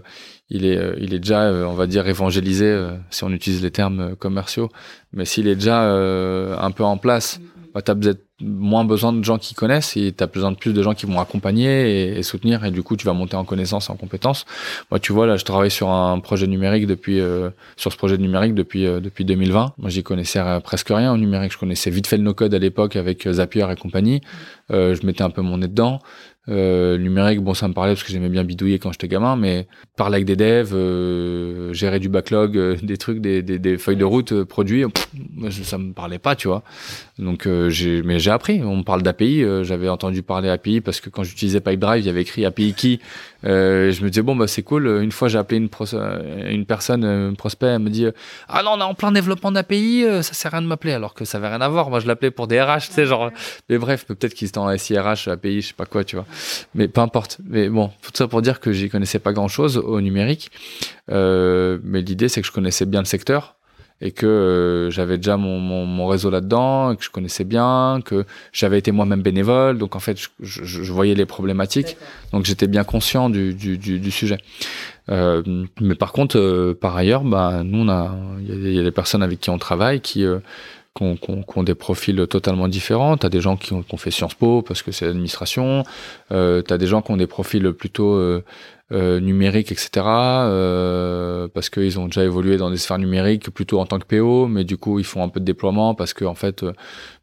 [0.50, 4.16] il est, euh, il est déjà, on va dire, évangélisé, si on utilise les termes
[4.16, 4.70] commerciaux,
[5.12, 7.53] mais s'il est déjà un peu en place, mm.
[7.74, 10.58] Bah, tu as peut-être moins besoin de gens qui connaissent et tu as besoin de
[10.58, 13.46] plus de gens qui vont accompagner et, soutenir et du coup tu vas monter en
[13.46, 14.46] connaissances et en compétences.
[14.92, 18.18] Moi tu vois là je travaille sur un projet numérique depuis euh, sur ce projet
[18.18, 19.74] numérique depuis euh, depuis 2020.
[19.78, 22.60] Moi j'y connaissais presque rien au numérique, je connaissais vite fait le no code à
[22.60, 24.22] l'époque avec euh, Zapier et compagnie.
[24.70, 26.00] je mettais un peu mon nez dedans.
[26.50, 29.66] Euh, numérique, bon, ça me parlait parce que j'aimais bien bidouiller quand j'étais gamin, mais
[29.96, 33.96] parler avec des devs, euh, gérer du backlog, euh, des trucs, des, des, des, feuilles
[33.96, 34.84] de route euh, produits,
[35.52, 36.64] ça me parlait pas, tu vois.
[37.18, 38.62] Donc, j'ai, mais j'ai appris.
[38.64, 39.46] On me parle d'API.
[39.62, 43.00] j'avais entendu parler API parce que quand j'utilisais Pipedrive, il y avait écrit API Key.
[43.44, 44.88] Je me disais bon bah c'est cool.
[45.02, 45.70] Une fois, j'ai appelé une,
[46.50, 48.08] une personne, un prospect, elle me dit
[48.48, 51.14] ah non, on est en plein développement d'API, ça sert à rien de m'appeler, alors
[51.14, 51.90] que ça avait rien à voir.
[51.90, 53.32] Moi, je l'appelais pour des RH, tu sais, genre.
[53.70, 56.26] Mais bref, peut-être qu'ils étaient en SIRH, API, je sais pas quoi, tu vois
[56.76, 57.38] mais peu importe.
[57.48, 60.52] Mais bon, tout ça pour dire que j'y connaissais pas grand-chose au numérique.
[61.12, 63.56] Euh, mais l'idée, c'est que je connaissais bien le secteur
[64.04, 68.26] et que euh, j'avais déjà mon, mon, mon réseau là-dedans, que je connaissais bien, que
[68.52, 69.78] j'avais été moi-même bénévole.
[69.78, 71.96] Donc en fait, je, je, je voyais les problématiques.
[72.34, 74.40] Donc j'étais bien conscient du, du, du, du sujet.
[75.10, 75.42] Euh,
[75.80, 78.92] mais par contre, euh, par ailleurs, bah, nous, on a, il y, y, a des
[78.92, 80.26] personnes avec qui on travaille qui
[80.96, 81.04] qui
[81.56, 83.18] ont, des profils totalement différents.
[83.18, 85.84] Tu as des gens qui ont, qui ont, fait Sciences Po parce que c'est l'administration.
[86.32, 88.44] Euh, tu as des gens qui ont des profils plutôt euh,
[88.92, 89.90] euh, numériques, etc.
[90.06, 94.48] Euh, parce qu'ils ont déjà évolué dans des sphères numériques plutôt en tant que PO,
[94.48, 96.66] mais du coup ils font un peu de déploiement parce que en fait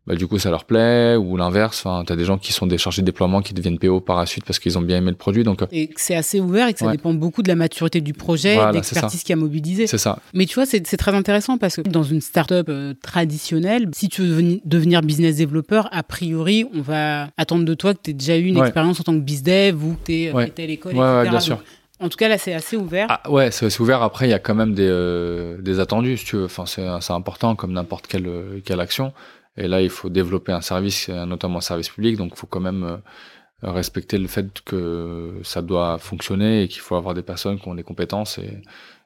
[0.06, 1.84] bah, du coup ça leur plaît ou l'inverse.
[1.84, 4.18] Enfin, tu as des gens qui sont des chargés de déploiement qui deviennent PO par
[4.18, 5.42] la suite parce qu'ils ont bien aimé le produit.
[5.42, 8.12] Donc, euh, et c'est assez ouvert et que ça dépend beaucoup de la maturité du
[8.12, 9.86] projet, de l'expertise qui a mobilisé.
[9.86, 10.18] C'est ça.
[10.34, 14.22] Mais tu vois, c'est très intéressant parce que dans une startup euh, traditionnelle, si tu
[14.22, 18.36] veux devenir business développeur, a priori, on va attendre de toi que tu aies déjà
[18.36, 20.92] eu une expérience en tant que business dev ou que tu aies été à l'école,
[20.92, 21.30] etc.
[21.30, 21.62] bien sûr.
[22.02, 23.06] En tout cas, là, c'est assez ouvert.
[23.10, 24.02] Ah, ouais, c'est ouvert.
[24.02, 26.46] Après, il y a quand même des, euh, des attendus, si tu veux.
[26.46, 28.28] Enfin, c'est important comme n'importe quelle,
[28.64, 29.12] quelle action.
[29.56, 32.60] Et là, il faut développer un service, notamment un service public, donc il faut quand
[32.60, 37.58] même euh, respecter le fait que ça doit fonctionner et qu'il faut avoir des personnes
[37.58, 38.62] qui ont des compétences et,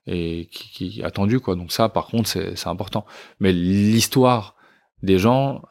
[0.07, 1.57] et qui, qui attendues quoi.
[1.57, 3.05] Donc ça, par contre, c'est important.
[3.41, 4.55] Mais l'histoire
[5.03, 5.63] des gens,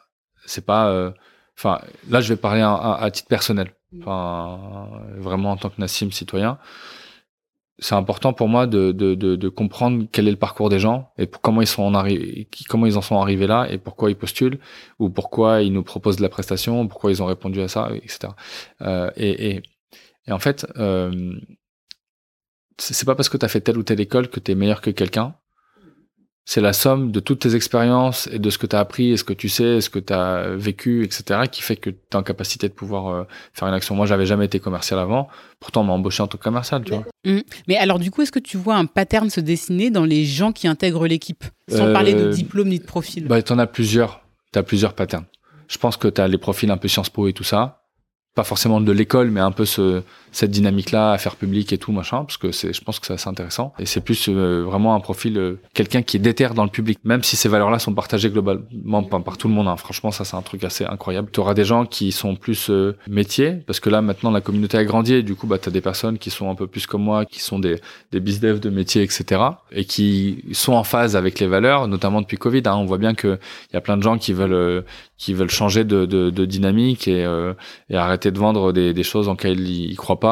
[0.45, 0.89] c'est pas.
[0.89, 1.11] Euh,
[1.57, 1.79] enfin,
[2.09, 3.73] là, je vais parler à, à, titre personnel.
[3.99, 6.57] Enfin, vraiment en tant que Nassim citoyen
[7.79, 11.11] c'est important pour moi de, de, de, de, comprendre quel est le parcours des gens
[11.17, 12.05] et pour, comment ils sont en
[12.69, 14.59] comment ils en sont arrivés là et pourquoi ils postulent
[14.99, 18.33] ou pourquoi ils nous proposent de la prestation, pourquoi ils ont répondu à ça, etc.
[18.81, 19.63] Euh, et, et,
[20.27, 21.33] et, en fait, euh,
[22.77, 24.81] c'est pas parce que tu as fait telle ou telle école que tu es meilleur
[24.81, 25.35] que quelqu'un
[26.45, 29.17] c'est la somme de toutes tes expériences et de ce que tu as appris et
[29.17, 31.97] ce que tu sais, et ce que tu as vécu, etc., qui fait que tu
[32.11, 33.95] es en capacité de pouvoir euh, faire une action.
[33.95, 35.29] Moi, j'avais jamais été commercial avant,
[35.59, 37.05] pourtant on m'a embauché en tant que commercial, tu vois.
[37.25, 37.39] Mmh.
[37.67, 40.51] Mais alors, du coup, est-ce que tu vois un pattern se dessiner dans les gens
[40.51, 43.67] qui intègrent l'équipe, sans euh, parler de diplôme ni de profil bah, Tu en as
[43.67, 44.21] plusieurs.
[44.51, 45.25] Tu as plusieurs patterns.
[45.69, 47.83] Je pense que tu as les profils un peu Sciences Po et tout ça
[48.35, 50.01] pas forcément de l'école, mais un peu ce,
[50.33, 53.29] cette dynamique-là, affaires publiques et tout, machin, parce que c'est, je pense que c'est assez
[53.29, 53.73] intéressant.
[53.79, 56.99] Et c'est plus euh, vraiment un profil, euh, quelqu'un qui est déter dans le public,
[57.03, 59.67] même si ces valeurs-là sont partagées globalement par, tout le monde.
[59.67, 59.77] Hein.
[59.77, 61.29] Franchement, ça, c'est un truc assez incroyable.
[61.31, 64.77] Tu auras des gens qui sont plus euh, métiers, parce que là, maintenant, la communauté
[64.77, 66.87] a grandi, et du coup, bah, tu as des personnes qui sont un peu plus
[66.87, 67.79] comme moi, qui sont des,
[68.11, 69.41] des business de métiers, etc.,
[69.71, 72.63] et qui sont en phase avec les valeurs, notamment depuis Covid.
[72.65, 72.75] Hein.
[72.75, 73.39] On voit bien qu'il
[73.73, 74.83] y a plein de gens qui veulent,
[75.17, 77.27] qui veulent changer de, de, de dynamique et,
[77.89, 80.22] et arrêter de vendre des, choses en lesquelles ils, croient pas.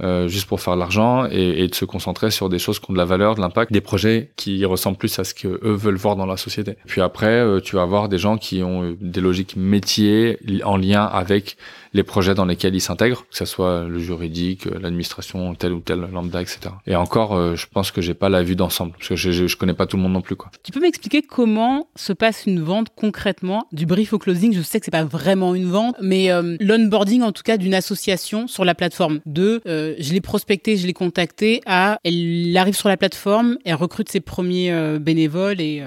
[0.00, 2.92] Euh, juste pour faire de l'argent et, de se concentrer sur des choses qui ont
[2.92, 5.96] de la valeur, de l'impact, des projets qui ressemblent plus à ce que eux veulent
[5.96, 6.76] voir dans la société.
[6.86, 11.04] Puis après, euh, tu vas avoir des gens qui ont des logiques métiers en lien
[11.04, 11.56] avec
[11.92, 15.80] les projets dans lesquels ils s'intègrent, que ce soit le juridique, euh, l'administration, tel ou
[15.80, 16.60] tel lambda, etc.
[16.86, 19.56] Et encore, euh, je pense que j'ai pas la vue d'ensemble, parce que je, je,
[19.56, 20.36] connais pas tout le monde non plus.
[20.36, 20.50] Quoi.
[20.62, 24.52] Tu peux m'expliquer comment se passe une vente concrètement, du brief au closing?
[24.52, 27.74] Je sais que c'est pas vraiment une vente, mais euh, l'onboarding en tout cas d'une
[27.74, 29.20] association sur la plateforme.
[29.26, 34.08] De, je l'ai prospecté, je l'ai contacté, à elle arrive sur la plateforme, elle recrute
[34.10, 35.82] ses premiers bénévoles et.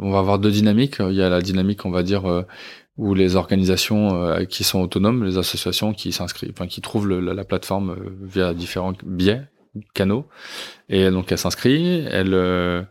[0.00, 0.96] on va avoir deux dynamiques.
[1.00, 2.44] Il y a la dynamique, on va dire
[2.96, 7.44] ou les organisations euh, qui sont autonomes, les associations qui s'inscrivent, enfin qui trouvent la,
[7.44, 9.42] plateforme euh, via différents biais,
[9.94, 10.26] canaux,
[10.88, 12.82] et donc elle s'inscrit, elle, euh,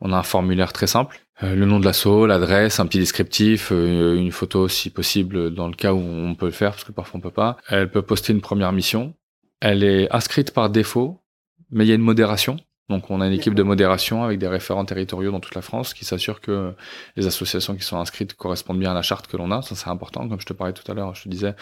[0.00, 4.32] on a un formulaire très simple, le nom de l'assaut, l'adresse, un petit descriptif, une
[4.32, 7.20] photo si possible dans le cas où on peut le faire parce que parfois on
[7.20, 7.58] peut pas.
[7.68, 9.12] Elle peut poster une première mission.
[9.60, 11.20] Elle est inscrite par défaut,
[11.70, 12.56] mais il y a une modération.
[12.88, 15.92] Donc on a une équipe de modération avec des référents territoriaux dans toute la France
[15.92, 16.72] qui s'assurent que
[17.16, 19.60] les associations qui sont inscrites correspondent bien à la charte que l'on a.
[19.62, 20.28] Ça c'est important.
[20.28, 21.54] Comme je te parlais tout à l'heure, je te disais,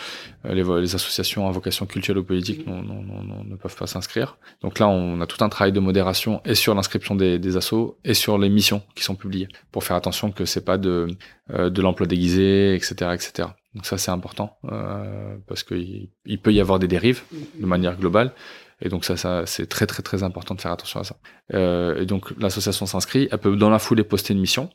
[0.45, 3.87] euh, les, les, associations à vocation culturelle ou politique non, non, non, ne peuvent pas
[3.87, 4.37] s'inscrire.
[4.61, 7.97] Donc là on a tout un travail de modération et sur l'inscription des, des assos
[8.05, 11.09] et sur les missions qui sont publiées pour faire attention que c'est pas de,
[11.51, 13.49] euh, de l'emploi déguisé, etc., etc.
[13.75, 17.23] Donc ça c'est important euh, parce qu'il il peut y avoir des dérives
[17.59, 18.33] de manière globale
[18.81, 21.17] et donc ça, ça c'est très très très important de faire attention à ça.
[21.55, 24.71] Euh, et donc l'association s'inscrit, elle peut dans la foulée poster une mission,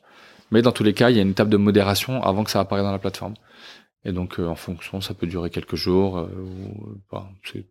[0.50, 2.60] mais dans tous les cas, il y a une étape de modération avant que ça
[2.60, 3.34] apparaisse dans la plateforme.
[4.04, 7.66] Et donc euh, en fonction, ça peut durer quelques jours, euh, ou, bah, c'est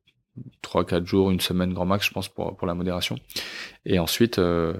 [0.61, 3.17] trois quatre jours, une semaine grand max, je pense pour pour la modération.
[3.85, 4.73] Et ensuite, euh,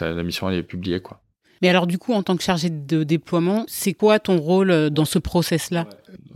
[0.00, 1.20] la mission elle est publiée quoi.
[1.62, 4.90] Mais alors du coup, en tant que chargé de déploiement, c'est quoi ton rôle euh,
[4.90, 5.86] dans ce process-là?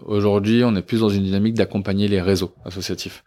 [0.04, 3.22] Aujourd'hui, on est plus dans une dynamique d'accompagner les réseaux associatifs.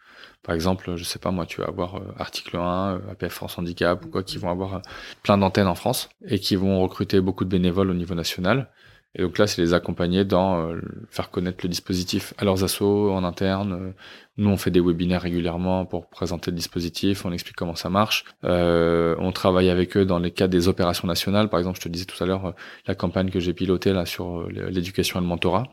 [0.46, 3.58] Par exemple, je sais pas moi, tu vas avoir euh, Article 1, euh, APF France
[3.58, 4.80] Handicap ou quoi, qui vont avoir euh,
[5.24, 8.70] plein d'antennes en France et qui vont recruter beaucoup de bénévoles au niveau national.
[9.16, 10.74] Et donc là, c'est les accompagner dans
[11.10, 13.94] faire connaître le dispositif à leurs assos en interne.
[14.36, 18.26] Nous, on fait des webinaires régulièrement pour présenter le dispositif, on explique comment ça marche.
[18.44, 21.48] Euh, on travaille avec eux dans les cas des opérations nationales.
[21.48, 22.54] Par exemple, je te disais tout à l'heure
[22.88, 25.64] la campagne que j'ai pilotée là sur l'éducation et le mentorat.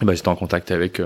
[0.00, 1.02] Ben, j'étais en contact avec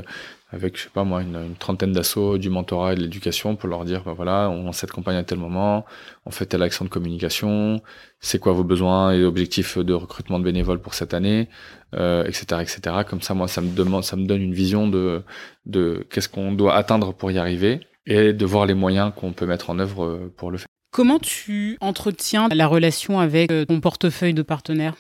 [0.52, 3.68] avec, je sais pas moi, une, une trentaine d'assauts du mentorat et de l'éducation pour
[3.68, 5.86] leur dire, ben voilà, on cette campagne à tel moment,
[6.26, 7.80] on fait telle action de communication,
[8.20, 11.48] c'est quoi vos besoins et objectifs de recrutement de bénévoles pour cette année,
[11.94, 12.96] euh, etc., etc.
[13.08, 15.22] Comme ça, moi, ça me demande, ça me donne une vision de,
[15.66, 19.46] de qu'est-ce qu'on doit atteindre pour y arriver et de voir les moyens qu'on peut
[19.46, 20.66] mettre en œuvre euh, pour le faire.
[20.90, 24.94] Comment tu entretiens la relation avec euh, ton portefeuille de partenaires?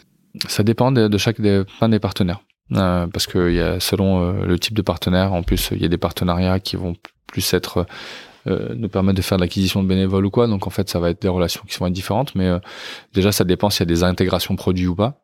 [0.48, 2.40] Ça dépend de, de chaque des, des partenaires.
[2.74, 5.84] Euh, parce que y a, selon euh, le type de partenaire, en plus, il y
[5.84, 6.94] a des partenariats qui vont
[7.26, 7.86] plus être
[8.46, 10.46] euh, nous permettre de faire de l'acquisition de bénévoles ou quoi.
[10.46, 12.34] Donc en fait, ça va être des relations qui vont être différentes.
[12.34, 12.50] Mais
[13.14, 15.21] déjà, ça dépend s'il y a des intégrations produits ou pas.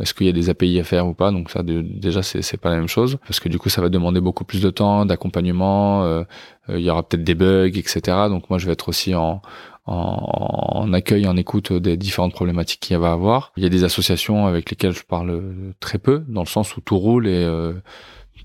[0.00, 2.70] Est-ce qu'il y a des API à faire ou pas Donc ça, déjà, c'est pas
[2.70, 6.24] la même chose parce que du coup, ça va demander beaucoup plus de temps, d'accompagnement.
[6.68, 8.00] il y aura peut-être des bugs, etc.
[8.28, 9.42] Donc moi, je vais être aussi en
[9.88, 13.52] en, accueil, en écoute des différentes problématiques qu'il va avoir.
[13.56, 15.42] Il y a des associations avec lesquelles je parle
[15.80, 17.72] très peu, dans le sens où tout roule et euh,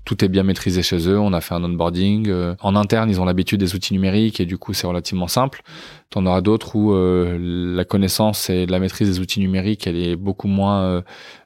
[0.04, 1.18] tout est bien maîtrisé chez eux.
[1.18, 2.28] On a fait un onboarding.
[2.28, 5.62] Euh, en interne, ils ont l'habitude des outils numériques et du coup, c'est relativement simple.
[6.10, 7.38] T'en auras d'autres où euh,
[7.74, 11.02] la connaissance et la maîtrise des outils numériques, elle est beaucoup moins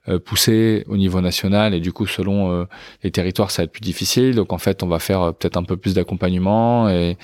[0.09, 2.67] euh, poussée au niveau national et du coup, selon
[3.03, 4.35] les territoires, ça va être plus difficile.
[4.35, 7.17] Donc, en fait, on va faire peut-être un peu plus d'accompagnement et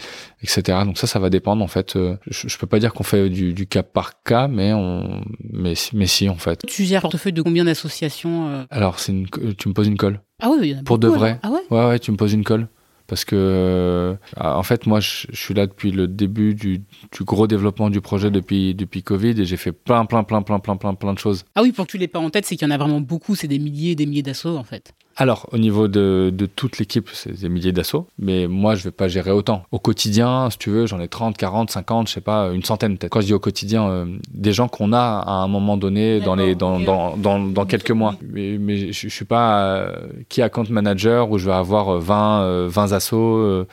[0.43, 0.79] etc.
[0.85, 1.63] Donc ça, ça va dépendre.
[1.65, 4.73] En fait, je, je peux pas dire qu'on fait du, du, cas par cas, mais
[4.73, 6.61] on, mais, mais si en fait.
[6.67, 10.21] Tu gères portefeuille de combien d'associations Alors, c'est une, tu me poses une colle.
[10.43, 11.39] Ah oui, il y en a Pour de vrai.
[11.43, 12.69] Ah ouais Ouais, ouais, tu me poses une colle.
[13.07, 17.25] Parce que, euh, en fait, moi, je, je, suis là depuis le début du, du,
[17.25, 20.77] gros développement du projet depuis, depuis Covid et j'ai fait plein, plein, plein, plein, plein,
[20.77, 21.45] plein, plein de choses.
[21.55, 23.03] Ah oui, pour que tu l'aies pas en tête, c'est qu'il y en a vraiment
[23.03, 24.95] beaucoup, c'est des milliers et des milliers d'assauts, en fait.
[25.17, 28.91] Alors, au niveau de, de toute l'équipe, c'est des milliers d'assauts, mais moi, je vais
[28.91, 29.65] pas gérer autant.
[29.71, 32.99] Au quotidien, si tu veux, j'en ai 30, 40, 50, je sais pas, une centaine
[32.99, 33.13] peut-être.
[33.13, 36.35] Quand je dis au quotidien, euh, des gens qu'on a à un moment donné dans,
[36.35, 38.17] les, dans, dans, dans, dans, quelques mois.
[38.29, 39.97] Mais, mais je, je suis pas euh,
[40.29, 43.69] qui account manager où je vais avoir 20, euh, 20 assauts, euh,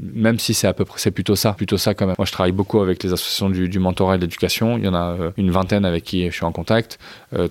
[0.00, 2.16] même si c'est à peu près, c'est plutôt ça, plutôt ça quand même.
[2.18, 4.78] Moi, je travaille beaucoup avec les associations du, du mentorat et de l'éducation.
[4.78, 6.98] Il y en a euh, une vingtaine avec qui je suis en contact.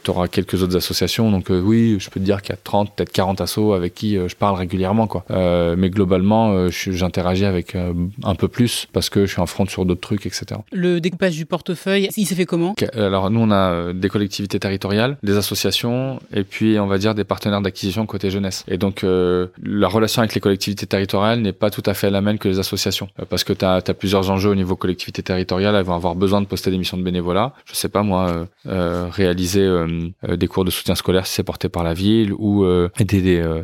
[0.04, 2.96] tu auras quelques autres associations, donc oui, je peux te dire qu'il y a 30,
[2.96, 5.26] peut-être 40 différentes assos avec qui je parle régulièrement, quoi.
[5.30, 10.02] mais globalement, j'interagis avec un peu plus parce que je suis en front sur d'autres
[10.02, 10.62] trucs, etc.
[10.72, 12.76] Le découpage du portefeuille, il s'est fait comment?
[12.94, 17.24] Alors nous, on a des collectivités territoriales, des associations, et puis on va dire des
[17.24, 18.64] partenaires d'acquisition côté jeunesse.
[18.68, 22.25] Et donc la relation avec les collectivités territoriales n'est pas tout à fait la même
[22.38, 25.76] que les associations, parce que tu as, as, plusieurs enjeux au niveau collectivité territoriale.
[25.76, 27.54] Elles vont avoir besoin de poster des missions de bénévolat.
[27.66, 31.70] Je sais pas moi, euh, réaliser euh, des cours de soutien scolaire si c'est porté
[31.70, 32.66] par la ville, ou
[33.00, 33.62] aider des,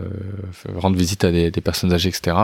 [0.76, 2.38] rendre visite à des, des, personnes âgées, etc.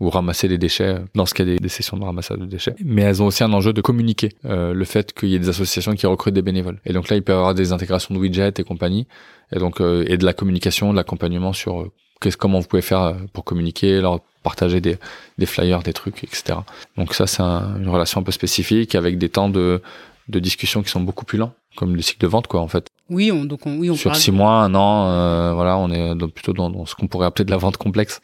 [0.00, 2.74] Ou ramasser des déchets dans ce cas des, des sessions de ramassage de déchets.
[2.84, 5.94] Mais elles ont aussi un enjeu de communiquer le fait qu'il y ait des associations
[5.94, 6.80] qui recrutent des bénévoles.
[6.84, 9.06] Et donc là, il peut y avoir des intégrations de widgets et compagnie,
[9.52, 11.90] et donc et de la communication, de l'accompagnement sur
[12.38, 14.98] comment vous pouvez faire pour communiquer, leur partager des,
[15.36, 16.60] des flyers, des trucs, etc.
[16.96, 19.82] Donc ça, c'est une relation un peu spécifique avec des temps de,
[20.28, 22.88] de discussion qui sont beaucoup plus lents, comme le cycle de vente, quoi, en fait.
[23.10, 26.14] Oui, on, donc on, oui, on sur six mois, un an, euh, voilà, on est
[26.28, 28.20] plutôt dans, ce qu'on pourrait appeler de la vente complexe.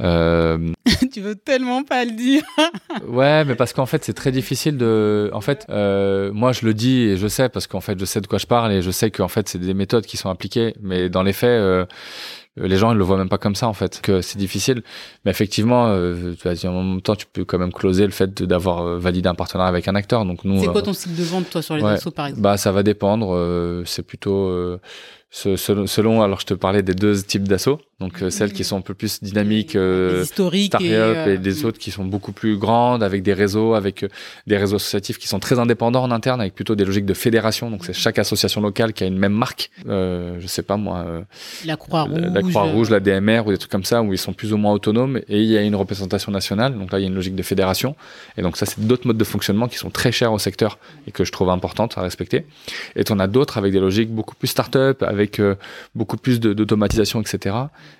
[0.00, 0.72] Euh...
[1.12, 2.42] tu veux tellement pas le dire.
[3.08, 5.30] ouais, mais parce qu'en fait, c'est très difficile de.
[5.34, 8.22] En fait, euh, moi, je le dis et je sais parce qu'en fait, je sais
[8.22, 10.74] de quoi je parle et je sais qu'en fait, c'est des méthodes qui sont appliquées,
[10.80, 11.88] mais dans les faits.
[12.58, 14.38] Euh, euh, les gens ils le voient même pas comme ça en fait que c'est
[14.38, 14.82] difficile.
[15.24, 18.80] Mais effectivement euh, tu en même temps tu peux quand même closer le fait d'avoir
[18.80, 20.24] euh, validé un partenariat avec un acteur.
[20.24, 22.42] Donc nous c'est quoi ton cycle de vente toi sur les ouais, par exemple?
[22.42, 24.78] Bah ça va dépendre c'est plutôt
[25.32, 28.80] selon alors je te parlais des deux types d'assauts donc euh, celles qui sont un
[28.80, 33.04] peu plus dynamiques, euh, historiques et, euh, et, des autres qui sont beaucoup plus grandes,
[33.04, 34.04] avec des réseaux, avec
[34.48, 37.70] des réseaux associatifs qui sont très indépendants en interne, avec plutôt des logiques de fédération.
[37.70, 39.70] Donc c'est chaque association locale qui a une même marque.
[39.88, 41.06] Euh, je sais pas moi.
[41.64, 42.20] la Croix Rouge.
[42.34, 44.56] La, Croix Rouge, la DMR ou des trucs comme ça où ils sont plus ou
[44.56, 45.18] moins autonomes.
[45.28, 46.76] Et il y a une représentation nationale.
[46.76, 47.94] Donc là il y a une logique de fédération.
[48.36, 51.12] Et donc ça c'est d'autres modes de fonctionnement qui sont très chers au secteur et
[51.12, 52.46] que je trouve importantes à respecter.
[52.96, 55.21] Et on a d'autres avec des logiques beaucoup plus start-up, avec
[55.94, 57.56] beaucoup plus d'automatisation, etc.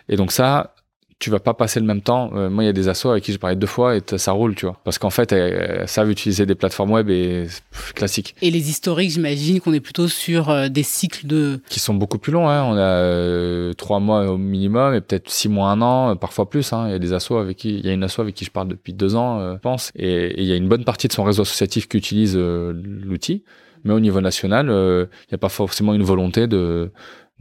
[0.08, 0.74] Et donc ça,
[1.22, 2.32] tu vas pas passer le même temps.
[2.34, 4.32] Euh, moi, il y a des assos avec qui j'ai parlé deux fois et ça
[4.32, 4.80] roule, tu vois.
[4.82, 7.46] Parce qu'en fait, elles, savent utiliser des plateformes web et
[7.94, 8.34] classiques.
[8.42, 11.60] Et les historiques, j'imagine qu'on est plutôt sur euh, des cycles de...
[11.68, 12.64] Qui sont beaucoup plus longs, hein.
[12.64, 16.72] On a euh, trois mois au minimum et peut-être six mois, un an, parfois plus,
[16.72, 16.88] hein.
[16.88, 17.78] Il y a des assos avec qui...
[17.78, 19.92] Il y a une asso avec qui je parle depuis deux ans, je pense.
[19.94, 23.44] Et, il y a une bonne partie de son réseau associatif qui utilise l'outil.
[23.84, 26.90] Mais au niveau national, il n'y a pas forcément une volonté de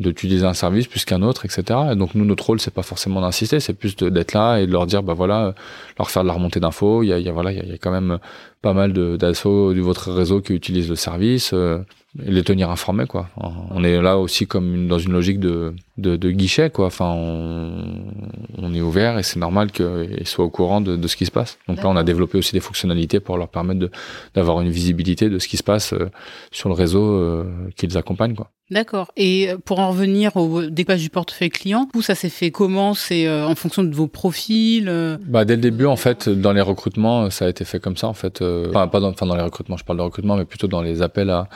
[0.02, 1.80] d'utiliser un service plus qu'un autre, etc.
[1.92, 4.72] Et donc nous, notre rôle, c'est pas forcément d'insister, c'est plus d'être là et de
[4.72, 5.54] leur dire, bah voilà,
[5.98, 7.04] leur faire de la remontée d'infos.
[7.04, 8.20] Il y a, y a voilà, il y a, quand même
[8.62, 11.80] pas mal d'assauts de, votre réseau qui utilisent le service, euh,
[12.20, 13.30] et les tenir informés, quoi.
[13.38, 16.88] On est là aussi comme dans une logique de, de, de, guichet, quoi.
[16.88, 18.12] Enfin, on,
[18.58, 21.32] on est ouvert et c'est normal qu'ils soient au courant de, de, ce qui se
[21.32, 21.58] passe.
[21.70, 23.90] Donc là, on a développé aussi des fonctionnalités pour leur permettre
[24.36, 26.10] d'avoir une visibilité de ce qui se passe euh,
[26.52, 27.46] sur le réseau euh,
[27.78, 28.52] qu'ils accompagnent, quoi.
[28.72, 29.12] D'accord.
[29.18, 32.52] Et euh, pour en revenir au découpage du portefeuille client, où ça s'est fait?
[32.52, 35.18] Comment C'est euh, en fonction de vos profils euh?
[35.28, 38.08] Bah dès le début en fait, dans les recrutements, ça a été fait comme ça
[38.08, 38.42] en fait.
[38.42, 41.02] Enfin pas dans, enfin, dans les recrutements, je parle de recrutement, mais plutôt dans les
[41.02, 41.50] appels à,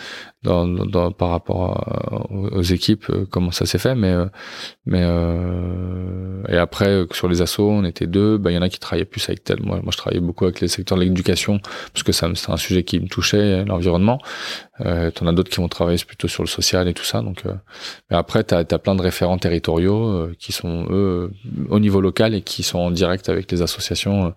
[0.46, 3.96] dans, dans, par rapport aux équipes, comment ça s'est fait.
[3.96, 4.14] Mais
[4.86, 5.04] mais
[6.50, 8.38] et après sur les assos, on était deux.
[8.38, 9.62] Bah il y en a qui travaillaient plus avec tel.
[9.62, 11.60] Moi moi je travaillais beaucoup avec les secteurs de l'éducation
[11.94, 14.20] parce que ça c'est un sujet qui me touchait, l'environnement.
[14.82, 17.22] Euh, T'en as d'autres qui vont travailler plutôt sur le social et tout ça.
[17.22, 17.54] Donc, euh,
[18.10, 21.32] mais après, tu as, plein de référents territoriaux euh, qui sont eux
[21.70, 24.30] au niveau local et qui sont en direct avec les associations, euh,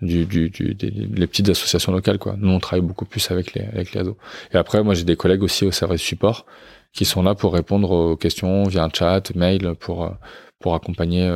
[0.00, 2.18] du, du, du des, les petites associations locales.
[2.18, 2.34] Quoi.
[2.38, 4.16] Nous, on travaille beaucoup plus avec les avec les ados.
[4.52, 6.46] Et après, moi, j'ai des collègues aussi au service support
[6.92, 10.14] qui sont là pour répondre aux questions via un chat, mail, pour
[10.60, 11.28] pour accompagner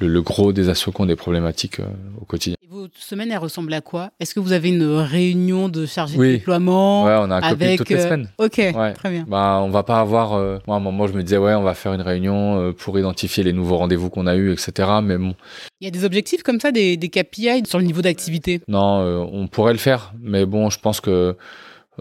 [0.00, 1.86] le, le, gros des assos qui ont des problématiques euh,
[2.20, 2.56] au quotidien.
[2.62, 4.10] Et votre semaine, elle ressemble à quoi?
[4.20, 7.78] Est-ce que vous avez une réunion de chargé de déploiement Ouais, on a un avec...
[7.78, 8.28] toutes les euh, semaines.
[8.38, 8.92] Ok, ouais.
[8.92, 9.24] très bien.
[9.28, 10.34] Bah, on va pas avoir.
[10.34, 10.58] Euh...
[10.66, 13.44] Moi, à un moment, je me disais, ouais, on va faire une réunion pour identifier
[13.44, 14.88] les nouveaux rendez-vous qu'on a eus, etc.
[15.02, 15.34] Mais bon.
[15.80, 18.60] Il y a des objectifs comme ça, des, des KPI sur le niveau d'activité?
[18.68, 21.36] Non, on pourrait le faire, mais bon, je pense que.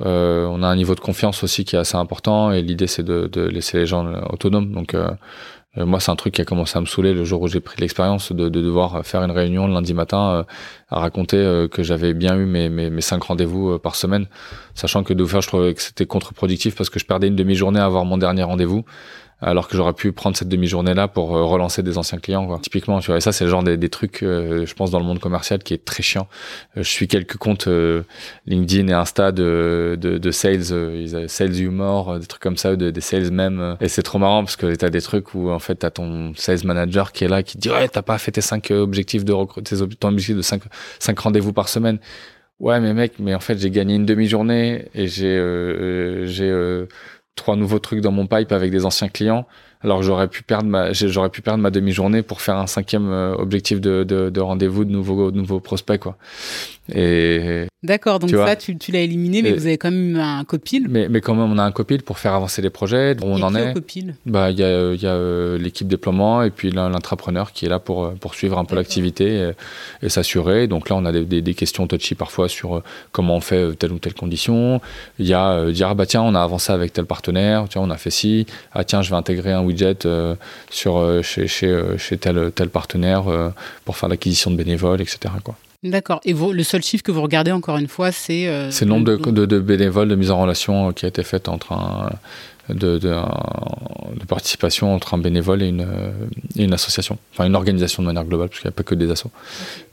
[0.02, 3.04] Euh, on a un niveau de confiance aussi qui est assez important et l'idée c'est
[3.04, 4.74] de, de, laisser les gens autonomes.
[4.74, 4.94] Donc
[5.78, 7.80] moi, c'est un truc qui a commencé à me saouler le jour où j'ai pris
[7.82, 10.44] l'expérience de, de, devoir faire une réunion le lundi matin euh,
[10.90, 14.28] à raconter euh, que j'avais bien eu mes, mes, cinq rendez-vous par semaine,
[14.74, 17.80] sachant que de faire, je trouvais que c'était contre-productif parce que je perdais une demi-journée
[17.80, 18.86] à avoir mon dernier rendez-vous
[19.42, 22.48] alors que j'aurais pu prendre cette demi-journée-là pour euh, relancer des anciens clients.
[22.48, 22.60] Quoi.
[22.62, 25.06] Typiquement, tu vois, et ça, c'est le genre des, trucs, euh, je pense, dans le
[25.06, 26.28] monde commercial qui est très chiant.
[26.78, 27.68] Euh, je suis quelques comptes
[28.48, 33.02] LinkedIn et Insta de, de, de sales, sales humor, des trucs comme ça, de, des
[33.02, 33.78] sales même.
[33.82, 36.64] Et c'est trop marrant parce que t'as des trucs où, en fait, t'as ton sales
[36.64, 39.34] manager qui est là, qui te dit, ouais, t'as pas fait tes cinq objectifs de
[39.34, 40.62] recruter, ton objectif de cinq,
[41.00, 42.00] cinq rendez-vous par semaine.
[42.60, 45.36] Ouais, mais mec, mais en fait, j'ai gagné une demi-journée et j'ai,
[46.26, 46.86] j'ai,
[47.36, 49.48] trois nouveaux trucs dans mon pipe avec des anciens clients.
[49.86, 53.36] Alors j'aurais pu perdre ma, j'aurais pu perdre ma demi-journée pour faire un cinquième euh,
[53.36, 56.18] objectif de, de, de rendez-vous de nouveaux, de nouveaux prospects, quoi.
[56.94, 60.88] Et D'accord, donc ça, tu, tu l'as éliminé, mais vous avez quand même un copil.
[60.90, 63.16] Mais, mais quand même, on a un copil pour faire avancer les projets.
[63.24, 63.74] Où on en est.
[63.74, 67.70] copil Bah, il y a, y a euh, l'équipe déploiement et puis l'intrapreneur qui est
[67.70, 69.52] là pour, pour suivre un peu l'activité
[70.02, 70.68] et, s'assurer.
[70.68, 73.92] Donc là, on a des, des, questions touchy parfois sur euh, comment on fait telle
[73.92, 74.82] ou telle condition.
[75.20, 77.90] Il y a dire, ah bah tiens, on a avancé avec tel partenaire, tiens, on
[77.90, 78.46] a fait ci.
[78.74, 80.36] Ah tiens, je vais intégrer un widget euh,
[80.70, 83.26] sur, chez, chez, chez tel, tel partenaire
[83.84, 85.34] pour faire l'acquisition de bénévoles, etc.
[85.44, 85.56] Quoi.
[85.86, 86.20] D'accord.
[86.26, 88.48] Et vous, le seul chiffre que vous regardez, encore une fois, c'est...
[88.48, 91.22] Euh, c'est le nombre de, de, de, bénévoles de mise en relation qui a été
[91.22, 92.10] fait entre un,
[92.70, 95.88] de, de, de, participation entre un bénévole et une,
[96.56, 98.96] et une association, enfin une organisation de manière globale, parce qu'il n'y a pas que
[98.96, 99.30] des assos.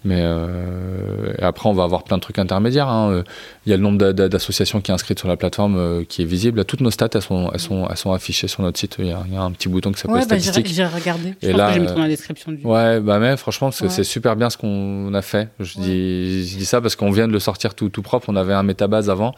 [0.04, 2.88] Mais euh, après, on va avoir plein de trucs intermédiaires.
[2.88, 3.22] Hein.
[3.66, 6.24] Il y a le nombre d'associations qui est inscrite sur la plateforme euh, qui est
[6.24, 6.64] visible.
[6.64, 8.96] Toutes nos stats, elles sont, elles sont, elles sont affichées sur notre site.
[8.98, 11.34] Il y a, il y a un petit bouton qui s'appelle ouais, bah, J'ai regardé.
[11.42, 12.64] Je et là, que je vais mettre dans la description du.
[12.64, 15.48] Ouais, bah mais franchement, c'est super bien ce qu'on a fait.
[15.60, 18.28] Je, dis, je dis ça parce qu'on vient de le sortir tout, tout propre.
[18.28, 19.34] On avait un métabase avant,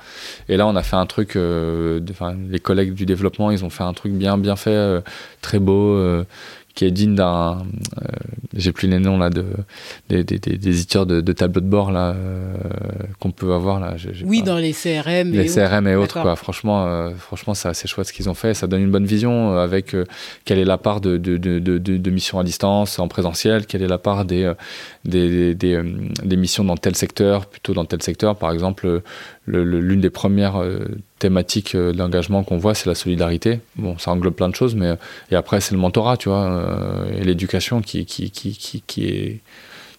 [0.49, 1.37] et là, on a fait un truc.
[1.37, 2.01] Euh,
[2.49, 5.01] les collègues du développement ils ont fait un truc bien, bien fait, euh,
[5.41, 6.25] très beau, euh,
[6.75, 7.65] qui est digne d'un.
[7.99, 8.07] Euh,
[8.57, 9.45] j'ai plus les noms là de
[10.09, 12.15] des, des, des éditeurs de, de tableaux de bord là
[13.19, 13.97] qu'on peut avoir là.
[14.25, 15.33] oui, dans les CRM.
[15.33, 16.37] Les CRM et autres quoi.
[16.37, 18.55] Franchement, franchement, c'est assez chouette ce qu'ils ont fait.
[18.55, 19.97] Ça donne une bonne vision avec
[20.45, 23.83] quelle est la part de de, de, de, de missions à distance, en présentiel, quelle
[23.83, 24.53] est la part des
[25.05, 28.37] des, des, missions dans tel secteur, plutôt dans tel secteur.
[28.37, 29.03] Par exemple,
[29.47, 30.63] l'une des premières
[31.25, 33.61] thématique euh, d'engagement qu'on voit, c'est la solidarité.
[33.77, 34.97] Bon, ça englobe plein de choses, mais euh,
[35.31, 39.07] et après c'est le mentorat, tu vois, euh, et l'éducation qui, qui, qui, qui, qui
[39.07, 39.41] est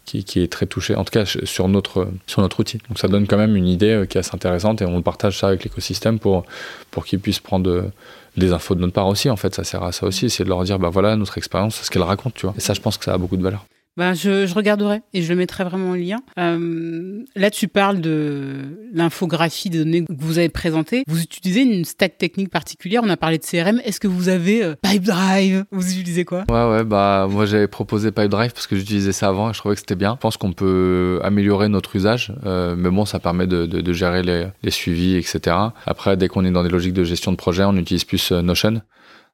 [0.06, 2.78] qui, est très touché, en tout cas sur notre, sur notre outil.
[2.88, 5.48] Donc ça donne quand même une idée qui est assez intéressante et on partage ça
[5.48, 6.46] avec l'écosystème pour,
[6.92, 7.92] pour qu'ils puissent prendre
[8.38, 9.32] des infos de notre part aussi.
[9.32, 11.82] En fait, ça sert à ça aussi, c'est de leur dire, bah voilà notre expérience,
[11.82, 12.54] ce qu'elle raconte, tu vois.
[12.56, 13.66] Et ça, je pense que ça a beaucoup de valeur.
[13.98, 16.18] Ben, je, je, regarderai et je le mettrai vraiment en lien.
[16.38, 21.04] Euh, là, tu parles de l'infographie des données que vous avez présentées.
[21.08, 23.02] Vous utilisez une stack technique particulière.
[23.06, 23.80] On a parlé de CRM.
[23.86, 25.64] Est-ce que vous avez euh, Pipedrive?
[25.72, 26.44] Vous utilisez quoi?
[26.50, 26.84] Ouais, ouais.
[26.84, 29.96] Bah, moi, j'avais proposé Pipedrive parce que j'utilisais ça avant et je trouvais que c'était
[29.96, 30.16] bien.
[30.16, 33.94] Je pense qu'on peut améliorer notre usage, euh, mais bon, ça permet de, de, de
[33.94, 35.56] gérer les, les, suivis, etc.
[35.86, 38.42] Après, dès qu'on est dans des logiques de gestion de projet, on utilise plus euh,
[38.42, 38.82] Notion.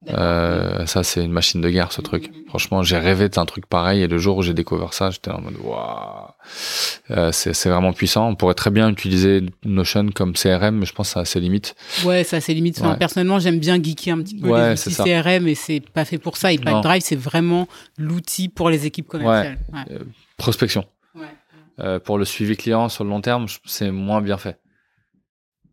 [0.09, 2.31] Euh, ça, c'est une machine de guerre, ce truc.
[2.47, 5.41] Franchement, j'ai rêvé d'un truc pareil et le jour où j'ai découvert ça, j'étais en
[5.41, 6.27] mode waouh,
[7.11, 8.27] euh, c'est vraiment puissant.
[8.27, 11.39] On pourrait très bien utiliser Notion comme CRM, mais je pense que ça a ses
[11.39, 11.75] limites.
[12.03, 12.81] Ouais, ça a ses limites.
[12.97, 16.37] personnellement, j'aime bien geeker un petit peu les outils CRM et c'est pas fait pour
[16.37, 16.51] ça.
[16.51, 17.67] Et Pipedrive, c'est vraiment
[17.97, 19.59] l'outil pour les équipes commerciales.
[19.91, 19.99] Euh,
[20.37, 20.85] prospection.
[21.79, 24.57] Euh, pour le suivi client sur le long terme, c'est moins bien fait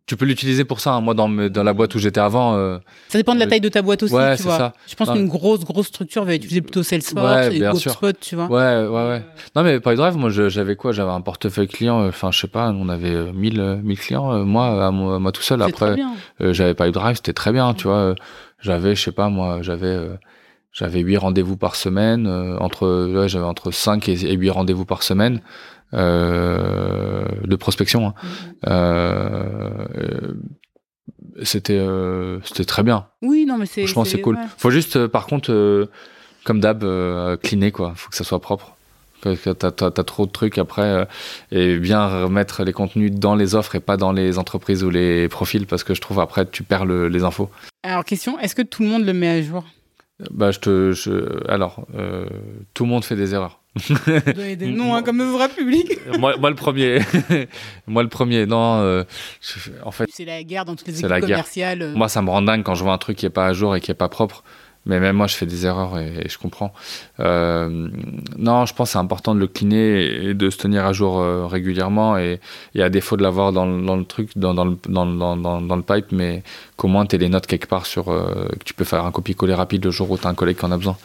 [0.09, 0.94] tu peux l'utiliser pour ça.
[0.94, 1.02] Hein.
[1.02, 2.56] Moi, dans, dans la boîte où j'étais avant.
[2.56, 2.78] Euh,
[3.09, 4.14] ça dépend de la taille de ta boîte aussi.
[4.14, 4.56] Ouais, tu vois.
[4.56, 4.72] Ça.
[4.89, 8.47] Je pense qu'une grosse, grosse structure va utiliser plutôt Salesforce ouais, et tu vois.
[8.47, 9.22] Ouais, ouais, ouais.
[9.55, 10.93] Non, mais PyDrive, moi, j'avais quoi?
[10.93, 12.01] J'avais un portefeuille client.
[12.01, 15.30] Euh, enfin, je sais pas, on avait 1000, euh, 1000 clients, moi, à moi, moi,
[15.30, 15.60] tout seul.
[15.60, 15.97] Après,
[16.40, 18.14] j'avais PyDrive, c'était très bien, tu vois.
[18.60, 19.94] J'avais, je sais pas, moi, j'avais.
[20.72, 22.26] j'avais 8 rendez-vous par semaine,
[22.60, 25.43] entre, ouais, j'avais entre 5 et 8 rendez-vous par semaine.
[25.94, 28.09] Euh, de prospection.
[28.09, 28.15] Hein.
[28.23, 28.69] Mm-hmm.
[28.69, 30.32] Euh,
[31.43, 33.06] c'était euh, c'était très bien.
[33.23, 33.82] Oui, non, mais c'est.
[33.82, 34.39] Franchement, c'est cool.
[34.59, 35.89] Faut juste, par contre,
[36.44, 36.85] comme d'hab,
[37.43, 37.93] cleaner quoi.
[37.97, 38.74] Faut que ça soit propre.
[39.23, 41.09] T'as as, trop de trucs après
[41.51, 45.28] et bien remettre les contenus dans les offres et pas dans les entreprises ou les
[45.28, 47.51] profils parce que je trouve après tu perds les infos.
[47.82, 49.65] Alors question, est-ce que tout le monde le met à jour?
[50.31, 51.85] Bah je te, je, alors
[52.74, 53.59] tout le monde fait des erreurs.
[54.35, 55.99] Donner des noms hein, comme œuvre public.
[56.19, 57.01] moi, moi, le premier.
[57.87, 58.47] moi le premier.
[58.47, 59.05] Non, euh,
[59.85, 60.09] en fait.
[60.13, 61.83] C'est la guerre dans toutes les équipes commerciales.
[61.83, 61.95] Euh.
[61.95, 63.75] Moi, ça me rend dingue quand je vois un truc qui est pas à jour
[63.77, 64.43] et qui est pas propre.
[64.89, 66.73] Mais même moi, je fais des erreurs et, je comprends.
[67.20, 67.89] Euh,
[68.39, 71.20] non, je pense que c'est important de le cleaner et de se tenir à jour
[71.20, 72.16] euh, régulièrement.
[72.16, 72.40] Et,
[72.74, 76.06] et, à défaut de l'avoir dans, dans, le truc, dans, dans, le, dans, le pipe,
[76.10, 76.43] mais
[76.77, 79.10] qu'au moins tu aies les notes quelque part sur euh, que tu peux faire un
[79.10, 80.97] copier-coller rapide le jour où tu as un collègue qui en a besoin.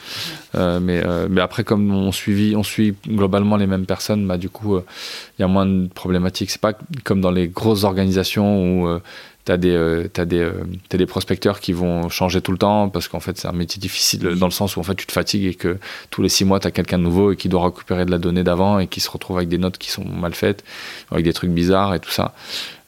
[0.55, 5.41] Mais, mais après, comme on, on suit globalement les mêmes personnes, bah, du coup, il
[5.41, 6.51] y a moins de problématiques.
[6.51, 6.73] C'est pas
[7.03, 8.99] comme dans les grosses organisations où
[9.45, 10.53] T'as des, euh, as des, euh,
[10.89, 14.21] des prospecteurs qui vont changer tout le temps parce qu'en fait, c'est un métier difficile
[14.21, 15.79] dans le sens où en fait, tu te fatigues et que
[16.11, 18.19] tous les six mois, tu as quelqu'un de nouveau et qui doit récupérer de la
[18.19, 20.63] donnée d'avant et qui se retrouve avec des notes qui sont mal faites,
[21.11, 22.33] avec des trucs bizarres et tout ça.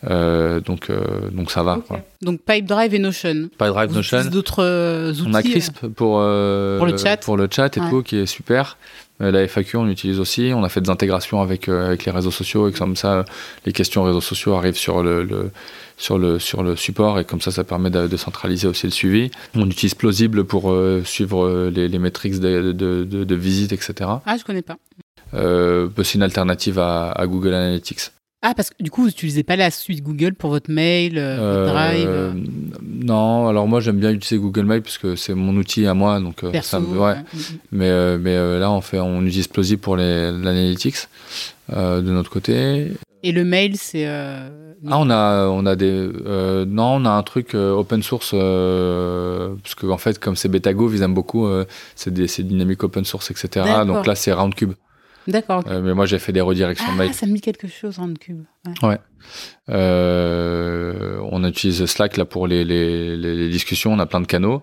[0.10, 0.90] donc,
[1.32, 1.80] donc ça va.
[1.86, 2.00] Quoi.
[2.22, 3.50] Donc Pipedrive et Notion.
[3.58, 4.24] Pipedrive, Notion.
[4.26, 5.24] D'autres outils.
[5.28, 8.78] On a Crisp pour, pour le chat, pour le chat et tout, qui est super.
[9.20, 10.52] La FAQ, on l'utilise aussi.
[10.54, 13.26] On a fait des intégrations avec, avec les réseaux sociaux et comme ça,
[13.66, 15.52] les questions réseaux sociaux arrivent sur le, le
[15.98, 19.32] sur le, sur le support et comme ça, ça permet de, centraliser aussi le suivi.
[19.56, 24.10] On utilise Plausible pour euh, suivre euh, les, les métriques de, de, de, visite, etc.
[24.26, 24.78] Ah, je connais pas.
[25.34, 28.12] Euh, c'est une alternative à, à, Google Analytics.
[28.42, 31.66] Ah, parce que du coup, vous n'utilisez pas la suite Google pour votre mail, votre
[31.66, 32.36] Drive
[32.84, 36.20] Non, alors moi j'aime bien utiliser Google Mail parce que c'est mon outil à moi.
[36.20, 37.16] Donc, ça ouais.
[37.72, 41.08] Mais, mais là, on, fait, on utilise Plausible pour l'analytics
[41.70, 42.92] de notre côté.
[43.26, 44.06] Et le mail, c'est.
[44.88, 46.10] Ah, on a, on a des.
[46.26, 50.36] Euh, non, on a un truc euh, open source, euh, parce qu'en en fait, comme
[50.36, 51.48] c'est Betago, ils aiment beaucoup,
[51.96, 53.66] c'est des dynamiques open source, etc.
[53.86, 54.74] Donc là, c'est Roundcube.
[55.28, 55.64] D'accord.
[55.68, 57.14] mais moi, j'ai fait des redirections ah, mail.
[57.14, 58.44] ça me dit quelque chose, Roundcube.
[58.84, 59.00] Ouais.
[59.68, 64.62] on utilise Slack là pour les, les, les, discussions, on a plein de canaux.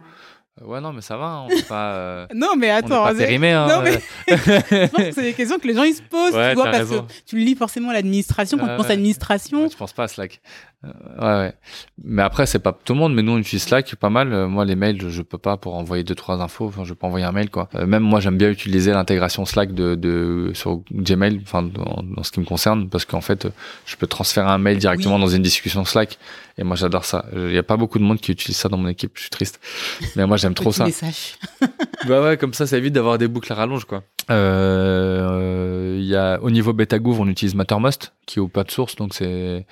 [0.60, 1.94] Ouais, non, mais ça va, hein, on peut pas.
[1.94, 3.98] Euh, non, mais attends, on pas périmé, hein, non, mais...
[4.28, 6.90] je pense que c'est des questions que les gens ils se posent, tu vois, parce
[6.90, 8.58] que tu lis forcément l'administration.
[8.58, 9.68] Quand tu penses à l'administration.
[9.68, 10.42] je pense pas à Slack.
[10.84, 10.88] Euh,
[11.18, 11.54] ouais, ouais.
[12.04, 14.32] Mais après, c'est pas tout le monde, mais nous, on utilise Slack pas mal.
[14.32, 16.66] Euh, moi, les mails, je peux pas pour envoyer deux, trois infos.
[16.66, 17.68] Enfin, je peux envoyer un mail, quoi.
[17.86, 22.40] même moi, j'aime bien utiliser l'intégration Slack de, de, sur Gmail, enfin, dans, ce qui
[22.40, 23.48] me concerne, parce qu'en fait,
[23.86, 26.18] je peux transférer un mail directement dans une discussion Slack.
[26.58, 27.26] Et moi, j'adore ça.
[27.34, 29.12] Il y a pas beaucoup de monde qui utilise ça dans mon équipe.
[29.14, 29.60] Je suis triste.
[30.16, 30.86] Mais moi, j'aime trop ça.
[32.06, 34.02] bah ouais, comme ça, ça évite d'avoir des boucles à rallonge, quoi.
[34.30, 39.14] Euh, il y a, au niveau BetaGouv, on utilise Mattermost, qui est open source, donc
[39.14, 39.66] c'est.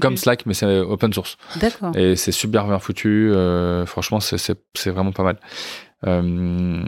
[0.00, 1.36] Comme Slack, mais c'est open source.
[1.60, 1.96] D'accord.
[1.96, 3.30] Et c'est super bien foutu.
[3.32, 5.38] Euh, franchement, c'est vraiment pas mal.
[6.04, 6.82] Euh,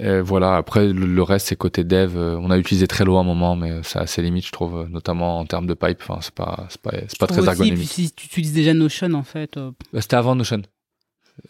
[0.00, 0.56] et voilà.
[0.56, 2.16] Après, le, reste, c'est côté dev.
[2.16, 5.46] On a utilisé Trello à un moment, mais c'est assez limite, je trouve, notamment en
[5.46, 5.98] termes de pipe.
[6.02, 7.88] Enfin, c'est pas, c'est pas, c'est pas très ergonomique.
[7.88, 9.56] Si tu utilises déjà Notion, en fait.
[9.56, 10.62] Euh, C'était avant Notion.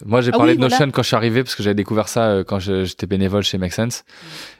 [0.05, 2.25] Moi, j'ai ah parlé de Notion quand je suis arrivé parce que j'avais découvert ça
[2.25, 4.05] euh, quand j'étais bénévole chez Make Sense.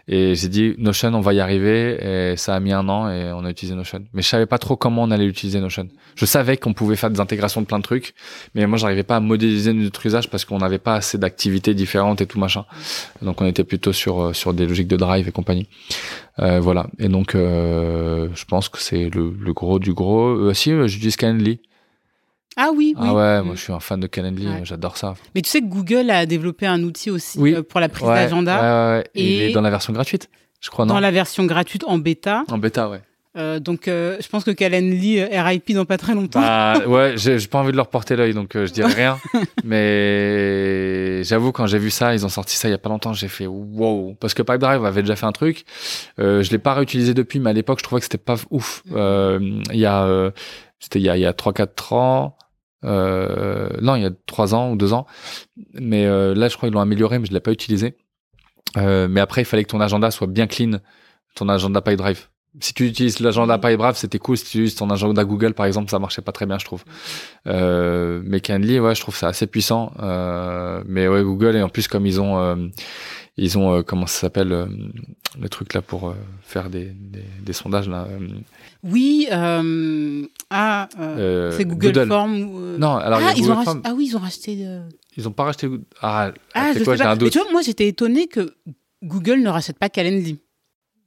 [0.07, 1.97] Et j'ai dit Notion, on va y arriver.
[2.31, 4.03] Et ça a mis un an et on a utilisé Notion.
[4.13, 5.87] Mais je savais pas trop comment on allait utiliser Notion.
[6.15, 8.15] Je savais qu'on pouvait faire des intégrations de plein de trucs,
[8.55, 12.21] mais moi, j'arrivais pas à modéliser notre usage parce qu'on n'avait pas assez d'activités différentes
[12.21, 12.65] et tout machin.
[13.21, 15.67] Donc, on était plutôt sur euh, sur des logiques de drive et compagnie.
[16.39, 16.87] Euh, voilà.
[16.99, 20.27] Et donc, euh, je pense que c'est le, le, gros du gros.
[20.29, 21.59] Euh, si, j'utilise Calendly.
[22.59, 23.07] Ah oui, oui.
[23.07, 25.13] Ah ouais, moi je suis un fan de Calendly, j'adore ça.
[25.35, 28.97] Mais tu sais que Google a développé un outil aussi euh, pour la prise d'agenda.
[28.97, 30.27] Ouais, et il est dans la version gratuite,
[30.59, 32.45] je crois, non Dans la version gratuite en bêta.
[32.49, 33.01] En bêta, ouais.
[33.37, 36.41] Euh, donc, euh, je pense que Calendly RIP dans pas très longtemps.
[36.41, 39.19] Bah, ouais, j'ai pas envie de leur porter l'œil, donc je dirais rien.
[39.63, 43.13] Mais j'avoue, quand j'ai vu ça, ils ont sorti ça il y a pas longtemps,
[43.13, 44.15] j'ai fait wow.
[44.19, 45.63] Parce que Pipedrive avait déjà fait un truc.
[46.17, 48.81] je l'ai pas réutilisé depuis, mais à l'époque, je trouvais que c'était pas ouf.
[48.87, 49.61] Mm.
[49.71, 50.31] Il y a,
[50.79, 52.36] c'était il y a, il y a 3-4 ans.
[52.85, 55.05] Euh, non, il y a trois ans ou deux ans.
[55.73, 57.97] Mais euh, là, je crois qu'ils l'ont amélioré, mais je l'ai pas utilisé.
[58.77, 60.79] Euh, mais après, il fallait que ton agenda soit bien clean,
[61.35, 62.27] ton agenda PyDrive.
[62.59, 64.37] Si tu utilises l'agenda PyDrive, c'était cool.
[64.37, 66.83] Si tu utilises ton agenda Google, par exemple, ça marchait pas très bien, je trouve.
[67.45, 69.91] Euh, mais Canly, ouais, je trouve ça assez puissant.
[70.85, 72.71] Mais ouais, Google et en plus comme ils ont,
[73.37, 74.67] ils ont comment ça s'appelle
[75.39, 78.07] le truc là pour faire des, des, des sondages là.
[78.83, 82.35] Oui, euh, ah, euh, c'est Google, Form.
[82.35, 84.53] Euh, non, alors ah, il y a Google ah oui, ils ont racheté.
[85.17, 85.69] Ils n'ont pas racheté.
[86.01, 87.15] Ah, ah je quoi, sais pas.
[87.15, 88.55] Mais tu vois, moi j'étais étonné que
[89.03, 90.39] Google ne rachète pas Calendly.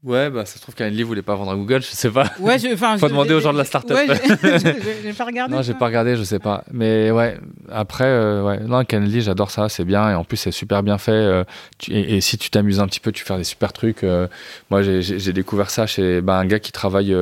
[0.02, 2.24] Ouais, bah ça se trouve qu'Anely voulait pas vendre à Google, je sais pas.
[2.38, 3.94] Ouais, je, faut demander aux gens de la startup.
[3.94, 4.06] Ouais,
[5.02, 5.54] j'ai pas regardé.
[5.54, 6.64] Non, j'ai pas regardé, je sais pas.
[6.72, 7.36] Mais ouais,
[7.70, 10.96] après, euh, ouais, non, Calendly, j'adore ça, c'est bien et en plus c'est super bien
[10.96, 11.12] fait.
[11.12, 11.44] Euh,
[11.88, 14.02] et, si tu t'amuses un petit peu, tu fais des super trucs.
[14.02, 14.26] Euh,
[14.70, 17.14] moi, j'ai découvert ça chez bah, un gars qui travaille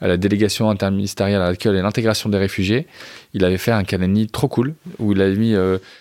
[0.00, 2.88] à la délégation interministérielle à l'accueil et l'intégration des réfugiés.
[3.34, 5.54] Il avait fait un Calendly trop cool où il avait mis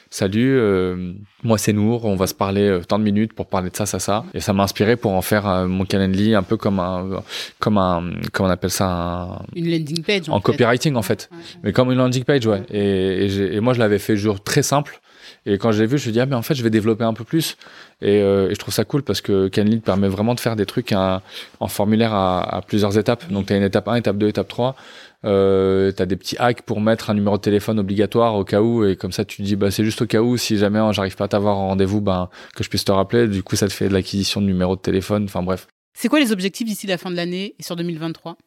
[0.09, 3.69] salut, euh, moi c'est Nour, on va se parler euh, tant de minutes pour parler
[3.69, 4.25] de ça, ça, ça.
[4.33, 7.21] Et ça m'a inspiré pour en faire euh, mon Calendly un peu comme un,
[7.59, 10.29] comme un, comment on appelle ça, une landing page.
[10.29, 11.29] En, copywriting en fait,
[11.63, 12.63] mais comme une landing page, ouais.
[12.71, 14.99] Et, et, moi je l'avais fait jour très simple.
[15.45, 16.69] Et quand je l'ai vu, je me suis dit, ah, mais en fait, je vais
[16.69, 17.55] développer un peu plus.
[18.01, 20.91] Et, et je trouve ça cool parce que Calendly permet vraiment de faire des trucs
[20.91, 23.29] en formulaire à, à plusieurs étapes.
[23.31, 24.75] Donc, tu as une étape 1, étape 2, étape 3.
[25.25, 28.61] Euh, tu as des petits hacks pour mettre un numéro de téléphone obligatoire au cas
[28.61, 30.79] où et comme ça tu te dis bah c'est juste au cas où si jamais
[30.79, 33.27] hein, j'arrive pas à t'avoir en rendez-vous ben que je puisse te rappeler.
[33.27, 35.67] Du coup ça te fait de l'acquisition de numéro de téléphone enfin bref.
[35.97, 38.37] C'est quoi les objectifs d'ici la fin de l'année et sur 2023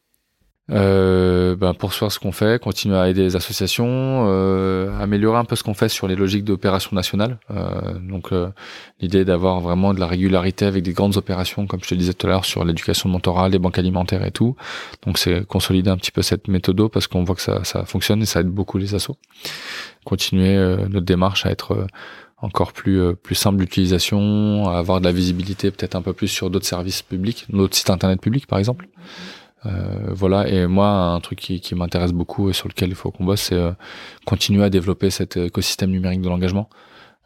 [0.70, 5.56] euh, ben poursuivre ce qu'on fait, continuer à aider les associations, euh, améliorer un peu
[5.56, 7.38] ce qu'on fait sur les logiques d'opération nationale.
[7.50, 8.48] Euh, donc euh,
[9.00, 12.26] l'idée d'avoir vraiment de la régularité avec des grandes opérations, comme je te disais tout
[12.26, 14.56] à l'heure, sur l'éducation mentorale, les banques alimentaires et tout.
[15.04, 18.22] Donc c'est consolider un petit peu cette méthode parce qu'on voit que ça, ça fonctionne
[18.22, 19.16] et ça aide beaucoup les assos.
[20.04, 21.86] Continuer euh, notre démarche à être euh,
[22.38, 26.50] encore plus plus simple d'utilisation, à avoir de la visibilité peut-être un peu plus sur
[26.50, 28.88] d'autres services publics, notre site internet public par exemple.
[29.66, 33.10] Euh, voilà, et moi, un truc qui, qui m'intéresse beaucoup et sur lequel il faut
[33.10, 33.72] qu'on bosse, c'est euh,
[34.26, 36.68] continuer à développer cet écosystème numérique de l'engagement.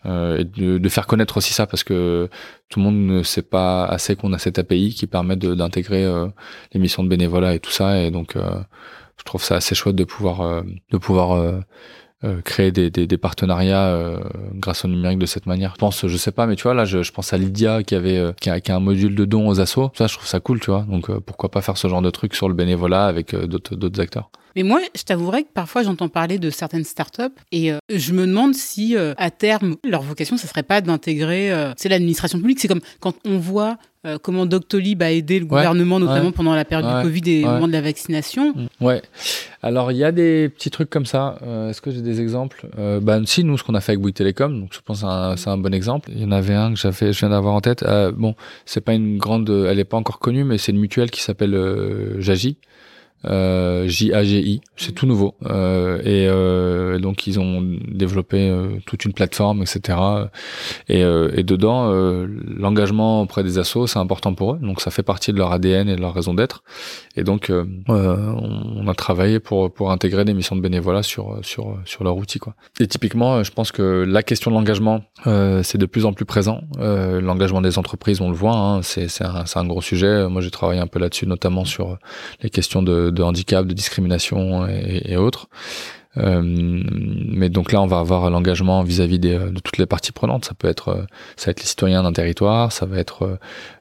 [0.05, 2.29] Euh, et de, de, faire connaître aussi ça parce que
[2.69, 6.29] tout le monde ne sait pas assez qu'on a cette API qui permet d'intégrer euh,
[6.73, 10.05] les missions de bénévolat et tout ça et donc je trouve ça assez chouette de
[10.05, 11.63] pouvoir de pouvoir
[12.24, 14.18] euh, créer des, partenariats euh,
[14.55, 15.72] grâce au numérique de cette manière.
[15.74, 18.16] Je pense, je sais pas, mais tu vois là, je, pense à Lydia qui avait
[18.16, 19.90] euh, qui, a, qui, a, un module de don aux assos.
[19.94, 20.86] Ça, je trouve ça cool, tu vois.
[20.88, 24.30] Donc pourquoi pas faire ce genre de truc sur le bénévolat avec d'autres acteurs.
[24.57, 27.23] Mais moi, je t'avouerais que parfois j'entends parler de certaines startups
[27.53, 32.39] et je me demande si à terme leur vocation, ce serait pas d'intégrer, c'est l'administration
[32.39, 32.59] publique.
[32.59, 33.77] C'est comme quand on voit
[34.07, 37.49] euh, comment Doctolib a aidé le gouvernement, notamment pendant la période du Covid et au
[37.49, 38.53] moment de la vaccination.
[38.55, 38.85] Mm.
[38.85, 39.03] Ouais.
[39.62, 41.39] Alors, il y a des petits trucs comme ça.
[41.43, 42.69] Euh, est-ce que j'ai des exemples?
[42.78, 45.07] Euh, Ben, si, nous, ce qu'on a fait avec Bouygues Télécom, donc je pense que
[45.37, 46.11] c'est un, bon exemple.
[46.12, 47.85] Il y en avait un que j'avais, je viens d'avoir en tête.
[48.15, 48.35] bon,
[48.65, 51.57] c'est pas une grande, elle est pas encore connue, mais c'est une mutuelle qui s'appelle
[52.19, 52.59] Jagi
[53.28, 55.35] euh, JAGI, c'est tout nouveau.
[55.47, 59.98] Euh, et euh, donc ils ont développé euh, toute une plateforme, etc.
[60.89, 64.59] Et, euh, et dedans, euh, l'engagement auprès des assos, c'est important pour eux.
[64.61, 66.62] Donc ça fait partie de leur ADN et de leur raison d'être.
[67.16, 67.51] Et donc
[67.89, 72.39] on, a travaillé pour pour intégrer des missions de bénévolat sur sur sur leur outil.
[72.39, 72.55] Quoi.
[72.81, 76.61] Et typiquement, je pense que la question de l'engagement, c'est de plus en plus présent.
[76.78, 80.28] l'engagement des entreprises, on le voit, hein, c'est c'est un, un gros sujet.
[80.28, 81.98] Moi, j'ai travaillé un peu là-dessus, notamment sur
[82.43, 85.48] les questions de de handicap, de discrimination et, autres.
[86.18, 90.44] Euh, mais donc là, on va avoir l'engagement vis-à-vis de toutes les parties prenantes.
[90.44, 91.02] Ça peut être, euh,
[91.36, 93.38] ça va être les citoyens d'un territoire, ça va être,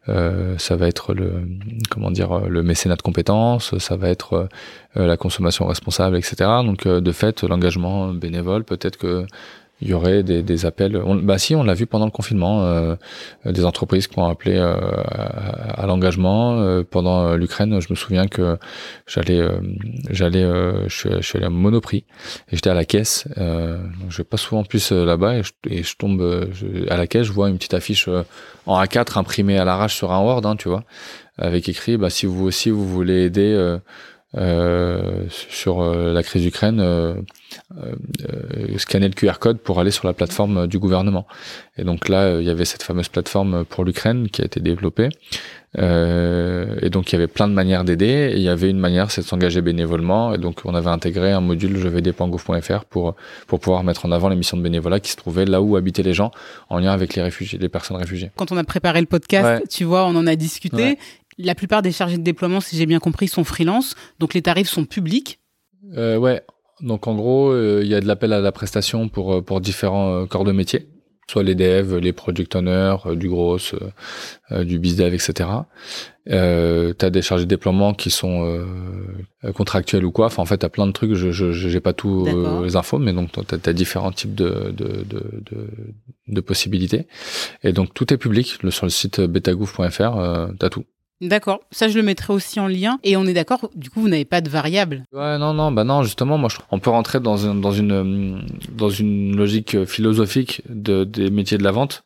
[0.10, 1.48] euh, ça va être le,
[1.90, 4.50] comment dire, le mécénat de compétences, ça va être
[4.96, 6.36] la consommation responsable, etc.
[6.64, 9.26] Donc de fait, l'engagement bénévole, peut-être que
[9.82, 11.02] il y aurait des, des appels.
[11.24, 12.96] bah si, on l'a vu pendant le confinement, euh,
[13.46, 17.80] des entreprises qui ont appelé euh, à, l'engagement euh, pendant l'Ukraine.
[17.82, 18.58] Je me souviens que
[19.06, 19.46] j'allais,
[20.10, 20.44] j'allais,
[20.88, 22.06] je, suis allé à Monoprix
[22.52, 23.28] et j'étais à la caisse.
[23.38, 26.50] je vais pas souvent plus là-bas et je, et je tombe
[26.90, 28.10] à la caisse, je vois une petite affiche
[28.66, 30.84] en A4 imprimée à l'arrache sur un Word, hein, tu vois,
[31.38, 33.78] avec écrit bah si vous aussi vous voulez aider euh,
[35.30, 37.16] sur euh, la crise d'Ukraine, euh,
[38.78, 41.26] scanner le QR code pour aller sur la plateforme du gouvernement.
[41.78, 45.10] Et donc là, il y avait cette fameuse plateforme pour l'Ukraine qui a été développée.
[45.78, 48.32] et donc il y avait plein de manières d'aider.
[48.34, 50.34] Et il y avait une manière, c'est de s'engager bénévolement.
[50.34, 53.16] Et donc on avait intégré un module jevaider.gouv.fr pour
[53.48, 56.04] pour pouvoir mettre en avant les missions de bénévolat qui se trouvaient là où habitaient
[56.04, 56.32] les gens,
[56.70, 58.32] en lien avec les réfugiés, les personnes réfugiées.
[58.36, 60.98] Quand on a préparé le podcast, tu vois, on en a discuté.
[61.38, 64.70] La plupart des chargés de déploiement, si j'ai bien compris, sont freelance, donc les tarifs
[64.70, 65.40] sont publics.
[65.98, 66.42] Euh, ouais,
[66.82, 69.62] donc en gros, euh, il y a de l'appel à la prestation pour, euh, pour
[69.62, 70.88] différents euh, corps de métier,
[71.28, 73.58] soit les devs, les product owners, du gros,
[74.52, 75.50] du bizdev, etc.
[76.30, 78.64] Euh, tu as des chargés de déploiement qui sont
[79.56, 80.28] contractuels ou quoi.
[80.28, 82.28] Enfin, en fait, tu as plein de trucs, je n'ai pas tous
[82.64, 85.68] les infos, mais donc tu as, différents types de, de, de, de,
[86.28, 87.08] de possibilités.
[87.64, 88.62] Et donc tout est public.
[88.62, 89.90] Le, sur le site betagouv.fr,
[90.60, 90.86] tu as tout.
[91.22, 93.00] D'accord, ça je le mettrai aussi en lien.
[93.04, 95.04] Et on est d'accord, du coup vous n'avez pas de variable.
[95.14, 98.46] Ouais, non, non, bah non, justement, moi je, on peut rentrer dans, une dans une
[98.72, 102.04] dans une logique philosophique de, des métiers de la vente.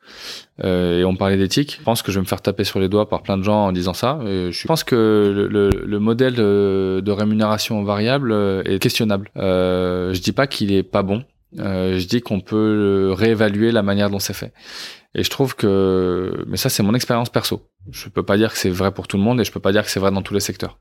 [0.64, 1.77] Euh, et on parlait d'éthique.
[1.80, 3.68] Je pense que je vais me faire taper sur les doigts par plein de gens
[3.68, 4.19] en disant ça.
[4.23, 4.95] Je pense que
[5.34, 8.34] le, le, le, modèle de rémunération variable
[8.65, 9.31] est questionnable.
[9.38, 11.23] Euh, je dis pas qu'il est pas bon.
[11.57, 14.53] Euh, je dis qu'on peut réévaluer la manière dont c'est fait.
[15.15, 17.68] Et je trouve que, mais ça c'est mon expérience perso.
[17.91, 19.72] Je peux pas dire que c'est vrai pour tout le monde et je peux pas
[19.72, 20.80] dire que c'est vrai dans tous les secteurs.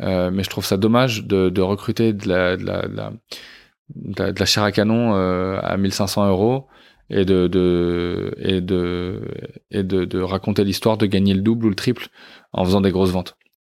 [0.00, 4.32] Euh, mais je trouve ça dommage de, de recruter de la, de la, de la,
[4.32, 6.66] de la, chair à canon euh, à 1500 euros
[7.08, 9.20] et de, de et de
[9.70, 12.08] et de, de raconter l'histoire de gagner le double ou le triple
[12.52, 13.36] en faisant des grosses ventes.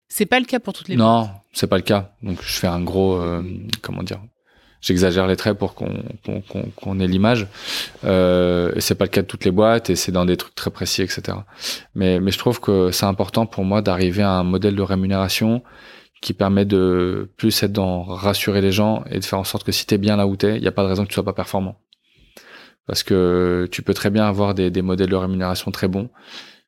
[0.08, 0.96] C'est pas le cas pour toutes les.
[0.96, 2.14] Non, c'est pas le cas.
[2.22, 3.42] Donc je fais un gros, euh,
[3.82, 4.20] comment dire,
[4.84, 6.02] j'exagère les traits pour qu'on
[6.76, 7.48] qu'on ait l'image.
[8.04, 10.70] Euh, c'est pas le cas de toutes les boîtes et c'est dans des trucs très
[10.70, 11.38] précis, etc.
[11.94, 15.62] Mais mais je trouve que c'est important pour moi d'arriver à un modèle de rémunération
[16.20, 19.72] qui permet de plus être dans rassurer les gens et de faire en sorte que
[19.72, 21.24] si t'es bien là où t'es, il y a pas de raison que tu sois
[21.24, 21.76] pas performant.
[22.86, 26.10] Parce que tu peux très bien avoir des, des modèles de rémunération très bons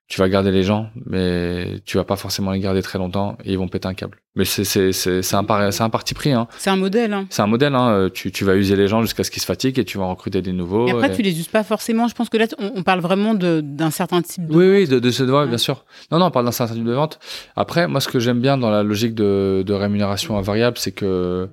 [0.09, 3.53] tu vas garder les gens, mais tu vas pas forcément les garder très longtemps et
[3.53, 4.19] ils vont péter un câble.
[4.37, 6.47] Mais c'est c'est c'est c'est un c'est un parti pris hein.
[6.59, 7.27] C'est un modèle hein.
[7.29, 7.89] C'est un modèle hein.
[7.91, 10.05] Euh, tu tu vas user les gens jusqu'à ce qu'ils se fatiguent et tu vas
[10.05, 10.87] en recruter des nouveaux.
[10.87, 12.07] Et après tu les uses pas forcément.
[12.07, 14.47] Je pense que là on, parle vraiment de d'un certain type.
[14.47, 15.85] De oui oui de, de ce ouais, bien sûr.
[16.13, 17.19] Non non on parle d'un certain type de vente.
[17.57, 21.49] Après moi ce que j'aime bien dans la logique de de rémunération invariable c'est que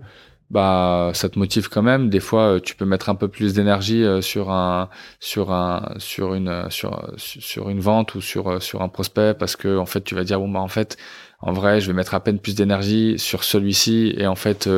[0.53, 2.09] bah ça te motive quand même.
[2.09, 4.87] Des fois, euh, tu peux mettre un peu plus d'énergie euh, sur un
[5.19, 9.55] sur un sur une euh, sur sur une vente ou sur sur un prospect parce
[9.55, 10.95] que en fait tu vas dire bon bah en fait
[11.41, 14.69] en vrai je vais mettre à peine plus d'énergie sur celui-ci et en fait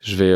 [0.00, 0.32] je vais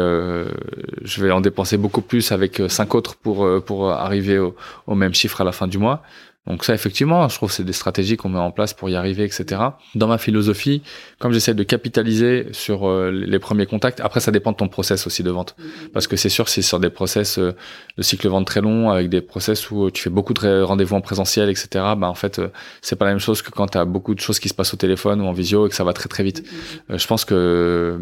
[1.03, 4.57] je vais en dépenser beaucoup plus avec cinq autres pour pour arriver au,
[4.87, 6.03] au même chiffre à la fin du mois.
[6.47, 8.97] Donc ça, effectivement, je trouve que c'est des stratégies qu'on met en place pour y
[8.97, 9.61] arriver, etc.
[9.95, 10.83] Dans ma philosophie,
[11.19, 15.07] comme j'essaie de capitaliser sur euh, les premiers contacts, après ça dépend de ton process
[15.07, 15.89] aussi de vente, mm-hmm.
[15.91, 17.55] parce que c'est sûr, c'est sur des process euh,
[17.99, 21.03] de cycle vente très long, avec des process où tu fais beaucoup de rendez-vous en
[21.03, 21.69] présentiel, etc.
[21.99, 22.49] Bah en fait, euh,
[22.81, 24.73] c'est pas la même chose que quand tu as beaucoup de choses qui se passent
[24.73, 26.43] au téléphone ou en visio et que ça va très très vite.
[26.43, 26.99] Mm-hmm.
[26.99, 28.01] je pense que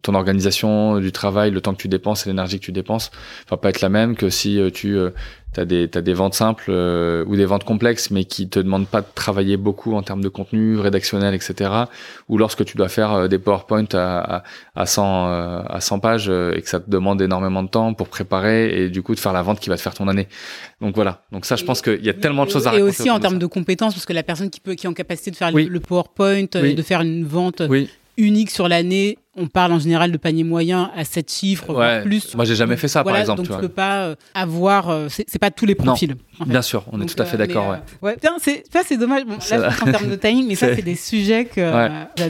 [0.00, 3.10] ton organisation du travail, le temps que tu dépenses et l'énergie que tu dépenses,
[3.50, 4.98] va pas être la même que si tu
[5.54, 8.88] T'as des, as des ventes simples euh, ou des ventes complexes, mais qui te demandent
[8.88, 11.70] pas de travailler beaucoup en termes de contenu rédactionnel, etc.
[12.28, 14.42] Ou lorsque tu dois faire euh, des PowerPoint à, à,
[14.74, 18.08] à 100, euh, à 100 pages et que ça te demande énormément de temps pour
[18.08, 20.26] préparer et du coup de faire la vente qui va te faire ton année.
[20.80, 21.22] Donc voilà.
[21.30, 23.38] Donc ça, je pense qu'il y a tellement de choses à Et aussi en termes
[23.38, 25.80] de compétences, parce que la personne qui peut, qui est en capacité de faire le,
[25.80, 27.62] PowerPoint, de faire une vente
[28.16, 32.02] unique sur l'année, on parle en général de panier moyen à 7 chiffres, ouais.
[32.02, 32.34] plus.
[32.34, 33.42] Moi, j'ai jamais fait ça, par exemple.
[33.42, 34.90] Donc, tu, ne peux pas euh, avoir.
[34.90, 36.14] Euh, c'est pas tous les profils.
[36.46, 37.70] Bien sûr, on est tout à fait d'accord.
[37.70, 38.16] Euh, ouais.
[38.22, 38.30] ouais.
[38.38, 39.24] c'est ça, c'est dommage.
[39.24, 41.70] Bon, là, en termes de timing, mais ça, c'est des sujets que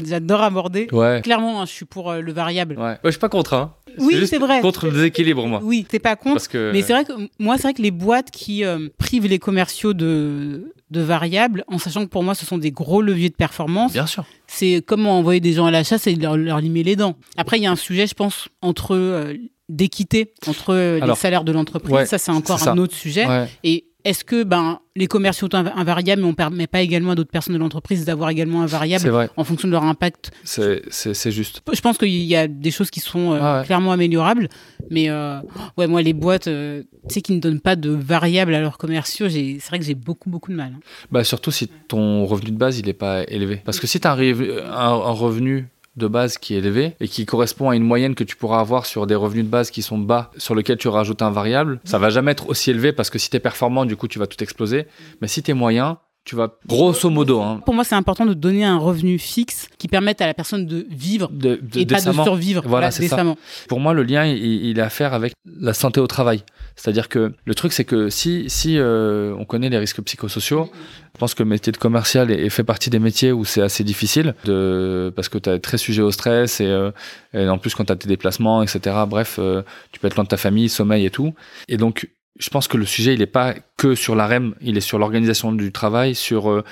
[0.06, 0.86] j'adore aborder.
[1.22, 2.76] Clairement, hein, je suis pour le variable.
[2.78, 2.98] Ouais.
[3.04, 3.54] je suis pas contre.
[3.54, 3.74] Hein.
[3.98, 4.60] Oui, c'est vrai.
[4.60, 5.60] Contre le déséquilibre, moi.
[5.62, 6.42] Oui, t'es pas contre.
[6.72, 8.64] Mais c'est vrai que moi, c'est vrai que les boîtes qui
[8.98, 13.02] privent les commerciaux de de variables, en sachant que pour moi, ce sont des gros
[13.02, 13.92] leviers de performance.
[13.92, 14.24] Bien sûr.
[14.46, 17.16] C'est comment envoyer des gens à la chasse et leur, leur limer les dents.
[17.36, 19.34] Après, il y a un sujet, je pense, entre euh,
[19.68, 22.06] d'équité entre euh, les salaires de l'entreprise.
[22.06, 23.26] ça, c'est encore un autre sujet.
[23.62, 27.12] Et est-ce que ben, les commerciaux ont un variable, mais on ne permet pas également
[27.12, 30.30] à d'autres personnes de l'entreprise d'avoir également un variable en fonction de leur impact?
[30.44, 31.62] C'est juste.
[31.72, 34.48] Je pense qu'il y a des choses qui sont euh, clairement améliorables,
[34.90, 35.40] mais euh,
[35.78, 38.76] ouais, moi, les boîtes euh, tu sais, qui ne donnent pas de variable à leurs
[38.76, 40.72] commerciaux, c'est vrai que j'ai beaucoup, beaucoup de mal.
[40.76, 40.80] Hein.
[41.10, 43.62] Bah, surtout si ton revenu de base, il n'est pas élevé.
[43.64, 47.70] Parce que si tu as un revenu de base qui est élevé et qui correspond
[47.70, 50.30] à une moyenne que tu pourras avoir sur des revenus de base qui sont bas,
[50.36, 53.30] sur lequel tu rajoutes un variable, ça va jamais être aussi élevé parce que si
[53.30, 54.86] tu es performant, du coup, tu vas tout exploser.
[55.20, 57.42] Mais si tu es moyen, tu vas grosso modo.
[57.42, 57.60] Hein.
[57.66, 60.86] Pour moi, c'est important de donner un revenu fixe qui permette à la personne de
[60.88, 61.30] vivre
[61.74, 63.36] et pas de survivre voilà, décemment.
[63.68, 66.42] Pour moi, le lien, il, est à faire avec la santé au travail.
[66.76, 70.70] C'est-à-dire que le truc, c'est que si, si euh, on connaît les risques psychosociaux,
[71.14, 73.84] je pense que le métier de commercial est, fait partie des métiers où c'est assez
[73.84, 76.90] difficile, de, parce que tu es très sujet au stress et, euh,
[77.34, 78.96] et en plus quand tu as tes déplacements, etc.
[79.06, 81.34] Bref, euh, tu peux être loin de ta famille, sommeil et tout.
[81.68, 82.08] Et donc,
[82.38, 84.98] je pense que le sujet, il n'est pas que sur la REM, il est sur
[84.98, 86.64] l'organisation du travail, sur euh,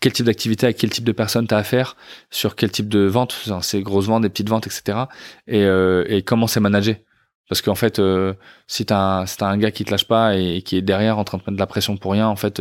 [0.00, 1.96] quel type d'activité, à quel type de personnes tu as affaire,
[2.30, 4.98] sur quel type de vente, c'est grosses ventes, des petites ventes, etc.
[5.46, 7.04] Et, euh, et comment c'est managé.
[7.48, 8.34] Parce qu'en fait, euh,
[8.66, 11.24] si t'as un, si un gars qui te lâche pas et, qui est derrière en
[11.24, 12.56] train de prendre de la pression pour rien, en fait,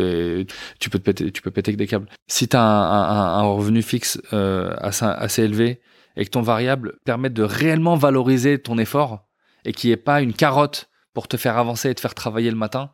[0.79, 2.07] tu peux te péter, tu peux péter que des câbles.
[2.27, 5.81] Si t'as un, un, un revenu fixe assez, assez élevé
[6.15, 9.25] et que ton variable permet de réellement valoriser ton effort
[9.65, 12.55] et qui est pas une carotte pour te faire avancer et te faire travailler le
[12.55, 12.91] matin.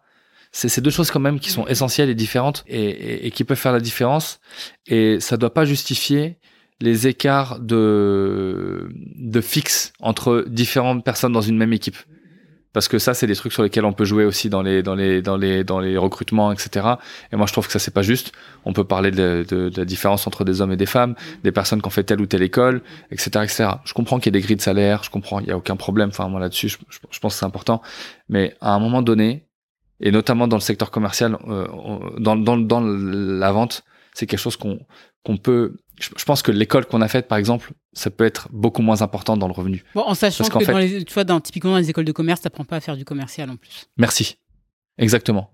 [0.54, 3.74] C'est ces deux choses quand même qui sont essentielles et différentes et, qui peuvent faire
[3.74, 4.40] la différence.
[4.88, 6.38] Et ça doit pas justifier
[6.80, 11.98] les écarts de, de fixe entre différentes personnes dans une même équipe
[12.74, 14.96] parce que ça c'est des trucs sur lesquels on peut jouer aussi dans les dans
[14.96, 16.88] les dans les dans les recrutements etc
[17.32, 18.32] et moi je trouve que ça c'est pas juste.
[18.66, 21.52] On peut parler de, de, de, la différence entre des hommes et des femmes des
[21.52, 22.82] personnes qui ont fait telle ou telle école
[23.12, 25.52] etc etc je comprends qu'il y ait des grilles de salaire je comprends il y
[25.52, 26.10] a aucun problème.
[26.10, 27.82] Enfin moi là-dessus je, je, pense que c'est important.
[28.30, 29.48] Mais à un moment donné
[30.00, 31.68] et notamment dans le secteur commercial euh,
[32.18, 33.84] dans, dans dans la vente
[34.14, 34.80] c'est quelque chose qu'on
[35.24, 35.78] qu'on peut
[36.18, 39.38] je pense que l'école qu'on a faite, par exemple, ça peut être beaucoup moins important
[39.38, 39.84] dans le revenu.
[39.96, 42.42] Bon, en sachant que, dans les, tu vois, dans, typiquement dans les écoles de commerce,
[42.42, 43.88] tu n'apprends pas à faire du commercial en plus.
[43.98, 44.38] Merci.
[44.98, 45.54] Exactement.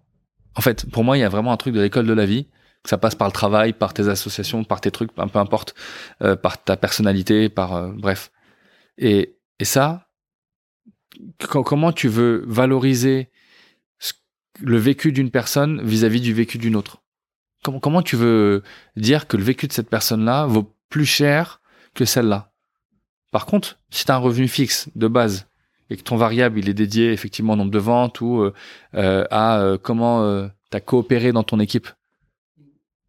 [0.56, 2.48] En fait, pour moi, il y a vraiment un truc de l'école de la vie.
[2.82, 5.76] Que ça passe par le travail, par tes associations, par tes trucs, peu importe,
[6.22, 8.32] euh, par ta personnalité, par euh, bref.
[8.98, 10.08] Et, et ça,
[11.50, 13.30] comment tu veux valoriser
[14.62, 17.02] le vécu d'une personne vis à -vis du vécu d'une autre?
[17.64, 18.64] Comment, tu veux
[18.96, 21.62] dire que le vécu de cette personne-là vaut plus cher
[21.94, 22.52] que celle-là?
[23.32, 25.48] Par contre, si tu as un revenu fixe de base
[25.90, 28.54] et que ton variable il est dédié effectivement au nombre de ventes ou euh,
[28.96, 31.90] euh à euh, comment tu as coopéré dans ton équipe,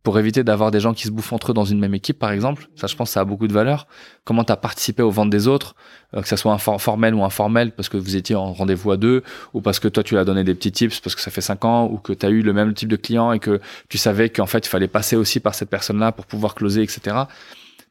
[0.03, 2.31] pour éviter d'avoir des gens qui se bouffent entre eux dans une même équipe, par
[2.31, 2.69] exemple.
[2.75, 3.87] Ça, je pense, ça a beaucoup de valeur.
[4.25, 5.75] Comment tu as participé aux ventes des autres,
[6.15, 9.23] euh, que ça soit formel ou informel, parce que vous étiez en rendez-vous à deux,
[9.53, 11.65] ou parce que toi, tu as donné des petits tips parce que ça fait cinq
[11.65, 14.31] ans, ou que tu as eu le même type de client et que tu savais
[14.31, 17.17] qu'en fait, il fallait passer aussi par cette personne-là pour pouvoir closer, etc.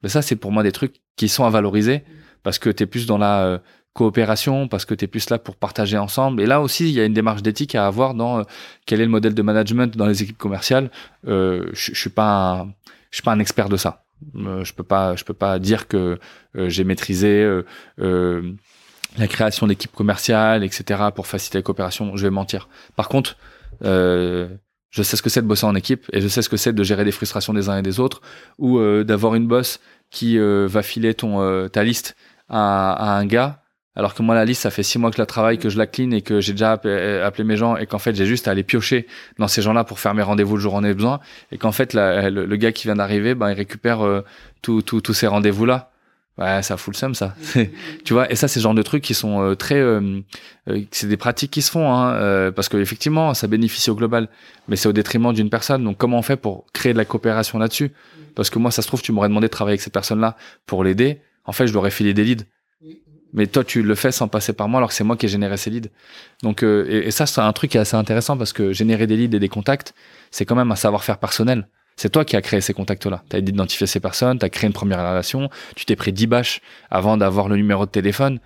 [0.02, 2.04] Mais ça, c'est pour moi des trucs qui sont à valoriser
[2.42, 3.58] parce que tu es plus dans la euh,
[3.94, 6.42] coopération, parce que tu es plus là pour partager ensemble.
[6.42, 8.44] Et là aussi, il y a une démarche d'éthique à avoir dans euh,
[8.86, 10.90] quel est le modèle de management dans les équipes commerciales.
[11.28, 12.68] Euh, je, suis pas,
[13.12, 14.06] je suis pas un expert de ça.
[14.36, 16.20] Euh, je peux pas, je peux pas dire que
[16.56, 17.62] j'ai maîtrisé
[17.98, 21.04] la création d'équipes commerciales, etc.
[21.16, 22.16] pour faciliter la coopération.
[22.16, 22.70] Je vais mentir.
[22.96, 23.38] Par contre,
[23.82, 24.48] je
[25.04, 26.84] sais ce que c'est de bosser en équipe et je sais ce que c'est de
[26.84, 28.22] gérer des frustrations des uns et des autres
[28.58, 29.80] ou d'avoir une boss
[30.10, 32.16] qui va filer ton ta liste
[32.50, 33.62] à un gars
[34.00, 35.78] alors que moi, la liste, ça fait six mois que je la travaille, que je
[35.78, 38.48] la clean et que j'ai déjà euh, appelé mes gens et qu'en fait, j'ai juste
[38.48, 39.08] à aller piocher
[39.40, 41.20] dans ces gens-là pour faire mes rendez-vous le jour où on a besoin.
[41.52, 44.24] Et qu'en fait, le, gars qui vient d'arriver, ben, il récupère euh,
[44.62, 45.92] tous ces rendez-vous-là.
[46.38, 47.36] Ouais, ça fout le seum, ça.
[48.06, 49.84] tu vois, et ça, c'est le genre de trucs qui sont euh, très,
[50.92, 54.30] c'est des pratiques qui se font, hein, parce qu'effectivement, ça bénéficie au global,
[54.70, 55.84] mais c'est au détriment d'une personne.
[55.84, 57.92] Donc, comment on fait pour créer de la coopération là-dessus?
[58.34, 60.86] Parce que moi, ça se trouve, tu m'aurais demandé de travailler avec cette personne-là pour
[60.86, 61.20] l'aider.
[61.44, 62.46] En fait, je leur ai filé des leads.
[63.34, 65.30] Mais toi, tu le fais sans passer par moi, alors que c'est moi qui ai
[65.30, 65.90] généré ces leads.
[66.42, 69.18] Donc, euh, et, ça, c'est un truc qui est assez intéressant parce que générer des
[69.18, 69.94] leads et des contacts,
[70.32, 71.68] c'est quand même un savoir-faire personnel.
[71.96, 73.24] C'est toi qui as créé ces contacts-là.
[73.30, 76.28] Tu as identifié ces personnes, tu as créé une première relation, tu t'es pris 10
[76.28, 78.40] bâches avant d'avoir le numéro de téléphone.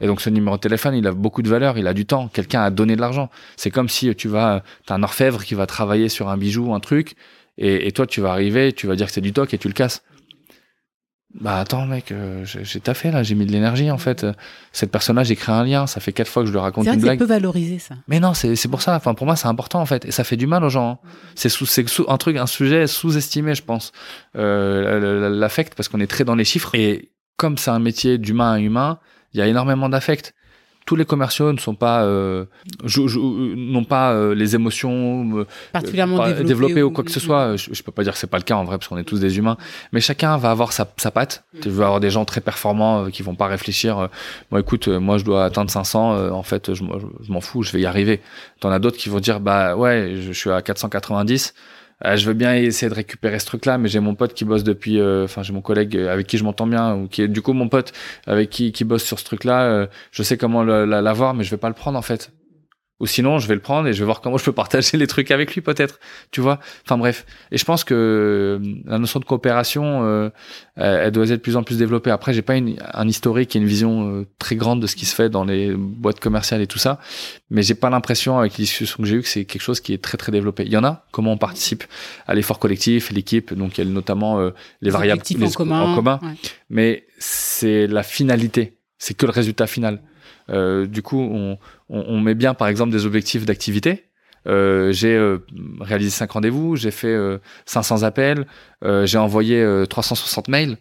[0.00, 2.28] Et donc ce numéro de téléphone, il a beaucoup de valeur, il a du temps.
[2.28, 3.28] Quelqu'un a donné de l'argent.
[3.56, 6.80] C'est comme si tu vas, t'as un orfèvre qui va travailler sur un bijou, un
[6.80, 7.14] truc,
[7.58, 9.68] et, et toi tu vas arriver, tu vas dire que c'est du toc et tu
[9.68, 10.02] le casses.
[11.40, 14.26] Bah attends mec, euh, j'ai taffé là, j'ai mis de l'énergie en fait.
[14.72, 17.00] Cette personne-là, j'ai créé un lien, ça fait quatre fois que je lui raconte une
[17.00, 17.18] blague.
[17.18, 17.94] C'est peu valorisé ça.
[18.06, 18.94] Mais non, c'est pour ça.
[18.96, 21.00] Enfin pour moi c'est important en fait et ça fait du mal aux gens.
[21.02, 21.08] Hein.
[21.34, 23.92] C'est sous, sous un truc, un sujet sous-estimé je pense.
[24.36, 28.52] Euh, L'affect parce qu'on est très dans les chiffres et comme c'est un métier d'humain
[28.52, 28.98] à humain,
[29.32, 30.34] il y a énormément d'affect
[30.84, 32.44] tous les commerciaux ne sont pas euh,
[33.16, 37.56] n'ont pas euh, les émotions euh, particulièrement développées, ou, quoi que ce soit.
[37.56, 39.04] Je, je peux pas dire que c'est pas le cas en vrai parce qu'on est
[39.04, 39.56] tous des humains,
[39.92, 41.44] mais chacun va avoir sa, sa patte.
[41.54, 41.60] Mm.
[41.60, 44.08] Tu veux avoir des gens très performants qui vont pas réfléchir.
[44.50, 46.30] Moi, écoute, moi je dois atteindre 500.
[46.32, 46.82] en fait, je,
[47.22, 48.20] je m'en fous, je vais y arriver.
[48.60, 51.54] T'en as d'autres qui vont dire bah ouais, je, je suis à 490
[52.04, 54.64] euh, je veux bien essayer de récupérer ce truc-là, mais j'ai mon pote qui bosse
[54.64, 57.42] depuis, euh, enfin j'ai mon collègue avec qui je m'entends bien, ou qui est du
[57.42, 57.92] coup mon pote
[58.26, 59.62] avec qui qui bosse sur ce truc-là.
[59.64, 62.30] Euh, je sais comment l'avoir, mais je vais pas le prendre en fait.
[63.02, 65.08] Ou sinon, je vais le prendre et je vais voir comment je peux partager les
[65.08, 65.98] trucs avec lui, peut-être.
[66.30, 66.60] Tu vois?
[66.84, 67.26] Enfin bref.
[67.50, 70.30] Et je pense que euh, la notion de coopération, euh,
[70.76, 72.12] elle doit être de plus en plus développée.
[72.12, 75.04] Après, j'ai pas une, un historique et une vision euh, très grande de ce qui
[75.04, 77.00] se fait dans les boîtes commerciales et tout ça,
[77.50, 79.94] mais j'ai pas l'impression, avec les discussions que j'ai eues, que c'est quelque chose qui
[79.94, 80.62] est très très développé.
[80.64, 81.04] Il y en a.
[81.10, 81.82] Comment on participe
[82.28, 83.52] à l'effort collectif, l'équipe.
[83.52, 85.80] Donc il y a notamment les, les variables en commun.
[85.80, 86.20] En commun.
[86.70, 88.78] Mais c'est la finalité.
[88.98, 90.00] C'est que le résultat final.
[90.50, 91.58] Euh, du coup, on,
[91.88, 94.04] on, met bien, par exemple, des objectifs d'activité.
[94.48, 95.38] Euh, j'ai euh,
[95.80, 97.16] réalisé 5 rendez-vous, j'ai fait
[97.66, 98.46] 500 appels,
[98.82, 100.78] j'ai envoyé 360 mails,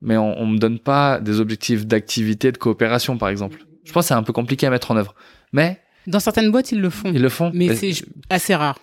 [0.00, 3.58] mais on, on me donne pas des objectifs d'activité, de coopération, par exemple.
[3.84, 5.14] Je pense que c'est un peu compliqué à mettre en œuvre.
[5.52, 7.12] Mais dans certaines boîtes, ils le font.
[7.12, 7.50] Ils le font.
[7.54, 7.92] Mais, c'est
[8.30, 8.78] assez rare.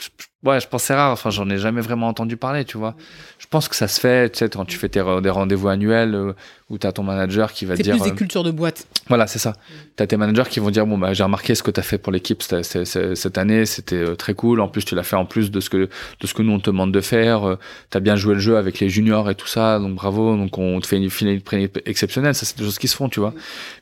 [0.46, 1.12] Ouais, je pense c'est rare.
[1.12, 2.96] Enfin, j'en ai jamais vraiment entendu parler, tu vois.
[3.40, 6.14] Je pense que ça se fait, tu sais, quand tu fais tes, des rendez-vous annuels
[6.14, 6.34] euh,
[6.70, 7.96] où tu as ton manager qui va te dire.
[7.96, 8.86] C'est plus des euh, cultures de boîte.
[9.08, 9.54] Voilà, c'est ça.
[9.98, 11.84] Tu as tes managers qui vont dire bon, bah, j'ai remarqué ce que tu as
[11.84, 14.62] fait pour l'équipe cette année, c'était euh, très cool.
[14.62, 15.90] En plus, tu l'as fait en plus de ce, que,
[16.20, 17.58] de ce que nous on te demande de faire.
[17.90, 20.38] tu as bien joué le jeu avec les juniors et tout ça, donc bravo.
[20.38, 21.42] Donc, on te fait une finale
[21.88, 22.36] exceptionnelle.
[22.36, 23.34] Ça, c'est des choses qui se font, tu vois.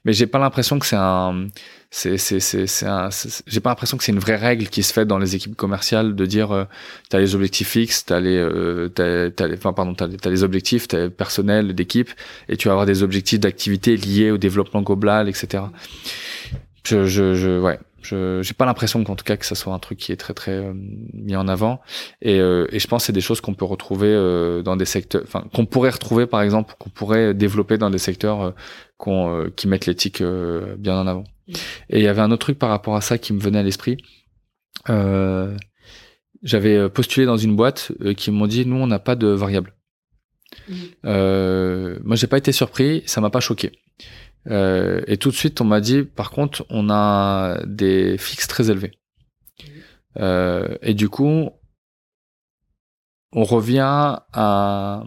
[0.05, 1.47] Mais j'ai pas l'impression que c'est un
[1.95, 2.65] c'est c'est c'est
[3.45, 6.15] j'ai pas l'impression que c'est une vraie règle qui se fait dans les équipes commerciales
[6.15, 6.63] de dire euh,
[7.09, 10.87] t'as les objectifs fixes t'as les euh, t'as, les enfin pardon t'as, t'as les objectifs
[10.87, 12.09] t'as personnel d'équipe
[12.49, 15.65] et tu vas avoir des objectifs d'activité liés au développement global etc
[16.83, 19.79] je je, je ouais je j'ai pas l'impression qu'en tout cas que ça soit un
[19.79, 20.73] truc qui est très très euh,
[21.13, 21.81] mis en avant
[22.21, 24.85] et, euh, et je pense que c'est des choses qu'on peut retrouver euh, dans des
[24.85, 28.53] secteurs enfin qu'on pourrait retrouver par exemple qu'on pourrait développer dans des secteurs
[28.97, 30.21] qu'on qui mettent l'éthique
[30.77, 31.23] bien en avant
[31.89, 33.63] et il y avait un autre truc par rapport à ça qui me venait à
[33.63, 33.97] l'esprit.
[34.89, 35.55] Euh,
[36.41, 39.73] J'avais postulé dans une boîte euh, qui m'ont dit nous on n'a pas de variable.
[40.67, 40.73] Mmh.
[41.05, 43.71] Euh, moi j'ai pas été surpris, ça m'a pas choqué.
[44.47, 48.69] Euh, et tout de suite on m'a dit par contre on a des fixes très
[48.69, 48.91] élevés.
[50.19, 51.49] Euh, et du coup
[53.31, 55.03] on revient à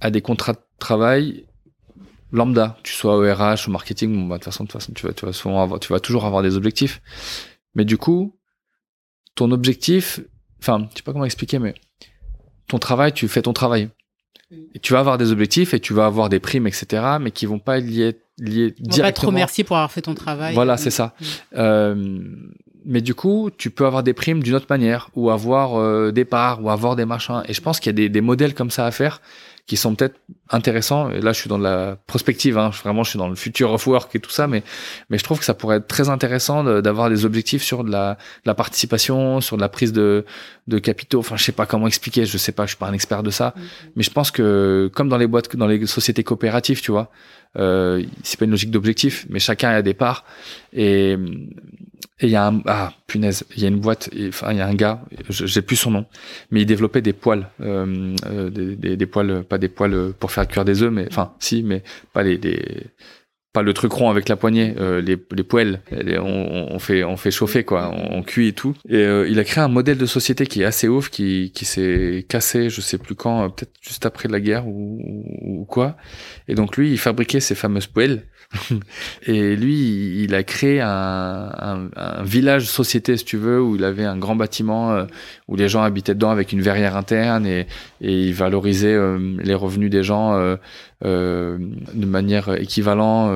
[0.00, 1.46] à des contrats de travail
[2.32, 5.12] lambda, tu sois au RH, au marketing, bah, de toute façon, de façon, tu vas,
[5.12, 7.00] tu vas souvent avoir, tu vas toujours avoir des objectifs.
[7.74, 8.38] Mais du coup,
[9.34, 10.20] ton objectif,
[10.60, 11.74] enfin, je sais pas comment expliquer, mais
[12.68, 13.90] ton travail, tu fais ton travail.
[14.50, 17.46] Et tu vas avoir des objectifs et tu vas avoir des primes, etc., mais qui
[17.46, 19.02] vont pas être liés, liés On va directement.
[19.02, 20.54] pas te remercier pour avoir fait ton travail.
[20.54, 21.14] Voilà, c'est ça.
[21.18, 21.24] Mm.
[21.56, 22.18] Euh,
[22.84, 26.24] mais du coup, tu peux avoir des primes d'une autre manière, ou avoir euh, des
[26.24, 27.42] parts, ou avoir des machins.
[27.48, 29.20] Et je pense qu'il y a des, des modèles comme ça à faire
[29.66, 30.20] qui sont peut-être
[30.50, 31.10] intéressants.
[31.10, 32.70] Et là, je suis dans de la prospective, hein.
[32.84, 34.62] Vraiment, je suis dans le future of work et tout ça, mais,
[35.10, 37.90] mais je trouve que ça pourrait être très intéressant de- d'avoir des objectifs sur de
[37.90, 40.24] la, de la participation, sur de la prise de,
[40.68, 41.18] de capitaux.
[41.18, 43.30] Enfin, je sais pas comment expliquer, je sais pas, je suis pas un expert de
[43.30, 43.54] ça,
[43.96, 47.10] mais je pense que comme dans les boîtes, dans les sociétés coopératives, tu vois,
[47.58, 50.24] euh, c'est pas une logique d'objectif, mais chacun a des parts.
[50.72, 51.16] Et
[52.20, 54.66] il y a un ah punaise, il y a une boîte, enfin il y a
[54.66, 56.06] un gars, j'ai plus son nom,
[56.50, 60.32] mais il développait des poils, euh, euh, des, des, des poils, pas des poils pour
[60.32, 62.86] faire cuire des œufs, mais enfin si, mais pas les, les
[63.56, 67.04] pas le truc rond avec la poignée, euh, les, les poêles, les- on, on fait
[67.04, 68.74] on fait chauffer quoi, on, cuit et tout.
[68.86, 71.64] Et euh, il a créé un modèle de société qui est assez ouf, qui qui
[71.64, 75.64] s'est cassé, je sais plus quand, euh, peut-être juste après la guerre ou, ou, ou
[75.64, 75.96] quoi.
[76.48, 78.24] Et donc lui, il fabriquait ces fameuses poêles.
[79.26, 83.84] Et lui, il a créé un, un, un village société, si tu veux, où il
[83.84, 85.04] avait un grand bâtiment euh,
[85.48, 87.66] où les gens habitaient dedans avec une verrière interne et,
[88.00, 90.34] et il valorisait euh, les revenus des gens
[91.04, 91.58] euh,
[91.92, 93.30] de manière équivalente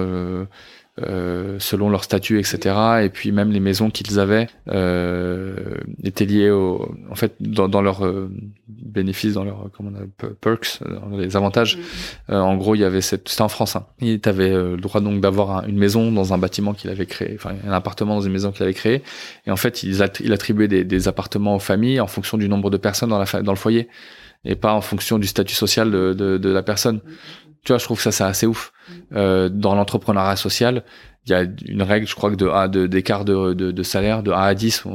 [1.01, 2.75] euh, selon leur statut, etc.
[3.05, 5.55] Et puis même les maisons qu'ils avaient euh,
[6.03, 8.31] étaient liées au, en fait, dans, dans leurs euh,
[8.69, 10.81] bénéfices, dans leurs comment on appelle, perks,
[11.11, 11.79] dans les avantages.
[12.31, 13.77] Euh, en gros, il y avait cette, c'était en France.
[13.77, 13.87] Hein.
[14.01, 17.07] Il avait euh, le droit donc d'avoir un- une maison dans un bâtiment qu'il avait
[17.07, 19.03] créé, enfin un appartement dans une maison qu'il avait créé.
[19.47, 22.49] Et en fait, il, att- il attribuait des, des appartements aux familles en fonction du
[22.49, 23.89] nombre de personnes dans, la dans le foyer
[24.47, 27.01] et pas en fonction du statut social de, de, de la personne.
[27.65, 28.73] Tu vois, je trouve que ça c'est assez ouf.
[29.15, 30.83] Euh, dans l'entrepreneuriat social,
[31.27, 34.23] il y a une règle, je crois que de A, d'écart de, de, de salaire
[34.23, 34.91] de 1 à 10 ou,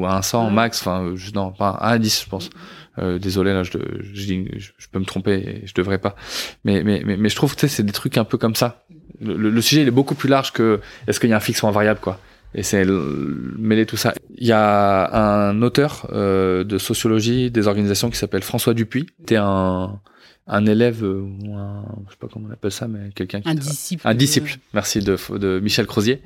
[0.00, 0.80] ou à 100 max.
[0.80, 2.50] Enfin, je- non, pas 1 à 10, je pense.
[2.98, 6.16] Euh, désolé, là, je, je, je, peux me tromper, et je devrais pas.
[6.64, 8.54] Mais, mais, mais, mais je trouve que tu sais, c'est des trucs un peu comme
[8.56, 8.82] ça.
[9.20, 11.40] Le, le- le sujet, il est beaucoup plus large que est-ce qu'il y a un
[11.40, 12.18] fixe ou un variable, quoi.
[12.54, 14.14] Et c'est mêler tout ça.
[14.36, 19.06] Il y a un auteur euh, de sociologie des organisations qui s'appelle François Dupuis.
[19.20, 20.00] C'était un,
[20.48, 23.48] un élève, euh, ou un, je sais pas comment on appelle ça, mais quelqu'un qui
[23.48, 24.08] Un disciple.
[24.08, 26.22] un disciple, merci, de, de Michel Crozier,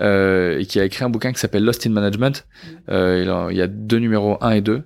[0.00, 2.46] euh, et qui a écrit un bouquin qui s'appelle Lost in Management.
[2.88, 4.82] Euh, il, y a deux numéros, 1 et 2.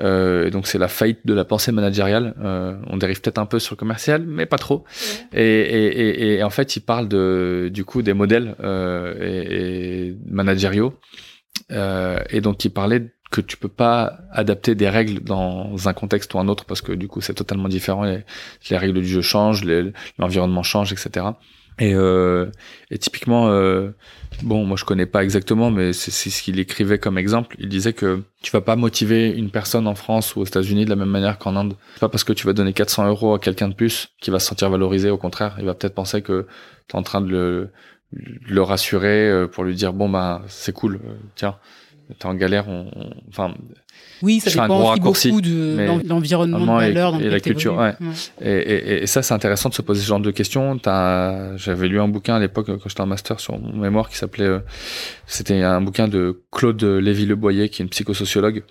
[0.00, 2.34] Euh, et donc c'est la faillite de la pensée managériale.
[2.42, 4.84] Euh, on dérive peut-être un peu sur le commercial, mais pas trop.
[5.32, 10.08] Et, et, et, et en fait, il parle de, du coup des modèles euh, et,
[10.08, 10.98] et managériaux.
[11.70, 16.32] Euh, et donc il parlait que tu peux pas adapter des règles dans un contexte
[16.34, 18.04] ou un autre parce que du coup c'est totalement différent.
[18.04, 18.24] Les,
[18.70, 19.64] les règles du jeu changent,
[20.18, 21.26] l'environnement change, etc.
[21.80, 22.46] Et, euh,
[22.90, 23.90] et typiquement, euh,
[24.42, 27.56] bon, moi je connais pas exactement, mais c'est ce qu'il écrivait comme exemple.
[27.58, 30.90] Il disait que tu vas pas motiver une personne en France ou aux États-Unis de
[30.90, 31.74] la même manière qu'en Inde.
[31.98, 34.46] Pas parce que tu vas donner 400 euros à quelqu'un de plus qui va se
[34.46, 35.10] sentir valorisé.
[35.10, 36.46] Au contraire, il va peut-être penser que
[36.88, 37.70] tu es en train de le,
[38.12, 41.56] le rassurer euh, pour lui dire bon bah c'est cool, euh, tiens,
[42.18, 42.68] t'es en galère.
[42.68, 43.54] On, on- enfin,
[44.22, 47.84] Oui, ça fais un dépend gros raccourci, beaucoup de l'environnement de et- la culture.
[48.40, 50.78] Et, et, et ça, c'est intéressant de se poser ce genre de questions.
[51.56, 54.16] J'avais lu un bouquin à l'époque euh, quand j'étais en master sur mon mémoire qui
[54.16, 54.60] s'appelait, euh,
[55.26, 58.62] c'était un bouquin de Claude Lévy-Leboyer, qui est une psychosociologue,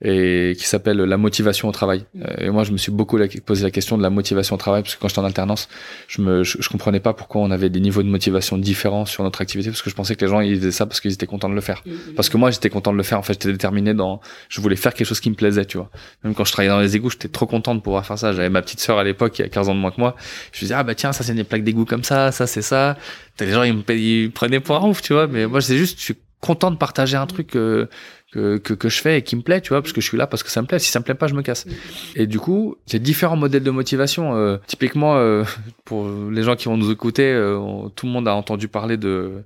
[0.00, 2.04] et qui s'appelle La motivation au travail.
[2.24, 4.82] Euh, Et moi, je me suis beaucoup posé la question de la motivation au travail,
[4.82, 5.68] parce que quand j'étais en alternance,
[6.06, 9.24] je me, je, je comprenais pas pourquoi on avait des niveaux de motivation différents sur
[9.24, 11.26] notre activité, parce que je pensais que les gens, ils faisaient ça parce qu'ils étaient
[11.26, 11.82] contents de le faire.
[12.14, 13.18] Parce que moi, j'étais content de le faire.
[13.18, 15.90] En fait, j'étais déterminé dans, je voulais faire quelque chose qui me plaisait, tu vois.
[16.22, 18.32] Même quand je travaillais dans les égouts, j'étais trop content de pouvoir faire ça.
[18.32, 20.14] J'avais ma petite sœur à l'époque, qui a 15 ans de moins que moi.
[20.52, 22.62] Je me disais, ah bah tiens, ça c'est des plaques d'égout comme ça, ça c'est
[22.62, 22.96] ça.
[23.36, 25.26] T'as les gens, ils me, ils me prenaient pour un ouf, tu vois.
[25.26, 27.86] Mais moi, c'est juste, je suis content de partager un truc euh,
[28.32, 30.18] que, que, que je fais et qui me plaît, tu vois, parce que je suis
[30.18, 30.78] là parce que ça me plaît.
[30.78, 31.66] Si ça me plaît pas, je me casse.
[32.14, 34.36] Et du coup, j'ai différents modèles de motivation.
[34.36, 35.44] Euh, typiquement, euh,
[35.84, 39.44] pour les gens qui vont nous écouter, euh, tout le monde a entendu parler de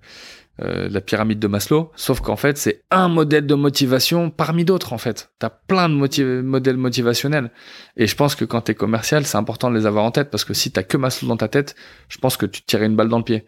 [0.60, 4.92] euh, la pyramide de Maslow, sauf qu'en fait, c'est un modèle de motivation parmi d'autres,
[4.92, 5.30] en fait.
[5.38, 7.50] T'as plein de modèles motivationnels.
[7.96, 10.44] Et je pense que quand t'es commercial, c'est important de les avoir en tête, parce
[10.44, 11.74] que si t'as que Maslow dans ta tête,
[12.08, 13.44] je pense que tu tirais une balle dans le pied.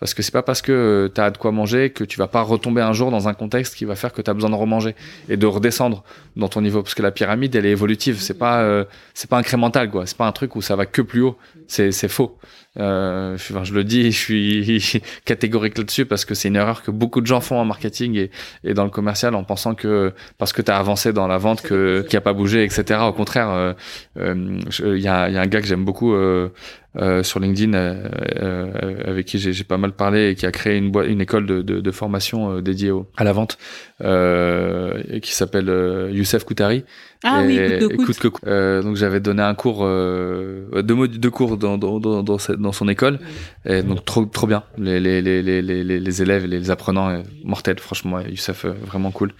[0.00, 2.42] Parce que c'est pas parce que tu as de quoi manger que tu vas pas
[2.42, 4.96] retomber un jour dans un contexte qui va faire que tu as besoin de remanger
[5.28, 6.02] et de redescendre
[6.34, 6.82] dans ton niveau.
[6.82, 8.84] Parce que la pyramide elle est évolutive, c'est pas euh,
[9.14, 11.38] c'est pas incrémental quoi, c'est pas un truc où ça va que plus haut,
[11.68, 12.36] c'est c'est faux.
[12.80, 16.82] Euh, je, enfin, je le dis, je suis catégorique là-dessus parce que c'est une erreur
[16.82, 18.30] que beaucoup de gens font en marketing et,
[18.64, 21.62] et dans le commercial en pensant que parce que tu as avancé dans la vente
[21.62, 23.00] que qui a pas bougé etc.
[23.06, 23.74] Au contraire,
[24.16, 26.48] il euh, euh, y, a, y a un gars que j'aime beaucoup euh,
[26.96, 31.20] euh, sur LinkedIn avec qui j'ai pas mal parlé et qui a créé une, une
[31.20, 33.58] école de, de, de formation dédiée au, à la vente
[34.02, 36.84] euh, et qui s'appelle euh, Youssef Koutari
[37.22, 37.58] Ah oui,
[38.04, 38.42] coûte que coûte.
[38.46, 42.88] Euh, donc j'avais donné un cours, euh, deux, deux cours dans, dans, dans, dans, son
[42.88, 43.18] école.
[43.66, 44.62] Et donc trop, trop bien.
[44.78, 48.20] Les, les, les, les, les élèves, les apprenants, euh, mortels, franchement.
[48.20, 49.32] Youssef, euh, vraiment cool.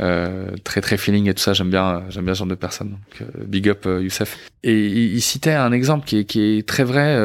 [0.00, 1.52] Euh, très très feeling et tout ça.
[1.52, 2.90] J'aime bien, j'aime bien ce genre de personnes.
[2.90, 4.38] Donc, big up Youssef.
[4.62, 7.16] Et il, citait un exemple qui est, qui est très vrai,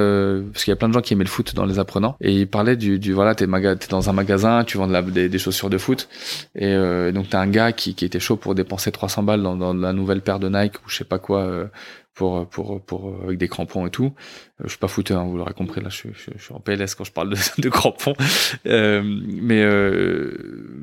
[0.52, 2.16] parce qu'il y a plein de gens qui aimaient le foot dans les apprenants.
[2.22, 5.02] Et il parlait du, du voilà, t'es, maga, dans un magasin, tu vends de la,
[5.02, 6.08] des, des, chaussures de foot.
[6.56, 6.76] Et
[7.12, 9.94] donc t'as un gars qui, qui était chaud pour dépenser 300 balles dans, dans la
[9.94, 11.66] nouvelle paire de Nike ou je sais pas quoi euh,
[12.14, 14.14] pour pour pour avec des crampons et tout.
[14.62, 16.62] Euh, je suis pas fouteur, hein, vous l'aurez compris là, je, je, je, suis en
[16.62, 18.14] PLS quand je parle de, de crampons.
[18.66, 20.32] Euh, mais euh,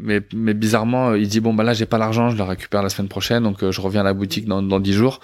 [0.02, 2.90] mais mais bizarrement, il dit bon bah là j'ai pas l'argent, je le récupère la
[2.90, 5.20] semaine prochaine, donc je reviens à la boutique dans dans dix jours.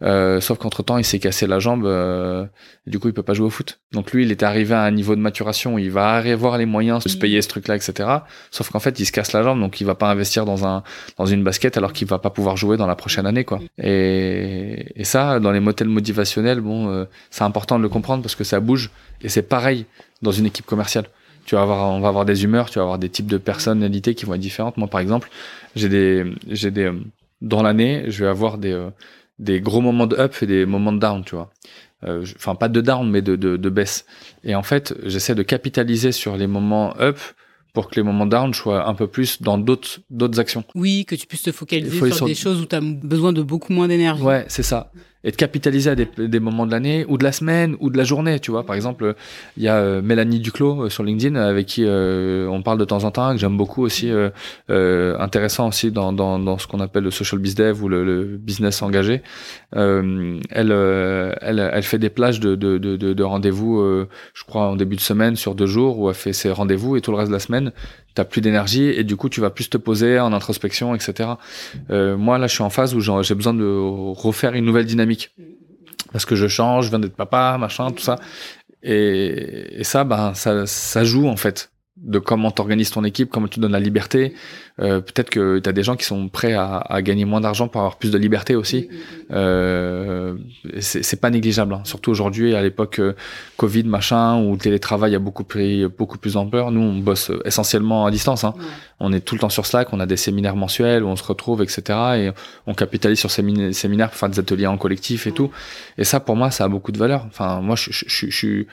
[0.00, 3.46] sauf qu'entre temps il s'est cassé la jambe, et du coup il peut pas jouer
[3.46, 3.80] au foot.
[3.92, 6.66] Donc lui il était arrivé à un niveau de maturation où il va avoir les
[6.66, 8.08] moyens de se payer ce truc là, etc.
[8.50, 10.82] Sauf qu'en fait il se casse la jambe, donc il va pas investir dans un
[11.18, 13.60] dans une basket alors qu'il va pas pouvoir jouer dans la prochaine année quoi.
[13.78, 18.44] Et et ça dans les modèles motivationnels, bon c'est important de le comprendre parce que
[18.44, 18.90] ça bouge
[19.20, 19.86] et c'est pareil
[20.22, 21.06] dans une équipe commerciale.
[21.44, 24.14] Tu vas avoir, on va avoir des humeurs, tu vas avoir des types de personnalités
[24.14, 24.76] qui vont être différentes.
[24.76, 25.28] Moi, par exemple,
[25.74, 27.00] j'ai des, j'ai des, euh,
[27.40, 28.90] dans l'année, je vais avoir des, euh,
[29.38, 31.50] des gros moments de up et des moments de down, tu vois.
[32.04, 34.06] Euh, enfin, pas de down, mais de, de, de baisse.
[34.44, 37.18] Et en fait, j'essaie de capitaliser sur les moments up
[37.72, 40.64] pour que les moments down soient un peu plus dans d'autres d'autres actions.
[40.74, 43.72] Oui, que tu puisses te focaliser sur, des choses où tu as besoin de beaucoup
[43.72, 44.22] moins d'énergie.
[44.22, 44.92] Ouais, c'est ça
[45.24, 47.96] et de capitaliser à des, des moments de l'année ou de la semaine ou de
[47.96, 48.40] la journée.
[48.40, 49.14] Tu vois, par exemple,
[49.56, 52.84] il y a euh, Mélanie Duclos euh, sur LinkedIn avec qui euh, on parle de
[52.84, 56.80] temps en temps, que j'aime beaucoup aussi, euh, intéressant aussi dans, dans, dans ce qu'on
[56.80, 59.22] appelle le social biz dev ou le, le business engagé.
[59.72, 63.82] elle, elle, elle fait des plages de, de, de, de rendez-vous,
[64.34, 67.00] je crois, en début de semaine sur deux jours où elle fait ses rendez-vous et
[67.00, 67.72] tout le reste de la semaine,
[68.14, 71.30] t'as plus d'énergie et du coup tu vas plus te poser en introspection, etc.
[71.90, 75.34] Euh, moi là, je suis en phase où j'ai besoin de refaire une nouvelle dynamique
[76.12, 78.16] parce que je change, je viens d'être papa, machin, tout ça.
[78.82, 81.71] Et, et ça, ben ça, ça joue en fait
[82.02, 84.34] de comment t'organises ton équipe, comment tu donnes la liberté.
[84.80, 87.68] Euh, Peut-être que tu as des gens qui sont prêts à, à gagner moins d'argent
[87.68, 88.88] pour avoir plus de liberté aussi.
[89.30, 90.34] Euh,
[90.80, 91.82] c'est pas négligeable, hein.
[91.84, 93.14] surtout aujourd'hui à l'époque euh,
[93.56, 96.72] Covid machin où le télétravail a beaucoup pris beaucoup plus d'ampleur.
[96.72, 98.42] Nous on bosse essentiellement à distance.
[98.42, 98.54] Hein.
[98.98, 101.24] On est tout le temps sur Slack, on a des séminaires mensuels où on se
[101.24, 101.82] retrouve, etc.
[102.16, 102.30] Et
[102.66, 105.50] on capitalise sur ces séminaires pour faire des ateliers en collectif et tout.
[105.98, 107.24] Et ça pour moi ça a beaucoup de valeur.
[107.28, 107.90] Enfin moi je,
[108.30, 108.66] suis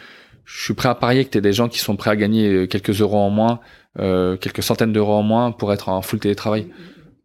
[0.49, 2.65] je suis prêt à parier que tu des gens qui sont prêts à gagner euh,
[2.65, 3.59] quelques euros en moins,
[3.99, 6.67] euh, quelques centaines d'euros en moins pour être en full télétravail.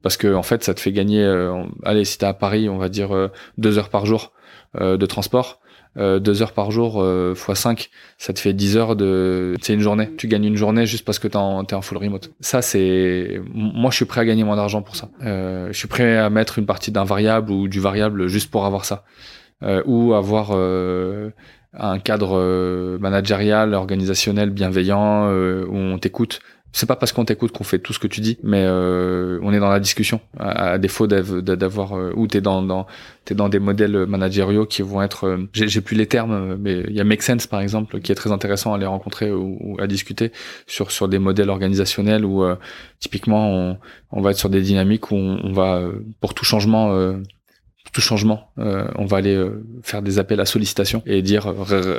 [0.02, 2.76] Parce que en fait, ça te fait gagner, euh, allez, si t'es à Paris, on
[2.76, 4.32] va dire euh, deux heures par jour
[4.76, 5.60] de transport.
[5.96, 6.94] deux heures par jour
[7.36, 9.54] fois 5, ça te fait 10 heures de...
[9.62, 10.10] C'est une journée.
[10.16, 12.32] Tu gagnes une journée juste parce que t'es en, en full remote.
[12.40, 13.40] Ça, c'est...
[13.54, 15.10] Moi, je suis prêt à gagner moins d'argent pour ça.
[15.20, 18.84] je suis prêt à mettre une partie d'un variable ou du variable juste pour avoir
[18.84, 19.04] ça.
[19.86, 20.50] ou avoir
[21.76, 26.40] un cadre euh, managérial, organisationnel, bienveillant, euh, où on t'écoute.
[26.72, 29.52] C'est pas parce qu'on t'écoute qu'on fait tout ce que tu dis, mais euh, on
[29.52, 30.20] est dans la discussion.
[30.40, 32.88] À, défaut d'avoir ou t'es dans, dans
[33.24, 37.00] t'es dans des modèles managériaux qui vont être, j'ai plus les termes, mais il y
[37.00, 40.32] a Make Sense par exemple qui est très intéressant à les rencontrer ou, à discuter
[40.66, 42.44] sur sur des modèles organisationnels où
[42.98, 43.78] typiquement on,
[44.10, 45.80] on va être sur des dynamiques où on, on va
[46.20, 47.14] pour tout changement
[47.92, 51.52] tout changement, euh, on va aller euh, faire des appels à sollicitation et dire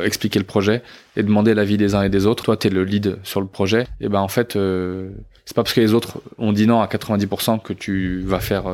[0.04, 0.84] expliquer le projet
[1.16, 2.44] et demander l'avis des uns et des autres.
[2.44, 3.88] Toi, tu es le lead sur le projet.
[4.02, 5.12] Et ben en fait, euh,
[5.46, 8.66] c'est pas parce que les autres ont dit non à 90% que tu vas faire,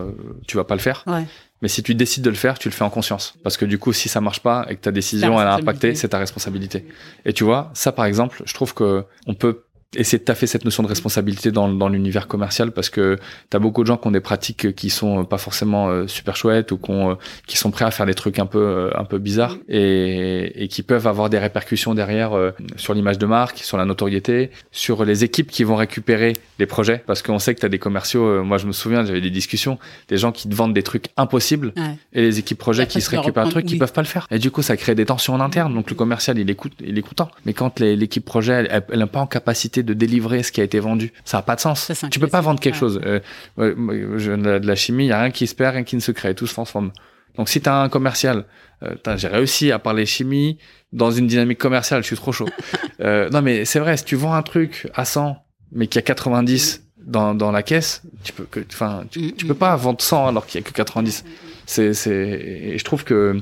[0.47, 1.03] tu vas pas le faire.
[1.05, 1.25] Ouais.
[1.61, 3.35] Mais si tu décides de le faire, tu le fais en conscience.
[3.43, 5.93] Parce que du coup, si ça marche pas et que ta décision elle a impacté,
[5.95, 6.87] c'est ta responsabilité.
[7.25, 9.63] Et tu vois, ça par exemple, je trouve que on peut
[9.95, 13.17] essayer de taffer cette notion de responsabilité dans, dans l'univers commercial parce que
[13.49, 16.37] tu as beaucoup de gens qui ont des pratiques qui sont pas forcément euh, super
[16.37, 17.15] chouettes ou qui, euh,
[17.45, 20.67] qui sont prêts à faire des trucs un peu euh, un peu bizarres et, et
[20.69, 22.31] qui peuvent avoir des répercussions derrière
[22.77, 27.03] sur l'image de marque, sur la notoriété, sur les équipes qui vont récupérer les projets
[27.05, 29.77] parce qu'on sait que tu as des commerciaux moi je me souviens, j'avais des discussions,
[30.07, 31.73] des gens qui te vendent des trucs impossibles
[32.13, 34.27] et les équipes projets qui se récupèrent un truc qui peuvent pas le faire.
[34.31, 35.73] Et du coup, ça crée des tensions en interne.
[35.73, 37.29] Donc le commercial, il écoute il est content.
[37.45, 40.79] Mais quand l'équipe projet elle n'a pas en capacité de délivrer ce qui a été
[40.79, 41.13] vendu.
[41.25, 41.91] Ça n'a pas de sens.
[42.11, 43.01] Tu peux pas vendre quelque chose.
[43.05, 43.19] Euh,
[43.57, 46.35] de la chimie, il y a rien qui se perd, rien qui ne se crée,
[46.35, 46.91] tout se transforme.
[47.37, 48.45] Donc si tu as un commercial,
[48.83, 50.57] euh, j'ai réussi à parler chimie
[50.91, 52.49] dans une dynamique commerciale, je suis trop chaud.
[53.01, 55.37] euh, non mais c'est vrai, si tu vends un truc à 100
[55.73, 59.55] mais qu'il y a 90 dans, dans la caisse, tu peux enfin tu, tu, peux
[59.55, 61.23] pas vendre 100 alors qu'il y a que 90.
[61.65, 63.39] C'est c'est et je trouve que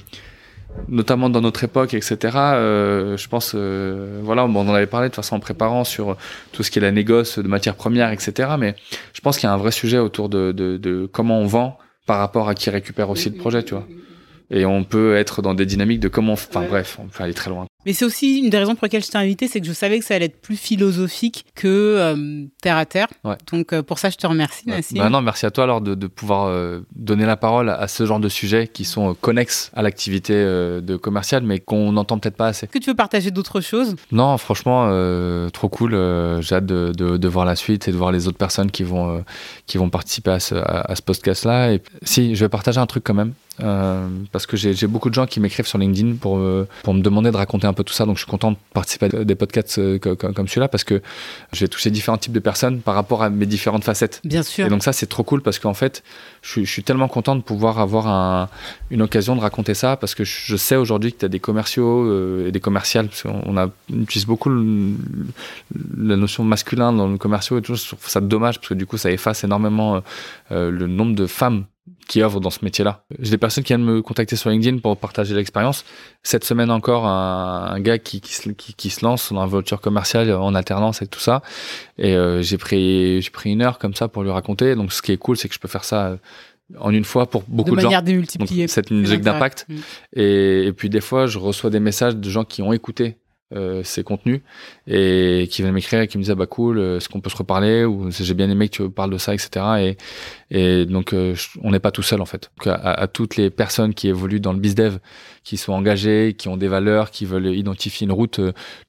[0.88, 2.18] notamment dans notre époque, etc.
[2.36, 5.84] Euh, je pense, euh, voilà, bon, on en avait parlé de toute façon en préparant
[5.84, 6.18] sur
[6.52, 8.52] tout ce qui est la négoce de matières premières, etc.
[8.58, 8.76] Mais
[9.14, 11.78] je pense qu'il y a un vrai sujet autour de, de, de comment on vend
[12.06, 13.86] par rapport à qui récupère aussi le projet, tu vois.
[14.52, 17.52] Et on peut être dans des dynamiques de comment, enfin bref, on peut aller très
[17.52, 17.68] loin.
[17.86, 20.00] Mais c'est aussi une des raisons pour lesquelles je t'ai invité, c'est que je savais
[20.00, 23.08] que ça allait être plus philosophique que euh, terre à terre.
[23.54, 24.98] Donc euh, pour ça, je te remercie, Nassim.
[24.98, 28.06] Bah non, merci à toi alors de, de pouvoir euh, donner la parole à ce
[28.06, 32.48] genre de sujets qui sont connexes à l'activité de commercial, mais qu'on n'entend peut-être pas
[32.48, 32.66] assez.
[32.66, 33.96] Est-ce que tu veux partager d'autres choses?
[34.12, 34.90] Non, franchement,
[35.52, 35.92] trop cool.
[36.42, 38.84] J'ai hâte de, de, de, voir la suite et de voir les autres personnes qui
[38.84, 39.24] vont,
[39.68, 41.72] qui vont participer à ce, à, à ce podcast-là.
[41.72, 43.34] Et si, je vais partager un truc quand même.
[44.32, 46.42] Parce que j'ai beaucoup de gens qui m'écrivent sur LinkedIn pour,
[46.84, 48.06] pour me demander de raconter un peu tout ça.
[48.06, 51.02] Donc je suis content de participer à des podcasts euh, comme, celui-là parce que
[51.54, 54.22] j'ai touché différents types de personnes par rapport à mes différentes facettes.
[54.24, 54.66] Bien sûr.
[54.66, 56.04] Et donc ça, c'est trop cool parce qu'en fait,
[56.42, 58.50] je, je, suis tellement content de pouvoir avoir un,
[58.92, 62.46] une occasion de raconter ça parce que je sais aujourd'hui que tu as des commerciaux
[62.46, 63.08] et des commerciales.
[63.08, 67.76] Parce on, a, on utilise beaucoup la notion masculin dans le commerciaux et tout.
[67.76, 70.02] Je trouve ça dommage parce que du coup, ça efface énormément
[70.50, 71.66] le nombre de femmes
[72.10, 73.04] qui œuvrent dans ce métier-là.
[73.20, 75.86] J'ai des personnes qui viennent me contacter sur LinkedIn pour partager l'expérience.
[76.24, 81.04] Cette semaine encore, un, gars qui, qui, se lance dans la voiture commerciale en alternance
[81.04, 81.44] et tout ça.
[82.00, 84.74] Et euh, j'ai pris j'ai pris une heure comme ça pour lui raconter.
[84.74, 86.18] Donc ce qui est cool, c'est que je peux faire ça
[86.80, 88.68] en une fois pour beaucoup de, de manière démultipliée.
[88.68, 89.68] C'est une musique d'impact.
[89.70, 89.76] Mm.
[90.14, 93.18] Et, et, puis des fois, je reçois des messages de gens qui ont écouté
[93.56, 94.42] euh, ces contenus
[94.86, 97.32] et qui viennent m'écrire et qui me disent ah bah cool euh, est-ce qu'on peut
[97.32, 99.98] se reparler ou j'ai bien aimé que tu parles de ça etc et,
[100.52, 102.52] et donc euh, on n'est pas tout seul en fait.
[102.68, 105.00] À, à, toutes les personnes qui évoluent dans le bizdev
[105.44, 108.40] qui sont engagées qui ont des valeurs qui veulent identifier une route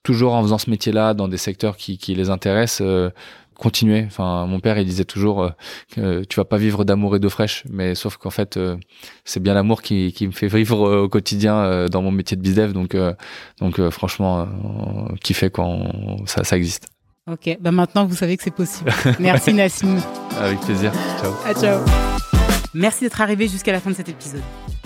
[0.02, 2.86] toujours en faisant ce métier là dans des secteurs qui, qui les intéressent
[3.60, 4.04] continuer.
[4.06, 5.50] Enfin, mon père, il disait toujours euh,
[5.94, 8.76] que tu vas pas vivre d'amour et d'eau fraîche, mais sauf qu'en fait, euh,
[9.24, 12.42] c'est bien l'amour qui, qui me fait vivre euh, au quotidien dans mon métier de
[12.42, 12.72] bizdev.
[12.72, 12.96] Donc,
[13.60, 14.48] donc franchement,
[15.22, 16.86] qui fait quand ça, ça existe.
[17.30, 18.90] Ok, bah maintenant vous savez que c'est possible.
[19.20, 19.98] Merci Nassim.
[20.38, 20.92] Avec plaisir.
[21.20, 21.32] Ciao.
[21.44, 21.80] À ciao.
[22.74, 24.42] Merci d'être arrivé jusqu'à la fin de cet épisode.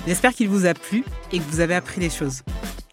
[0.06, 2.42] J'espère qu'il vous a plu et que vous avez appris des choses.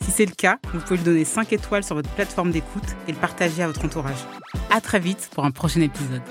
[0.02, 3.12] Si c'est le cas, vous pouvez lui donner 5 étoiles sur votre plateforme d'écoute et
[3.12, 4.26] le partager à votre entourage.
[4.70, 6.22] À très vite pour un prochain épisode.